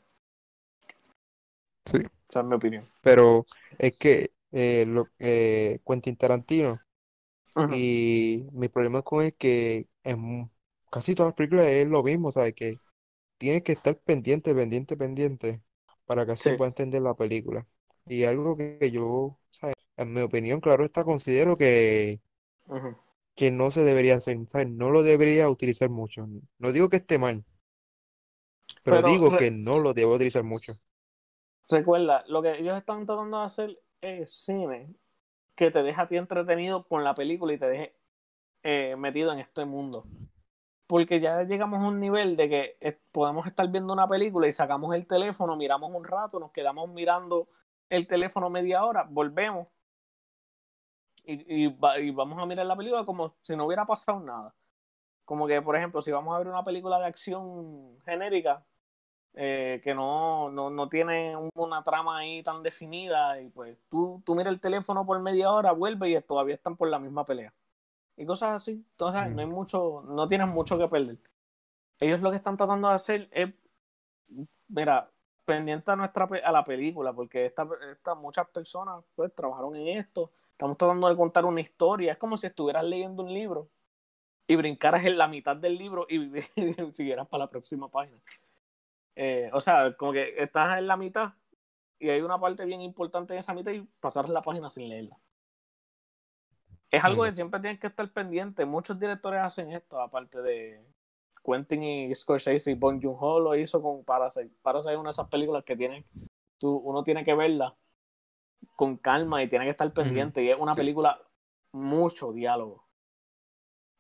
Sí. 1.86 1.98
Esa 2.30 2.40
es 2.42 2.46
mi 2.46 2.56
opinión. 2.56 2.86
Pero 3.02 3.46
es 3.78 3.98
que 3.98 4.32
eh, 4.52 4.86
lo, 4.88 5.08
eh, 5.18 5.80
Quentin 5.86 6.16
Tarantino 6.16 6.80
y 7.74 8.47
mi 8.52 8.68
problema 8.70 9.02
con 9.02 9.22
él 9.22 9.30
es 9.30 9.34
que 9.36 9.88
en 10.04 10.50
casi 10.89 11.16
todas 11.16 11.30
las 11.30 11.36
películas 11.36 11.68
es 11.68 11.88
lo 11.88 12.04
mismo, 12.04 12.32
¿sabes? 12.32 12.54
Que 12.54 12.78
tienes 13.38 13.64
que 13.64 13.74
estar 13.74 13.97
pendiente, 13.97 14.54
pendiente, 14.54 14.97
pendiente 14.97 15.62
para 16.06 16.26
que 16.26 16.34
así 16.34 16.52
pueda 16.54 16.70
entender 16.70 17.02
la 17.02 17.14
película. 17.14 17.66
Y 18.06 18.24
algo 18.24 18.58
que 18.58 18.91
yo, 18.91 19.38
¿sabes? 19.52 19.76
En 19.97 20.14
mi 20.14 20.22
opinión, 20.22 20.62
claro 20.62 20.86
está, 20.86 21.04
considero 21.04 21.58
que, 21.58 22.22
que 23.36 23.52
no 23.52 23.72
se 23.72 23.84
debería 23.84 24.16
hacer, 24.16 24.38
¿sabes? 24.47 24.70
No 24.70 24.91
lo 24.91 25.04
debería 25.04 25.50
utilizar 25.50 25.89
mucho. 25.89 26.28
No 26.58 26.72
digo 26.72 26.89
que 26.89 26.97
esté 26.97 27.18
mal, 27.18 27.43
pero, 28.84 29.02
digo 29.04 29.36
que 29.38 29.52
no 29.52 29.80
lo 29.80 29.93
debo 29.93 30.16
utilizar 30.16 30.43
mucho. 30.43 30.74
Recuerda, 31.70 32.24
lo 32.28 32.41
que 32.41 32.58
ellos 32.60 32.78
están 32.78 33.06
tratando 33.06 33.39
de 33.39 33.45
hacer 33.45 33.80
es 34.02 34.32
cine 34.32 34.89
que 35.60 35.72
te 35.72 35.84
deja 35.84 36.03
a 36.03 36.07
ti 36.07 36.16
entretenido 36.16 36.84
con 36.88 37.03
la 37.03 37.14
película 37.14 37.51
y 37.51 37.57
te 37.57 37.68
deje 37.68 37.93
eh, 38.64 38.95
metido 38.97 39.34
en 39.34 39.39
este 39.39 39.66
mundo. 39.66 40.05
Porque 40.88 41.20
ya 41.20 41.43
llegamos 41.43 41.82
a 41.82 41.88
un 41.88 41.99
nivel 41.99 42.38
de 42.38 42.47
que 42.47 42.74
eh, 42.80 42.97
podemos 43.12 43.45
estar 43.45 43.68
viendo 43.68 43.91
una 43.91 44.07
película 44.07 44.47
y 44.47 44.53
sacamos 44.53 44.95
el 44.95 45.05
teléfono, 45.05 45.57
miramos 45.57 45.91
un 45.93 46.05
rato, 46.05 46.39
nos 46.39 46.53
quedamos 46.53 46.89
mirando 46.89 47.49
el 47.89 48.07
teléfono 48.07 48.49
media 48.49 48.86
hora, 48.86 49.05
volvemos 49.10 49.68
y, 51.26 51.66
y 51.66 52.12
vamos 52.12 52.41
a 52.41 52.45
mirar 52.45 52.66
la 52.66 52.78
película 52.78 53.03
como 53.03 53.28
si 53.28 53.57
no 53.57 53.66
hubiera 53.66 53.86
pasado 53.86 54.22
nada. 54.22 54.55
Como 55.26 55.45
que, 55.45 55.62
por 55.62 55.76
ejemplo, 55.76 56.01
si 56.01 56.10
vamos 56.10 56.34
a 56.34 56.38
ver 56.38 56.47
una 56.47 56.64
película 56.64 56.99
de 56.99 57.07
acción 57.07 57.99
genérica, 58.05 58.64
eh, 59.36 59.80
que 59.84 59.94
no, 59.94 60.50
no, 60.50 60.70
no, 60.70 60.90
tiene 60.90 61.36
una 61.54 61.84
trama 61.84 62.18
ahí 62.18 62.42
tan 62.44 62.64
definida 62.64 63.40
y 63.40 63.50
pues 63.50 63.78
tú, 63.90 64.22
tú 64.26 64.36
miras 64.36 64.52
el 64.54 64.60
teléfono 64.60 65.06
por 65.06 65.20
media 65.20 65.52
hora, 65.52 65.72
vuelve 65.72 66.10
y 66.10 66.22
todavía 66.22 66.56
están 66.56 66.76
por 66.76 66.90
la 66.90 67.00
misma 67.00 67.26
pelea. 67.26 67.54
Y 68.18 68.26
cosas 68.26 68.56
así. 68.56 68.84
Entonces, 68.92 69.32
no 69.32 69.40
hay 69.40 69.48
mucho, 69.48 70.04
no 70.08 70.28
tienes 70.28 70.48
mucho 70.48 70.78
que 70.78 70.88
perder. 70.88 71.18
Ellos 72.00 72.22
lo 72.22 72.32
que 72.32 72.38
están 72.38 72.58
tratando 72.58 72.90
de 72.90 72.96
hacer 72.96 73.30
es, 73.32 73.50
mira, 74.68 75.10
pendiente 75.46 75.92
a 75.92 75.96
nuestra 75.96 76.28
a 76.44 76.52
la 76.52 76.64
película, 76.64 77.14
porque 77.14 77.46
esta, 77.46 77.68
esta, 77.92 78.16
muchas 78.16 78.48
personas 78.50 79.04
pues 79.16 79.34
trabajaron 79.34 79.76
en 79.76 80.00
esto. 80.00 80.32
Estamos 80.52 80.78
tratando 80.78 81.08
de 81.08 81.16
contar 81.16 81.46
una 81.46 81.62
historia. 81.62 82.12
Es 82.12 82.18
como 82.18 82.36
si 82.36 82.48
estuvieras 82.48 82.84
leyendo 82.84 83.24
un 83.24 83.34
libro 83.34 83.70
y 84.48 84.56
brincaras 84.56 85.06
en 85.06 85.18
la 85.18 85.28
mitad 85.28 85.56
del 85.56 85.78
libro 85.78 86.06
y, 86.10 86.38
y 86.56 86.94
siguieras 86.94 87.28
para 87.28 87.46
la 87.46 87.50
próxima 87.50 87.88
página. 87.88 88.20
Eh, 89.22 89.50
o 89.52 89.60
sea, 89.60 89.98
como 89.98 90.14
que 90.14 90.34
estás 90.42 90.78
en 90.78 90.88
la 90.88 90.96
mitad 90.96 91.34
y 92.00 92.10
hay 92.10 92.22
una 92.22 92.40
parte 92.40 92.64
bien 92.64 92.80
importante 92.80 93.34
en 93.34 93.40
esa 93.40 93.54
mitad 93.54 93.74
y 93.74 93.82
pasar 94.00 94.30
la 94.30 94.42
página 94.42 94.70
sin 94.70 94.88
leerla. 94.88 95.18
Es 96.90 97.04
algo 97.04 97.26
que 97.26 97.34
siempre 97.34 97.60
tienes 97.60 97.82
que 97.82 97.88
estar 97.88 98.10
pendiente. 98.14 98.64
Muchos 98.64 98.98
directores 98.98 99.42
hacen 99.42 99.74
esto, 99.74 100.00
aparte 100.00 100.42
de 100.42 100.82
Quentin 101.44 101.84
y 101.84 102.16
Scorsese 102.16 102.72
y 102.72 102.76
Bon 102.76 103.02
Joon-ho 103.02 103.42
lo 103.42 103.58
hizo 103.58 103.82
con 103.82 104.06
Parasite. 104.06 104.56
Parasite 104.62 104.94
es 104.94 104.98
una 104.98 105.10
de 105.10 105.12
esas 105.12 105.28
películas 105.28 105.66
que 105.66 105.76
tiene, 105.76 106.06
tú, 106.58 106.78
uno 106.78 107.04
tiene 107.04 107.26
que 107.26 107.36
verla 107.36 107.76
con 108.78 108.96
calma 108.96 109.44
y 109.44 109.50
tiene 109.50 109.66
que 109.66 109.72
estar 109.72 109.92
pendiente. 109.92 110.42
Y 110.42 110.50
es 110.50 110.58
una 110.58 110.76
película 110.76 111.22
mucho 111.74 112.32
diálogo. 112.32 112.86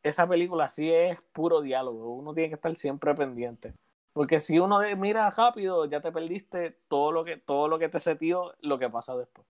Esa 0.01 0.25
película 0.29 0.69
sí 0.69 0.89
es 0.89 1.19
puro 1.33 1.59
diálogo. 1.59 2.13
Uno 2.13 2.33
tiene 2.33 2.47
que 2.47 2.55
estar 2.55 2.73
siempre 2.75 3.13
pendiente. 3.15 3.73
Porque 4.13 4.39
si 4.39 4.59
uno 4.59 4.79
mira 4.97 5.29
rápido, 5.29 5.85
ya 5.85 6.01
te 6.01 6.11
perdiste 6.11 6.77
todo 6.87 7.11
lo 7.11 7.23
que, 7.23 7.37
todo 7.37 7.67
lo 7.67 7.79
que 7.79 7.89
te 7.89 7.99
setió, 7.99 8.53
lo 8.61 8.79
que 8.79 8.89
pasa 8.89 9.15
después. 9.15 9.47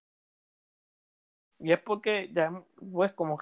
Y 1.59 1.73
es 1.73 1.79
porque 1.79 2.29
ya, 2.33 2.63
pues 2.91 3.11
como 3.13 3.37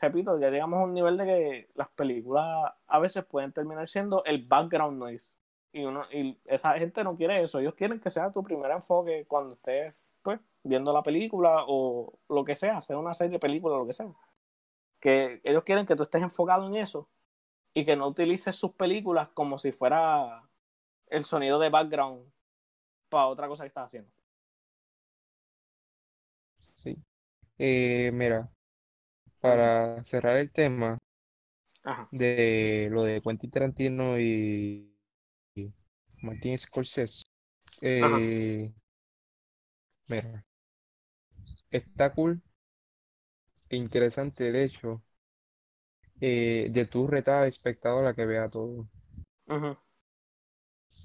repito, 0.00 0.38
ya 0.38 0.50
llegamos 0.50 0.80
a 0.80 0.84
un 0.84 0.92
nivel 0.94 1.16
de 1.16 1.24
que 1.24 1.68
las 1.74 1.88
películas 1.88 2.72
a 2.86 2.98
veces 2.98 3.24
pueden 3.24 3.52
terminar 3.52 3.88
siendo 3.88 4.22
el 4.24 4.46
background 4.46 4.98
noise. 4.98 5.38
Y 5.72 5.84
uno, 5.84 6.04
y 6.12 6.36
esa 6.46 6.74
gente 6.74 7.02
no 7.02 7.16
quiere 7.16 7.42
eso. 7.42 7.58
Ellos 7.58 7.74
quieren 7.74 8.00
que 8.00 8.10
sea 8.10 8.30
tu 8.30 8.42
primer 8.42 8.70
enfoque 8.72 9.24
cuando 9.26 9.54
estés 9.54 9.96
pues 10.22 10.38
viendo 10.64 10.92
la 10.92 11.02
película 11.02 11.64
o 11.66 12.12
lo 12.28 12.44
que 12.44 12.56
sea, 12.56 12.80
sea 12.82 12.98
una 12.98 13.14
serie, 13.14 13.38
película, 13.38 13.76
lo 13.78 13.86
que 13.86 13.94
sea. 13.94 14.12
Que 15.00 15.40
ellos 15.44 15.64
quieren 15.64 15.86
que 15.86 15.96
tú 15.96 16.02
estés 16.02 16.22
enfocado 16.22 16.66
en 16.66 16.76
eso 16.76 17.08
y 17.74 17.84
que 17.84 17.96
no 17.96 18.08
utilice 18.08 18.52
sus 18.52 18.72
películas 18.74 19.28
como 19.34 19.58
si 19.58 19.72
fuera 19.72 20.42
el 21.08 21.24
sonido 21.24 21.58
de 21.60 21.70
background 21.70 22.30
para 23.10 23.28
otra 23.28 23.48
cosa 23.48 23.64
que 23.64 23.68
estás 23.68 23.86
haciendo. 23.86 24.10
Sí. 26.74 26.96
Eh, 27.58 28.10
mira, 28.12 28.50
para 29.40 30.02
cerrar 30.04 30.36
el 30.38 30.52
tema 30.52 30.98
de 32.10 32.88
lo 32.90 33.04
de 33.04 33.20
Quentin 33.22 33.50
Tarantino 33.50 34.18
y, 34.18 34.92
y 35.54 35.72
Martin 36.22 36.58
Scorsese, 36.58 37.24
eh, 37.82 38.72
mira, 40.08 40.44
está 41.70 42.12
cool, 42.14 42.40
interesante 43.70 44.48
el 44.48 44.56
hecho 44.56 45.02
eh, 46.20 46.68
de 46.70 46.86
tu 46.86 47.06
retar 47.06 47.42
al 47.42 47.48
espectador 47.48 48.06
a 48.06 48.14
que 48.14 48.26
vea 48.26 48.48
todo. 48.50 48.86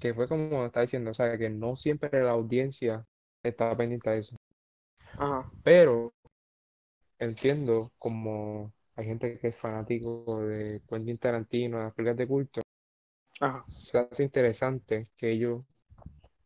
Que 0.00 0.14
fue 0.14 0.28
como 0.28 0.64
está 0.66 0.80
diciendo, 0.82 1.10
o 1.10 1.14
sea, 1.14 1.36
que 1.38 1.50
no 1.50 1.76
siempre 1.76 2.22
la 2.22 2.30
audiencia 2.32 3.06
está 3.42 3.76
pendiente 3.76 4.10
de 4.10 4.18
eso. 4.18 4.36
Pero 5.62 6.12
entiendo 7.18 7.92
como 7.98 8.72
hay 8.94 9.06
gente 9.06 9.38
que 9.38 9.48
es 9.48 9.56
fanático 9.56 10.40
de 10.46 10.80
Quentin 10.88 11.18
Tarantino, 11.18 11.78
de 11.78 11.84
las 11.84 11.94
películas 11.94 12.16
de 12.18 12.26
culto, 12.26 12.62
se 13.66 13.98
hace 13.98 14.22
interesante 14.24 15.08
que 15.16 15.30
ellos 15.30 15.64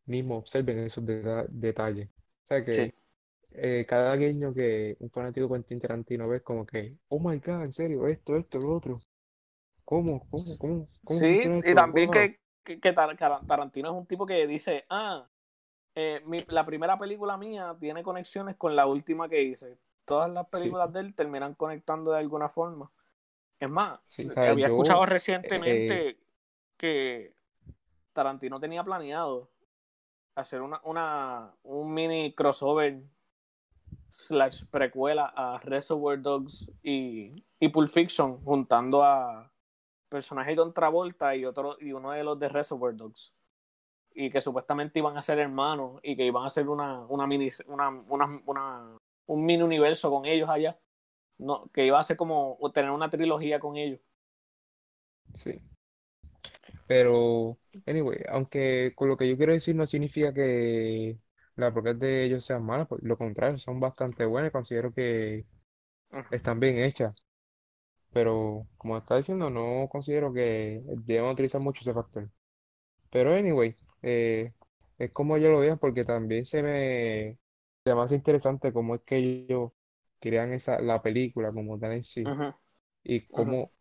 mismos 0.07 0.39
observen 0.41 0.79
esos 0.81 1.05
detalles. 1.51 2.09
O 2.09 2.47
sea 2.47 2.64
que 2.64 2.95
eh, 3.53 3.85
cada 3.89 4.15
guiño 4.17 4.55
que 4.55 4.97
un 5.01 5.11
fanático 5.11 5.49
Quentin 5.49 5.81
Tarantino 5.81 6.29
ve 6.29 6.43
como 6.43 6.65
que, 6.65 6.97
oh 7.09 7.19
my 7.19 7.39
god, 7.39 7.65
en 7.65 7.73
serio, 7.73 8.07
esto, 8.07 8.37
esto, 8.37 8.59
lo 8.59 8.77
otro. 8.77 9.01
¿Cómo? 9.85 10.27
¿Cómo? 10.31 10.59
¿Cómo? 10.59 10.89
sí, 11.09 11.43
y 11.65 11.75
también 11.75 12.11
que, 12.11 12.39
que, 12.63 12.93
Tarantino 12.93 13.91
es 13.91 13.95
un 13.97 14.07
tipo 14.07 14.25
que 14.25 14.47
dice, 14.47 14.85
ah, 14.89 15.29
eh, 15.95 16.23
la 16.49 16.65
primera 16.65 16.97
película 16.99 17.37
mía 17.37 17.77
tiene 17.81 18.03
conexiones 18.03 18.57
con 18.57 18.77
la 18.77 18.87
última 18.87 19.29
que 19.29 19.43
hice. 19.43 19.79
Todas 20.05 20.31
las 20.31 20.47
películas 20.47 20.93
de 20.93 21.01
él 21.01 21.15
terminan 21.15 21.55
conectando 21.55 22.13
de 22.13 22.19
alguna 22.19 22.49
forma. 22.49 22.91
Es 23.59 23.69
más, 23.69 23.99
había 24.37 24.67
escuchado 24.69 25.05
recientemente 25.07 26.09
eh, 26.09 26.19
que 26.77 27.35
Tarantino 28.13 28.59
tenía 28.61 28.83
planeado 28.85 29.51
hacer 30.35 30.63
una, 30.63 30.81
una, 30.85 31.53
un 31.65 31.93
mini 31.93 32.33
crossover 32.33 33.01
slash 34.11 34.65
precuela 34.71 35.33
a 35.35 35.59
Reservoir 35.59 36.21
Dogs 36.21 36.71
y, 36.83 37.33
y 37.59 37.69
Pulp 37.69 37.89
Fiction, 37.89 38.43
juntando 38.43 39.03
a 39.03 39.51
personajes 40.09 40.57
de 40.57 40.73
Travolta 40.73 41.35
y 41.37 41.45
otro 41.45 41.77
y 41.81 41.93
uno 41.93 42.11
de 42.11 42.25
los 42.25 42.39
de 42.39 42.49
Reservoir 42.49 42.95
Dogs. 42.95 43.35
Y 44.13 44.31
que 44.31 44.41
supuestamente 44.41 44.99
iban 44.99 45.17
a 45.17 45.23
ser 45.23 45.39
hermanos 45.39 46.01
y 46.03 46.17
que 46.17 46.27
iban 46.27 46.45
a 46.45 46.49
hacer 46.49 46.69
una, 46.69 47.07
una 47.07 47.27
mini, 47.27 47.49
una, 47.67 47.89
una, 47.89 48.27
una, 48.45 48.99
un 49.27 49.45
mini 49.47 49.63
universo 49.63 50.11
con 50.11 50.27
ellos 50.27 50.49
allá. 50.49 50.79
No, 51.39 51.71
que 51.73 51.87
iba 51.87 51.99
a 51.99 52.03
ser 52.03 52.17
como 52.17 52.59
tener 52.75 52.91
una 52.91 53.09
trilogía 53.09 53.61
con 53.61 53.77
ellos. 53.77 54.01
Sí. 55.33 55.61
Pero, 56.87 57.57
anyway, 57.87 58.19
aunque 58.29 58.93
con 58.97 59.09
lo 59.09 59.17
que 59.17 59.29
yo 59.29 59.37
quiero 59.37 59.53
decir 59.53 59.77
no 59.77 59.87
significa 59.87 60.35
que 60.35 61.17
las 61.61 61.73
propiedades 61.73 62.01
de 62.01 62.25
ellos 62.27 62.45
sean 62.45 62.65
malas, 62.65 62.89
por 62.89 63.03
lo 63.05 63.17
contrario, 63.19 63.59
son 63.59 63.81
bastante 63.81 64.25
buenas, 64.27 64.53
considero 64.53 64.93
que 64.93 65.47
están 66.31 66.61
bien 66.61 66.79
hechas. 66.79 67.15
Pero, 68.13 68.67
como 68.77 68.99
está 68.99 69.17
diciendo, 69.17 69.51
no 69.51 69.89
considero 69.91 70.33
que 70.33 70.83
deban 71.07 71.31
utilizar 71.33 71.61
mucho 71.61 71.83
ese 71.83 71.95
factor. 71.95 72.29
Pero, 73.11 73.35
anyway, 73.35 73.77
eh, 74.03 74.53
es 74.99 75.13
como 75.13 75.39
yo 75.39 75.51
lo 75.51 75.61
veo 75.61 75.79
porque 75.79 76.05
también 76.05 76.45
se 76.45 76.63
me, 76.63 77.39
se 77.85 77.95
me 77.95 78.03
hace 78.03 78.15
interesante 78.17 78.73
cómo 78.73 78.95
es 78.97 79.03
que 79.03 79.17
ellos 79.19 79.73
crean 80.21 80.53
esa, 80.53 80.81
la 80.81 81.03
película 81.03 81.53
como 81.53 81.79
tal 81.79 81.93
en 81.93 82.03
sí 82.03 82.35
y 83.05 83.23
cómo 83.29 83.73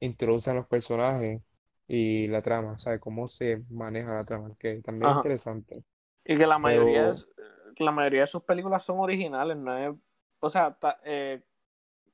introducen 0.00 0.56
los 0.56 0.66
personajes 0.68 1.42
y 1.88 2.28
la 2.28 2.42
trama, 2.42 2.78
¿sabes? 2.78 3.00
Cómo 3.00 3.28
se 3.28 3.64
maneja 3.70 4.14
la 4.14 4.24
trama, 4.24 4.56
que 4.58 4.82
también 4.82 5.12
es 5.12 5.16
interesante. 5.16 5.84
Y 6.24 6.36
que 6.36 6.46
la 6.46 6.58
mayoría, 6.58 7.10
Pero- 7.12 7.74
que 7.74 7.84
la 7.84 7.90
mayoría 7.92 8.20
de 8.22 8.26
sus 8.26 8.42
películas 8.42 8.82
son 8.84 9.00
originales, 9.00 9.56
no 9.56 9.76
es, 9.76 9.94
o 10.40 10.48
sea, 10.48 10.72
ta- 10.74 11.00
eh, 11.04 11.42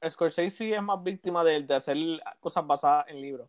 Scorsese 0.09 0.75
es 0.75 0.83
más 0.83 1.03
víctima 1.03 1.45
de, 1.45 1.63
de 1.63 1.75
hacer 1.75 1.97
cosas 2.41 2.67
basadas 2.67 3.07
en 3.09 3.21
libros, 3.21 3.49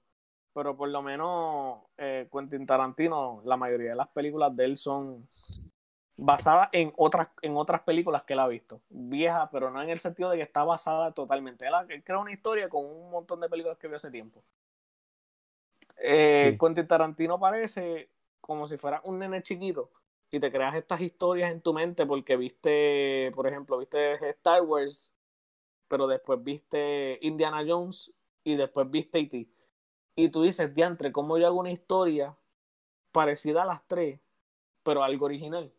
pero 0.53 0.75
por 0.75 0.89
lo 0.89 1.01
menos 1.01 1.79
eh, 1.97 2.27
Quentin 2.31 2.65
Tarantino, 2.65 3.41
la 3.45 3.55
mayoría 3.55 3.91
de 3.91 3.95
las 3.95 4.09
películas 4.09 4.53
de 4.55 4.65
él 4.65 4.77
son 4.77 5.27
basadas 6.17 6.67
en 6.73 6.91
otras, 6.97 7.29
en 7.41 7.55
otras 7.55 7.81
películas 7.83 8.23
que 8.23 8.33
él 8.33 8.39
ha 8.41 8.47
visto, 8.47 8.81
viejas, 8.89 9.47
pero 9.51 9.71
no 9.71 9.81
en 9.81 9.89
el 9.89 9.99
sentido 9.99 10.29
de 10.29 10.37
que 10.37 10.43
está 10.43 10.63
basada 10.65 11.11
totalmente. 11.13 11.65
Él, 11.65 11.73
él 11.89 12.03
crea 12.03 12.19
una 12.19 12.33
historia 12.33 12.67
con 12.69 12.85
un 12.85 13.09
montón 13.09 13.39
de 13.39 13.49
películas 13.49 13.77
que 13.77 13.87
vio 13.87 13.95
hace 13.95 14.11
tiempo. 14.11 14.41
Eh, 15.97 16.49
Sí. 16.51 16.57
Quentin 16.57 16.87
Tarantino 16.87 17.39
parece 17.39 18.09
como 18.41 18.67
si 18.67 18.77
fuera 18.77 19.01
un 19.05 19.19
nene 19.19 19.41
chiquito 19.43 19.89
y 20.31 20.39
te 20.39 20.51
creas 20.51 20.75
estas 20.75 21.01
historias 21.01 21.51
en 21.51 21.61
tu 21.61 21.73
mente 21.73 22.05
porque 22.05 22.37
viste, 22.37 23.31
por 23.35 23.47
ejemplo, 23.47 23.77
viste 23.77 24.13
Star 24.29 24.61
Wars, 24.61 25.13
pero 25.89 26.07
después 26.07 26.41
viste 26.41 27.19
Indiana 27.21 27.63
Jones 27.67 28.13
y 28.43 28.55
después 28.55 28.89
viste 28.89 29.19
E.T. 29.19 29.49
Y 30.15 30.29
tú 30.29 30.43
dices, 30.43 30.73
diantre, 30.73 31.11
¿cómo 31.11 31.37
yo 31.37 31.47
hago 31.47 31.59
una 31.59 31.71
historia 31.71 32.37
parecida 33.11 33.63
a 33.63 33.65
las 33.65 33.85
tres, 33.87 34.21
pero 34.83 35.03
algo 35.03 35.25
original? 35.25 35.73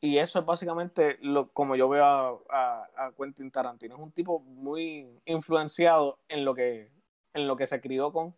Y 0.00 0.18
eso 0.18 0.38
es 0.38 0.46
básicamente 0.46 1.18
lo, 1.20 1.48
como 1.52 1.74
yo 1.74 1.88
veo 1.88 2.04
a, 2.04 2.38
a, 2.48 3.06
a 3.06 3.12
Quentin 3.12 3.50
Tarantino. 3.50 3.96
Es 3.96 4.00
un 4.00 4.12
tipo 4.12 4.38
muy 4.38 5.20
influenciado 5.24 6.20
en 6.28 6.44
lo 6.44 6.54
que, 6.54 6.92
en 7.34 7.48
lo 7.48 7.56
que 7.56 7.66
se 7.66 7.80
crió 7.80 8.12
con 8.12 8.36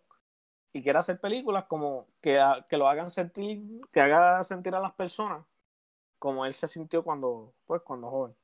y 0.73 0.83
quiere 0.83 0.99
hacer 0.99 1.21
películas 1.21 1.65
como 1.67 2.07
que, 2.23 2.39
que 2.69 2.77
lo 2.77 2.89
hagan 2.89 3.11
sentir, 3.11 3.63
que 3.93 4.01
haga 4.01 4.45
sentir 4.45 4.75
a 4.75 4.81
las 4.81 4.95
personas 4.95 5.45
como 6.19 6.47
él 6.47 6.55
se 6.55 6.69
sintió 6.69 7.05
cuando, 7.05 7.55
pues, 7.67 7.83
cuando 7.83 8.11
joven. 8.11 8.37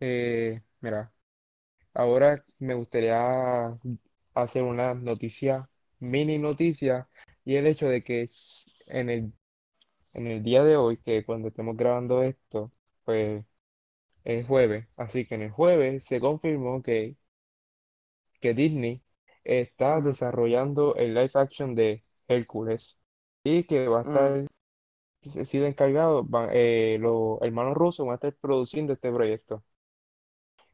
Eh, 0.00 0.62
mira, 0.80 1.12
ahora 1.94 2.44
me 2.58 2.74
gustaría 2.74 3.78
hacer 4.34 4.62
una 4.62 4.94
noticia, 4.94 5.68
mini 6.00 6.38
noticia, 6.38 7.08
y 7.44 7.56
el 7.56 7.66
hecho 7.66 7.88
de 7.88 8.02
que 8.04 8.28
en 8.88 9.10
el, 9.10 9.32
en 10.14 10.26
el 10.28 10.42
día 10.42 10.64
de 10.64 10.76
hoy, 10.76 10.98
que 10.98 11.24
cuando 11.26 11.48
estemos 11.48 11.76
grabando 11.76 12.22
esto, 12.22 12.72
pues 13.04 13.44
es 14.24 14.46
jueves, 14.46 14.88
así 14.96 15.26
que 15.26 15.36
en 15.36 15.42
el 15.44 15.52
jueves 15.52 16.04
se 16.06 16.20
confirmó 16.20 16.82
que, 16.82 17.16
que 18.40 18.54
Disney 18.54 19.02
está 19.44 20.00
desarrollando 20.00 20.94
el 20.96 21.14
live 21.14 21.30
action 21.34 21.74
de 21.74 22.04
Hércules 22.28 23.00
y 23.44 23.64
que 23.64 23.86
va 23.88 24.00
a 24.00 24.02
Mm, 24.04 24.04
estar 24.04 24.46
ha 25.40 25.44
sido 25.44 25.66
encargado, 25.66 26.28
va- 26.28 26.48
eh, 26.52 26.98
los 27.00 27.40
hermanos 27.42 27.74
rusos 27.76 28.06
van 28.06 28.14
a 28.14 28.16
estar 28.16 28.34
produciendo 28.40 28.92
este 28.94 29.12
proyecto. 29.12 29.64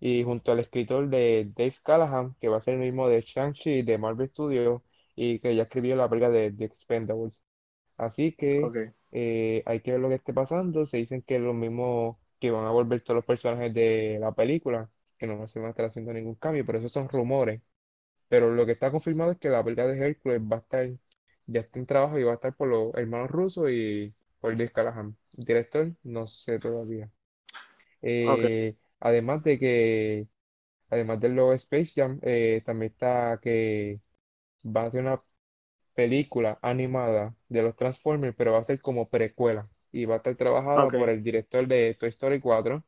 Y 0.00 0.22
junto 0.24 0.52
al 0.52 0.60
escritor 0.60 1.08
de 1.08 1.50
Dave 1.54 1.74
Callahan, 1.84 2.34
que 2.40 2.48
va 2.48 2.56
a 2.58 2.60
ser 2.60 2.74
el 2.74 2.80
mismo 2.80 3.08
de 3.08 3.20
Shang-Chi 3.22 3.82
de 3.82 3.98
Marvel 3.98 4.28
Studios 4.28 4.82
y 5.14 5.38
que 5.40 5.54
ya 5.54 5.64
escribió 5.64 5.94
la 5.96 6.08
película 6.08 6.30
de 6.30 6.52
The 6.52 6.64
Expendables. 6.64 7.44
Así 7.98 8.32
que 8.34 8.74
eh, 9.12 9.62
hay 9.66 9.80
que 9.82 9.92
ver 9.92 10.00
lo 10.00 10.08
que 10.08 10.16
esté 10.16 10.32
pasando. 10.34 10.86
Se 10.86 10.98
dicen 10.98 11.22
que 11.22 11.38
lo 11.38 11.54
mismo 11.54 12.20
que 12.40 12.50
van 12.50 12.66
a 12.66 12.70
volver 12.72 13.02
todos 13.02 13.16
los 13.16 13.26
personajes 13.26 13.74
de 13.74 14.18
la 14.20 14.32
película, 14.34 14.90
que 15.18 15.26
no 15.26 15.48
se 15.48 15.60
van 15.60 15.68
a 15.68 15.70
estar 15.70 15.86
haciendo 15.86 16.12
ningún 16.14 16.36
cambio, 16.36 16.66
pero 16.66 16.78
esos 16.78 16.92
son 16.92 17.08
rumores. 17.08 17.62
Pero 18.30 18.52
lo 18.54 18.66
que 18.66 18.72
está 18.74 18.92
confirmado 18.92 19.32
es 19.32 19.38
que 19.40 19.50
la 19.50 19.64
película 19.64 19.88
de 19.88 20.00
Hércules 20.08 20.42
va 20.42 20.58
a 20.58 20.60
estar, 20.60 20.90
ya 21.48 21.62
está 21.62 21.80
en 21.80 21.86
trabajo 21.86 22.18
y 22.20 22.24
va 22.24 22.32
a 22.32 22.36
estar 22.36 22.56
por 22.56 22.68
los 22.70 22.94
hermanos 22.96 23.30
rusos 23.30 23.70
y 23.72 24.14
por 24.40 24.52
Dave 24.58 24.72
Callahan. 24.72 25.16
Director, 25.34 25.92
no 26.04 26.26
sé 26.28 26.60
todavía. 26.60 27.10
Eh, 28.02 28.76
además 29.00 29.42
de 29.44 29.58
que, 29.58 30.28
además 30.90 31.20
del 31.20 31.34
logo 31.36 31.52
Space 31.54 31.92
Jam, 31.96 32.20
eh, 32.22 32.62
también 32.66 32.92
está 32.92 33.38
que 33.42 34.00
va 34.64 34.84
a 34.86 34.90
ser 34.90 35.02
una 35.02 35.22
película 35.94 36.58
animada 36.62 37.36
de 37.48 37.62
los 37.62 37.76
Transformers, 37.76 38.36
pero 38.36 38.52
va 38.52 38.60
a 38.60 38.64
ser 38.64 38.80
como 38.80 39.08
precuela 39.10 39.70
y 39.92 40.04
va 40.06 40.14
a 40.16 40.18
estar 40.18 40.36
trabajada 40.36 40.90
Ok. 40.90 40.94
por 40.94 41.10
el 41.10 41.22
director 41.22 41.66
de 41.68 41.94
Toy 41.98 42.10
Story 42.10 42.40
4 42.40 42.84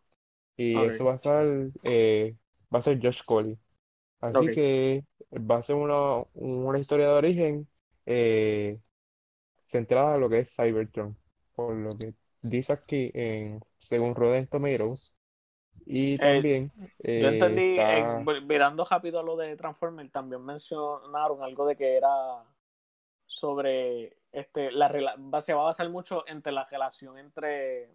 y 0.57 0.85
eso 0.85 1.05
va 1.07 1.15
a 1.15 1.17
estar, 1.17 1.47
eh, 1.85 2.37
va 2.75 2.81
a 2.81 2.83
ser 2.83 3.01
Josh 3.03 3.23
Cole. 3.25 3.59
Así 4.23 4.47
que 4.55 5.05
va 5.33 5.57
a 5.57 5.63
ser 5.63 5.77
una, 5.77 6.23
una 6.35 6.79
historia 6.79 7.09
de 7.09 7.15
origen 7.15 7.69
eh, 8.07 8.79
centrada 9.67 10.15
en 10.15 10.21
lo 10.21 10.29
que 10.29 10.41
es 10.41 10.55
Cybertron, 10.55 11.17
por 11.55 11.77
lo 11.77 11.97
que 11.99 12.15
dice 12.43 12.73
aquí 12.73 13.11
en, 13.15 13.61
según 13.79 14.15
Rotten 14.15 14.47
Tomatoes. 14.47 15.19
Y 15.85 16.15
Eh, 16.15 16.19
también 16.19 16.71
yo 17.05 17.29
entendí, 17.29 17.63
eh, 17.79 17.99
está 17.99 18.25
mirando 18.47 18.85
rápido 18.85 19.19
a 19.19 19.23
lo 19.23 19.37
de 19.37 19.57
Transformers, 19.57 20.13
también 20.13 20.45
mencionaron 20.45 21.43
algo 21.43 21.67
de 21.67 21.77
que 21.77 21.97
era 21.97 22.45
sobre 23.27 24.17
este 24.31 24.71
la 24.71 24.89
se 25.41 25.55
va 25.55 25.63
a 25.63 25.65
basar 25.65 25.89
mucho 25.91 26.25
entre 26.29 26.53
la 26.53 26.65
relación 26.65 27.19
entre 27.19 27.91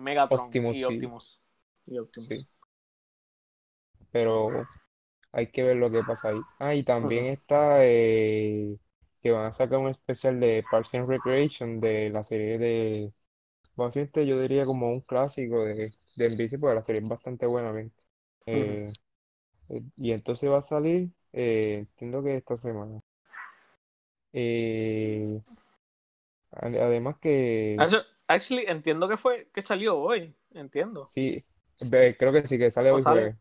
Megatron 0.00 0.46
Optimus, 0.46 0.76
y 0.76 0.78
sí, 0.78 0.84
Optimus. 0.84 1.40
Y 1.86 1.98
Optimus. 1.98 2.28
sí, 2.28 2.46
pero 4.12 4.70
hay 5.32 5.50
que 5.52 5.62
ver 5.64 5.76
lo 5.76 5.90
que 5.90 6.04
pasa 6.04 6.30
ahí. 6.30 6.46
Ah, 6.58 6.74
y 6.74 6.84
también 6.84 7.26
está 7.26 7.78
eh, 7.86 8.76
que 9.22 9.30
van 9.32 9.46
a 9.46 9.52
sacar 9.52 9.78
un 9.78 9.88
especial 9.90 10.40
de 10.40 10.64
Parks 10.68 10.94
and 10.96 11.08
Recreation 11.08 11.80
de 11.80 12.10
la 12.10 12.22
serie 12.22 12.58
de, 12.58 13.12
básicamente 13.76 14.26
yo 14.26 14.40
diría 14.40 14.66
como 14.66 14.90
un 14.90 15.00
clásico 15.02 15.64
de, 15.64 15.94
de 16.16 16.26
NBC, 16.26 16.58
porque 16.58 16.76
la 16.76 16.82
serie 16.84 17.02
es 17.02 17.08
bastante 17.08 17.46
buena. 17.46 17.72
Ujú. 18.52 18.80
Eh, 18.80 18.92
eh, 19.70 19.82
y 19.98 20.12
entonces 20.12 20.50
va 20.50 20.58
a 20.58 20.62
salir, 20.62 21.10
eh, 21.32 21.78
entiendo 21.80 22.22
que 22.24 22.36
esta 22.36 22.56
semana. 22.58 23.00
Eh, 24.32 25.40
ade- 26.52 26.80
además 26.80 27.16
que, 27.20 27.34
Actu- 27.76 28.04
Actually, 28.28 28.64
entiendo 28.68 29.08
que 29.08 29.16
fue 29.16 29.50
que 29.52 29.62
salió 29.62 29.98
hoy. 29.98 30.34
Entiendo. 30.54 31.12
sí, 31.12 31.44
creo 31.78 32.32
que 32.32 32.46
sí, 32.46 32.58
que 32.58 32.70
sale 32.70 32.90
¿O 32.90 32.98
hoy 32.98 33.04
sale? 33.04 33.34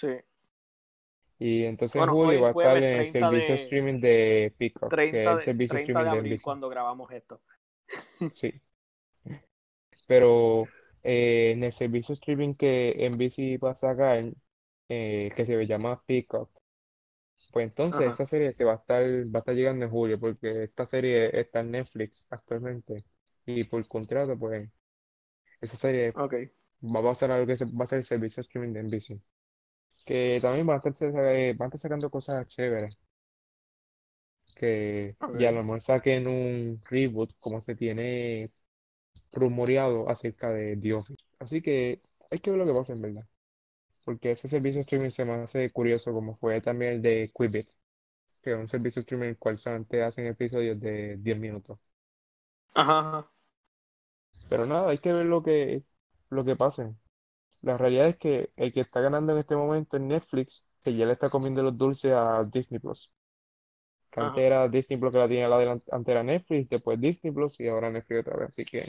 Sí. 0.00 0.08
Y 1.38 1.64
entonces 1.64 2.00
en 2.02 2.06
Bueno, 2.06 2.12
julio 2.12 2.40
va 2.40 2.48
a 2.48 2.50
estar 2.52 2.76
en 2.76 2.84
el 2.84 3.06
30 3.06 3.06
servicio 3.06 3.54
de 3.54 3.54
streaming 3.54 4.00
de 4.00 4.54
Peacock, 4.58 4.96
que 5.06 5.26
es 5.26 5.30
30 5.30 5.32
el 5.32 5.40
de, 5.40 5.42
servicio 5.42 5.76
30 5.76 6.02
de 6.02 6.08
streaming 6.08 6.10
de 6.10 6.18
abril 6.18 6.40
NBC. 6.40 6.40
cuando 6.40 6.68
grabamos 6.70 7.10
esto. 7.12 7.42
Sí, 8.32 8.60
pero 10.06 10.72
eh, 11.02 11.52
en 11.52 11.62
el 11.64 11.72
servicio 11.72 12.14
streaming 12.14 12.54
que 12.54 12.94
NBC 13.06 13.58
va 13.58 13.70
a 13.72 13.74
sacar, 13.74 14.24
eh, 14.88 15.32
que 15.36 15.46
se 15.46 15.66
llama 15.66 16.02
Peacock, 16.06 16.50
pues 17.52 17.64
entonces 17.66 18.06
Ajá. 18.06 18.10
esa 18.10 18.26
serie 18.26 18.52
se 18.54 18.64
va 18.64 18.74
a 18.74 18.76
estar, 18.76 19.02
va 19.04 19.38
a 19.38 19.40
estar 19.40 19.54
llegando 19.54 19.84
en 19.86 19.90
julio, 19.90 20.18
porque 20.20 20.64
esta 20.64 20.86
serie 20.86 21.38
está 21.40 21.60
en 21.60 21.72
Netflix 21.72 22.26
actualmente. 22.30 23.04
Y 23.46 23.64
por 23.64 23.86
contrato, 23.88 24.38
pues, 24.38 24.68
esa 25.60 25.76
serie 25.76 26.12
va 26.82 27.00
a 27.00 27.02
pasar 27.02 27.30
algo 27.32 27.46
que 27.46 27.56
se- 27.56 27.66
va 27.66 27.84
a 27.84 27.88
ser 27.88 27.98
el 28.00 28.04
servicio 28.04 28.40
streaming 28.42 28.72
de 28.74 28.80
NBC. 28.80 29.22
Que 30.04 30.38
también 30.42 30.66
van 30.66 30.80
a 30.84 30.88
estar, 30.88 31.10
eh, 31.36 31.54
van 31.54 31.66
a 31.66 31.68
estar 31.68 31.80
sacando 31.80 32.10
cosas 32.10 32.46
chéveres. 32.48 32.96
Que 34.54 35.16
ya 35.32 35.48
a 35.50 35.52
lo 35.52 35.62
mejor 35.62 35.80
saquen 35.80 36.26
un 36.28 36.80
reboot, 36.88 37.32
como 37.40 37.60
se 37.62 37.74
tiene 37.74 38.52
rumoreado 39.32 40.08
acerca 40.10 40.50
de 40.50 40.76
The 40.78 40.94
Office. 40.94 41.24
Así 41.40 41.62
que 41.62 42.02
hay 42.30 42.40
que 42.40 42.50
ver 42.52 42.60
lo 42.60 42.66
que 42.66 42.74
pasa 42.74 42.92
en 42.94 43.02
verdad. 43.02 43.26
Porque 44.04 44.32
ese 44.32 44.48
servicio 44.48 44.78
de 44.78 44.82
streaming 44.82 45.10
se 45.10 45.24
me 45.26 45.34
hace 45.34 45.70
curioso, 45.72 46.12
como 46.12 46.36
fue 46.36 46.60
también 46.62 46.94
el 46.94 47.02
de 47.02 47.32
Quibbit, 47.36 47.70
que 48.42 48.52
es 48.52 48.58
un 48.58 48.68
servicio 48.68 49.00
de 49.00 49.04
streaming 49.04 49.24
en 49.26 49.30
el 49.32 49.38
cual 49.38 49.58
solamente 49.58 50.02
hacen 50.04 50.26
episodios 50.28 50.80
de 50.80 51.16
10 51.18 51.38
minutos. 51.38 51.78
Ajá, 52.74 52.98
ajá. 53.00 53.30
Pero 54.48 54.66
nada, 54.66 54.90
hay 54.90 54.98
que 54.98 55.12
ver 55.12 55.26
lo 55.26 55.42
que, 55.42 55.84
lo 56.30 56.44
que 56.44 56.56
pase. 56.56 56.94
La 57.64 57.76
realidad 57.78 58.06
es 58.08 58.16
que 58.18 58.52
el 58.56 58.72
que 58.72 58.80
está 58.82 59.00
ganando 59.00 59.32
en 59.32 59.38
este 59.38 59.56
momento 59.56 59.96
es 59.96 60.02
Netflix, 60.04 60.68
que 60.82 60.94
ya 60.94 61.06
le 61.06 61.14
está 61.14 61.30
comiendo 61.30 61.62
los 61.64 61.76
dulces 61.76 62.12
a 62.12 62.44
Disney 62.44 62.78
Plus. 62.80 63.12
Que 64.10 64.20
antes 64.20 64.42
era 64.44 64.68
Disney 64.68 64.98
Plus 64.98 65.12
que 65.12 65.18
la 65.18 65.28
tenía 65.28 65.48
la 65.48 65.58
antes 65.72 66.08
era 66.12 66.22
Netflix, 66.22 66.68
después 66.70 67.00
Disney 67.00 67.32
Plus 67.32 67.60
y 67.60 67.68
ahora 67.68 67.90
Netflix 67.90 68.20
otra 68.20 68.36
vez. 68.38 68.48
Así 68.48 68.64
que 68.64 68.84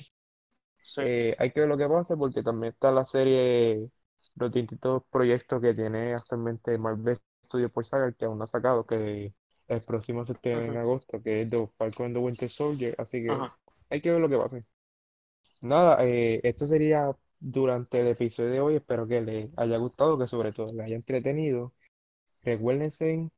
Sí. 0.84 1.02
eh, 1.02 1.36
hay 1.40 1.52
que 1.52 1.60
ver 1.62 1.70
lo 1.70 1.78
que 1.78 1.88
pasa 1.88 2.16
porque 2.18 2.44
también 2.44 2.74
está 2.74 2.92
la 2.92 3.06
serie, 3.06 3.90
los 4.36 4.52
distintos 4.52 5.04
proyectos 5.10 5.62
que 5.62 5.74
tiene 5.74 6.14
actualmente 6.16 6.78
Marvel 6.78 7.18
Studios 7.46 7.72
por 7.72 7.86
saga, 7.86 8.12
que 8.14 8.26
aún 8.26 8.38
no 8.38 8.44
ha 8.46 8.48
sacado, 8.48 8.86
que 8.86 9.34
el 9.68 9.82
próximo 9.84 10.26
se 10.26 10.34
estrena 10.34 10.66
en 10.66 10.78
agosto, 10.78 11.22
que 11.22 11.42
es 11.44 11.50
The 11.50 11.68
Falcon 11.78 12.08
and 12.08 12.16
the 12.16 12.20
Winter 12.22 12.50
Soldier. 12.52 12.96
Así 12.98 13.22
que 13.22 13.34
Ajá. 13.34 13.58
hay 13.90 14.02
que 14.02 14.12
ver 14.12 14.22
lo 14.22 14.30
que 14.30 14.38
pase. 14.38 14.66
Nada, 15.62 15.98
eh, 16.06 16.40
esto 16.44 16.66
sería 16.68 17.12
durante 17.40 18.00
el 18.02 18.08
episodio 18.08 18.52
de 18.52 18.62
hoy. 18.62 18.76
Espero 18.76 19.08
que 19.08 19.22
les 19.22 19.50
haya 19.58 19.78
gustado, 19.78 20.18
que 20.18 20.28
sobre 20.28 20.52
todo 20.54 20.72
les 20.74 20.86
haya 20.86 20.96
entretenido. 20.96 21.74
Recuérdense 22.44 23.12
en 23.12 23.32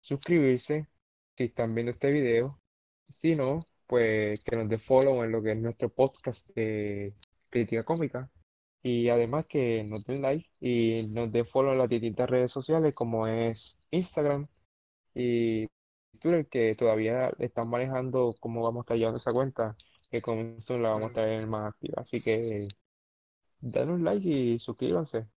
suscribirse 0.00 0.88
si 1.36 1.44
están 1.44 1.74
viendo 1.74 1.92
este 1.92 2.12
video. 2.12 2.60
Si 3.08 3.36
no, 3.36 3.66
pues 3.86 4.40
que 4.44 4.56
nos 4.56 4.68
dé 4.68 4.78
follow 4.78 5.22
en 5.24 5.32
lo 5.32 5.42
que 5.42 5.52
es 5.52 5.58
nuestro 5.58 5.88
podcast 5.90 6.48
de 6.54 7.14
crítica 7.50 7.84
cómica. 7.84 8.30
Y 8.82 9.08
además 9.10 9.46
que 9.46 9.84
nos 9.84 10.04
den 10.04 10.22
like 10.22 10.48
y 10.60 11.08
nos 11.12 11.30
den 11.32 11.46
follow 11.46 11.72
en 11.72 11.78
las 11.78 11.88
distintas 11.88 12.28
redes 12.28 12.52
sociales 12.52 12.94
como 12.94 13.26
es 13.28 13.80
Instagram 13.90 14.48
y 15.14 15.68
Twitter, 16.18 16.46
que 16.48 16.74
todavía 16.74 17.32
están 17.38 17.68
manejando 17.68 18.34
cómo 18.40 18.62
vamos 18.62 18.80
a 18.80 18.84
estar 18.84 18.96
llevando 18.96 19.18
esa 19.18 19.32
cuenta, 19.32 19.76
que 20.10 20.22
con 20.22 20.56
eso 20.56 20.78
la 20.78 20.90
vamos 20.90 21.10
a 21.10 21.14
traer 21.14 21.46
más 21.46 21.70
activa. 21.72 22.02
Así 22.02 22.20
que 22.20 22.68
un 23.62 24.04
like 24.04 24.28
y 24.28 24.58
suscríbanse 24.58 25.28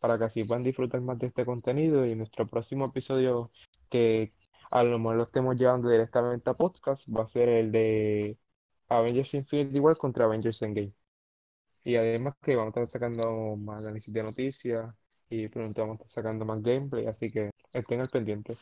para 0.00 0.18
que 0.18 0.24
así 0.24 0.44
puedan 0.44 0.64
disfrutar 0.64 1.00
más 1.02 1.18
de 1.18 1.28
este 1.28 1.46
contenido 1.46 2.06
y 2.06 2.14
nuestro 2.16 2.46
próximo 2.48 2.86
episodio 2.86 3.52
que 3.90 4.34
a 4.70 4.84
lo 4.84 4.98
mejor 4.98 5.16
lo 5.16 5.22
estemos 5.24 5.56
llevando 5.56 5.88
directamente 5.90 6.50
a 6.50 6.54
podcast 6.54 7.08
va 7.08 7.24
a 7.24 7.26
ser 7.28 7.48
el 7.48 7.72
de 7.72 8.38
Avengers 8.88 9.34
Infinity 9.34 9.78
War 9.80 9.96
contra 9.96 10.24
Avengers 10.26 10.62
Endgame. 10.62 10.92
Y 11.84 11.96
además 11.96 12.34
que 12.42 12.56
vamos 12.56 12.76
a 12.76 12.82
estar 12.82 13.00
sacando 13.00 13.56
más 13.56 13.78
análisis 13.80 14.12
de 14.14 14.22
noticias 14.22 14.94
y 15.30 15.48
pronto 15.48 15.82
vamos 15.82 16.00
a 16.00 16.04
estar 16.04 16.24
sacando 16.24 16.44
más 16.44 16.62
gameplay, 16.62 17.06
así 17.06 17.30
que 17.30 17.50
estén 17.72 18.00
al 18.00 18.08
pendiente. 18.10 18.56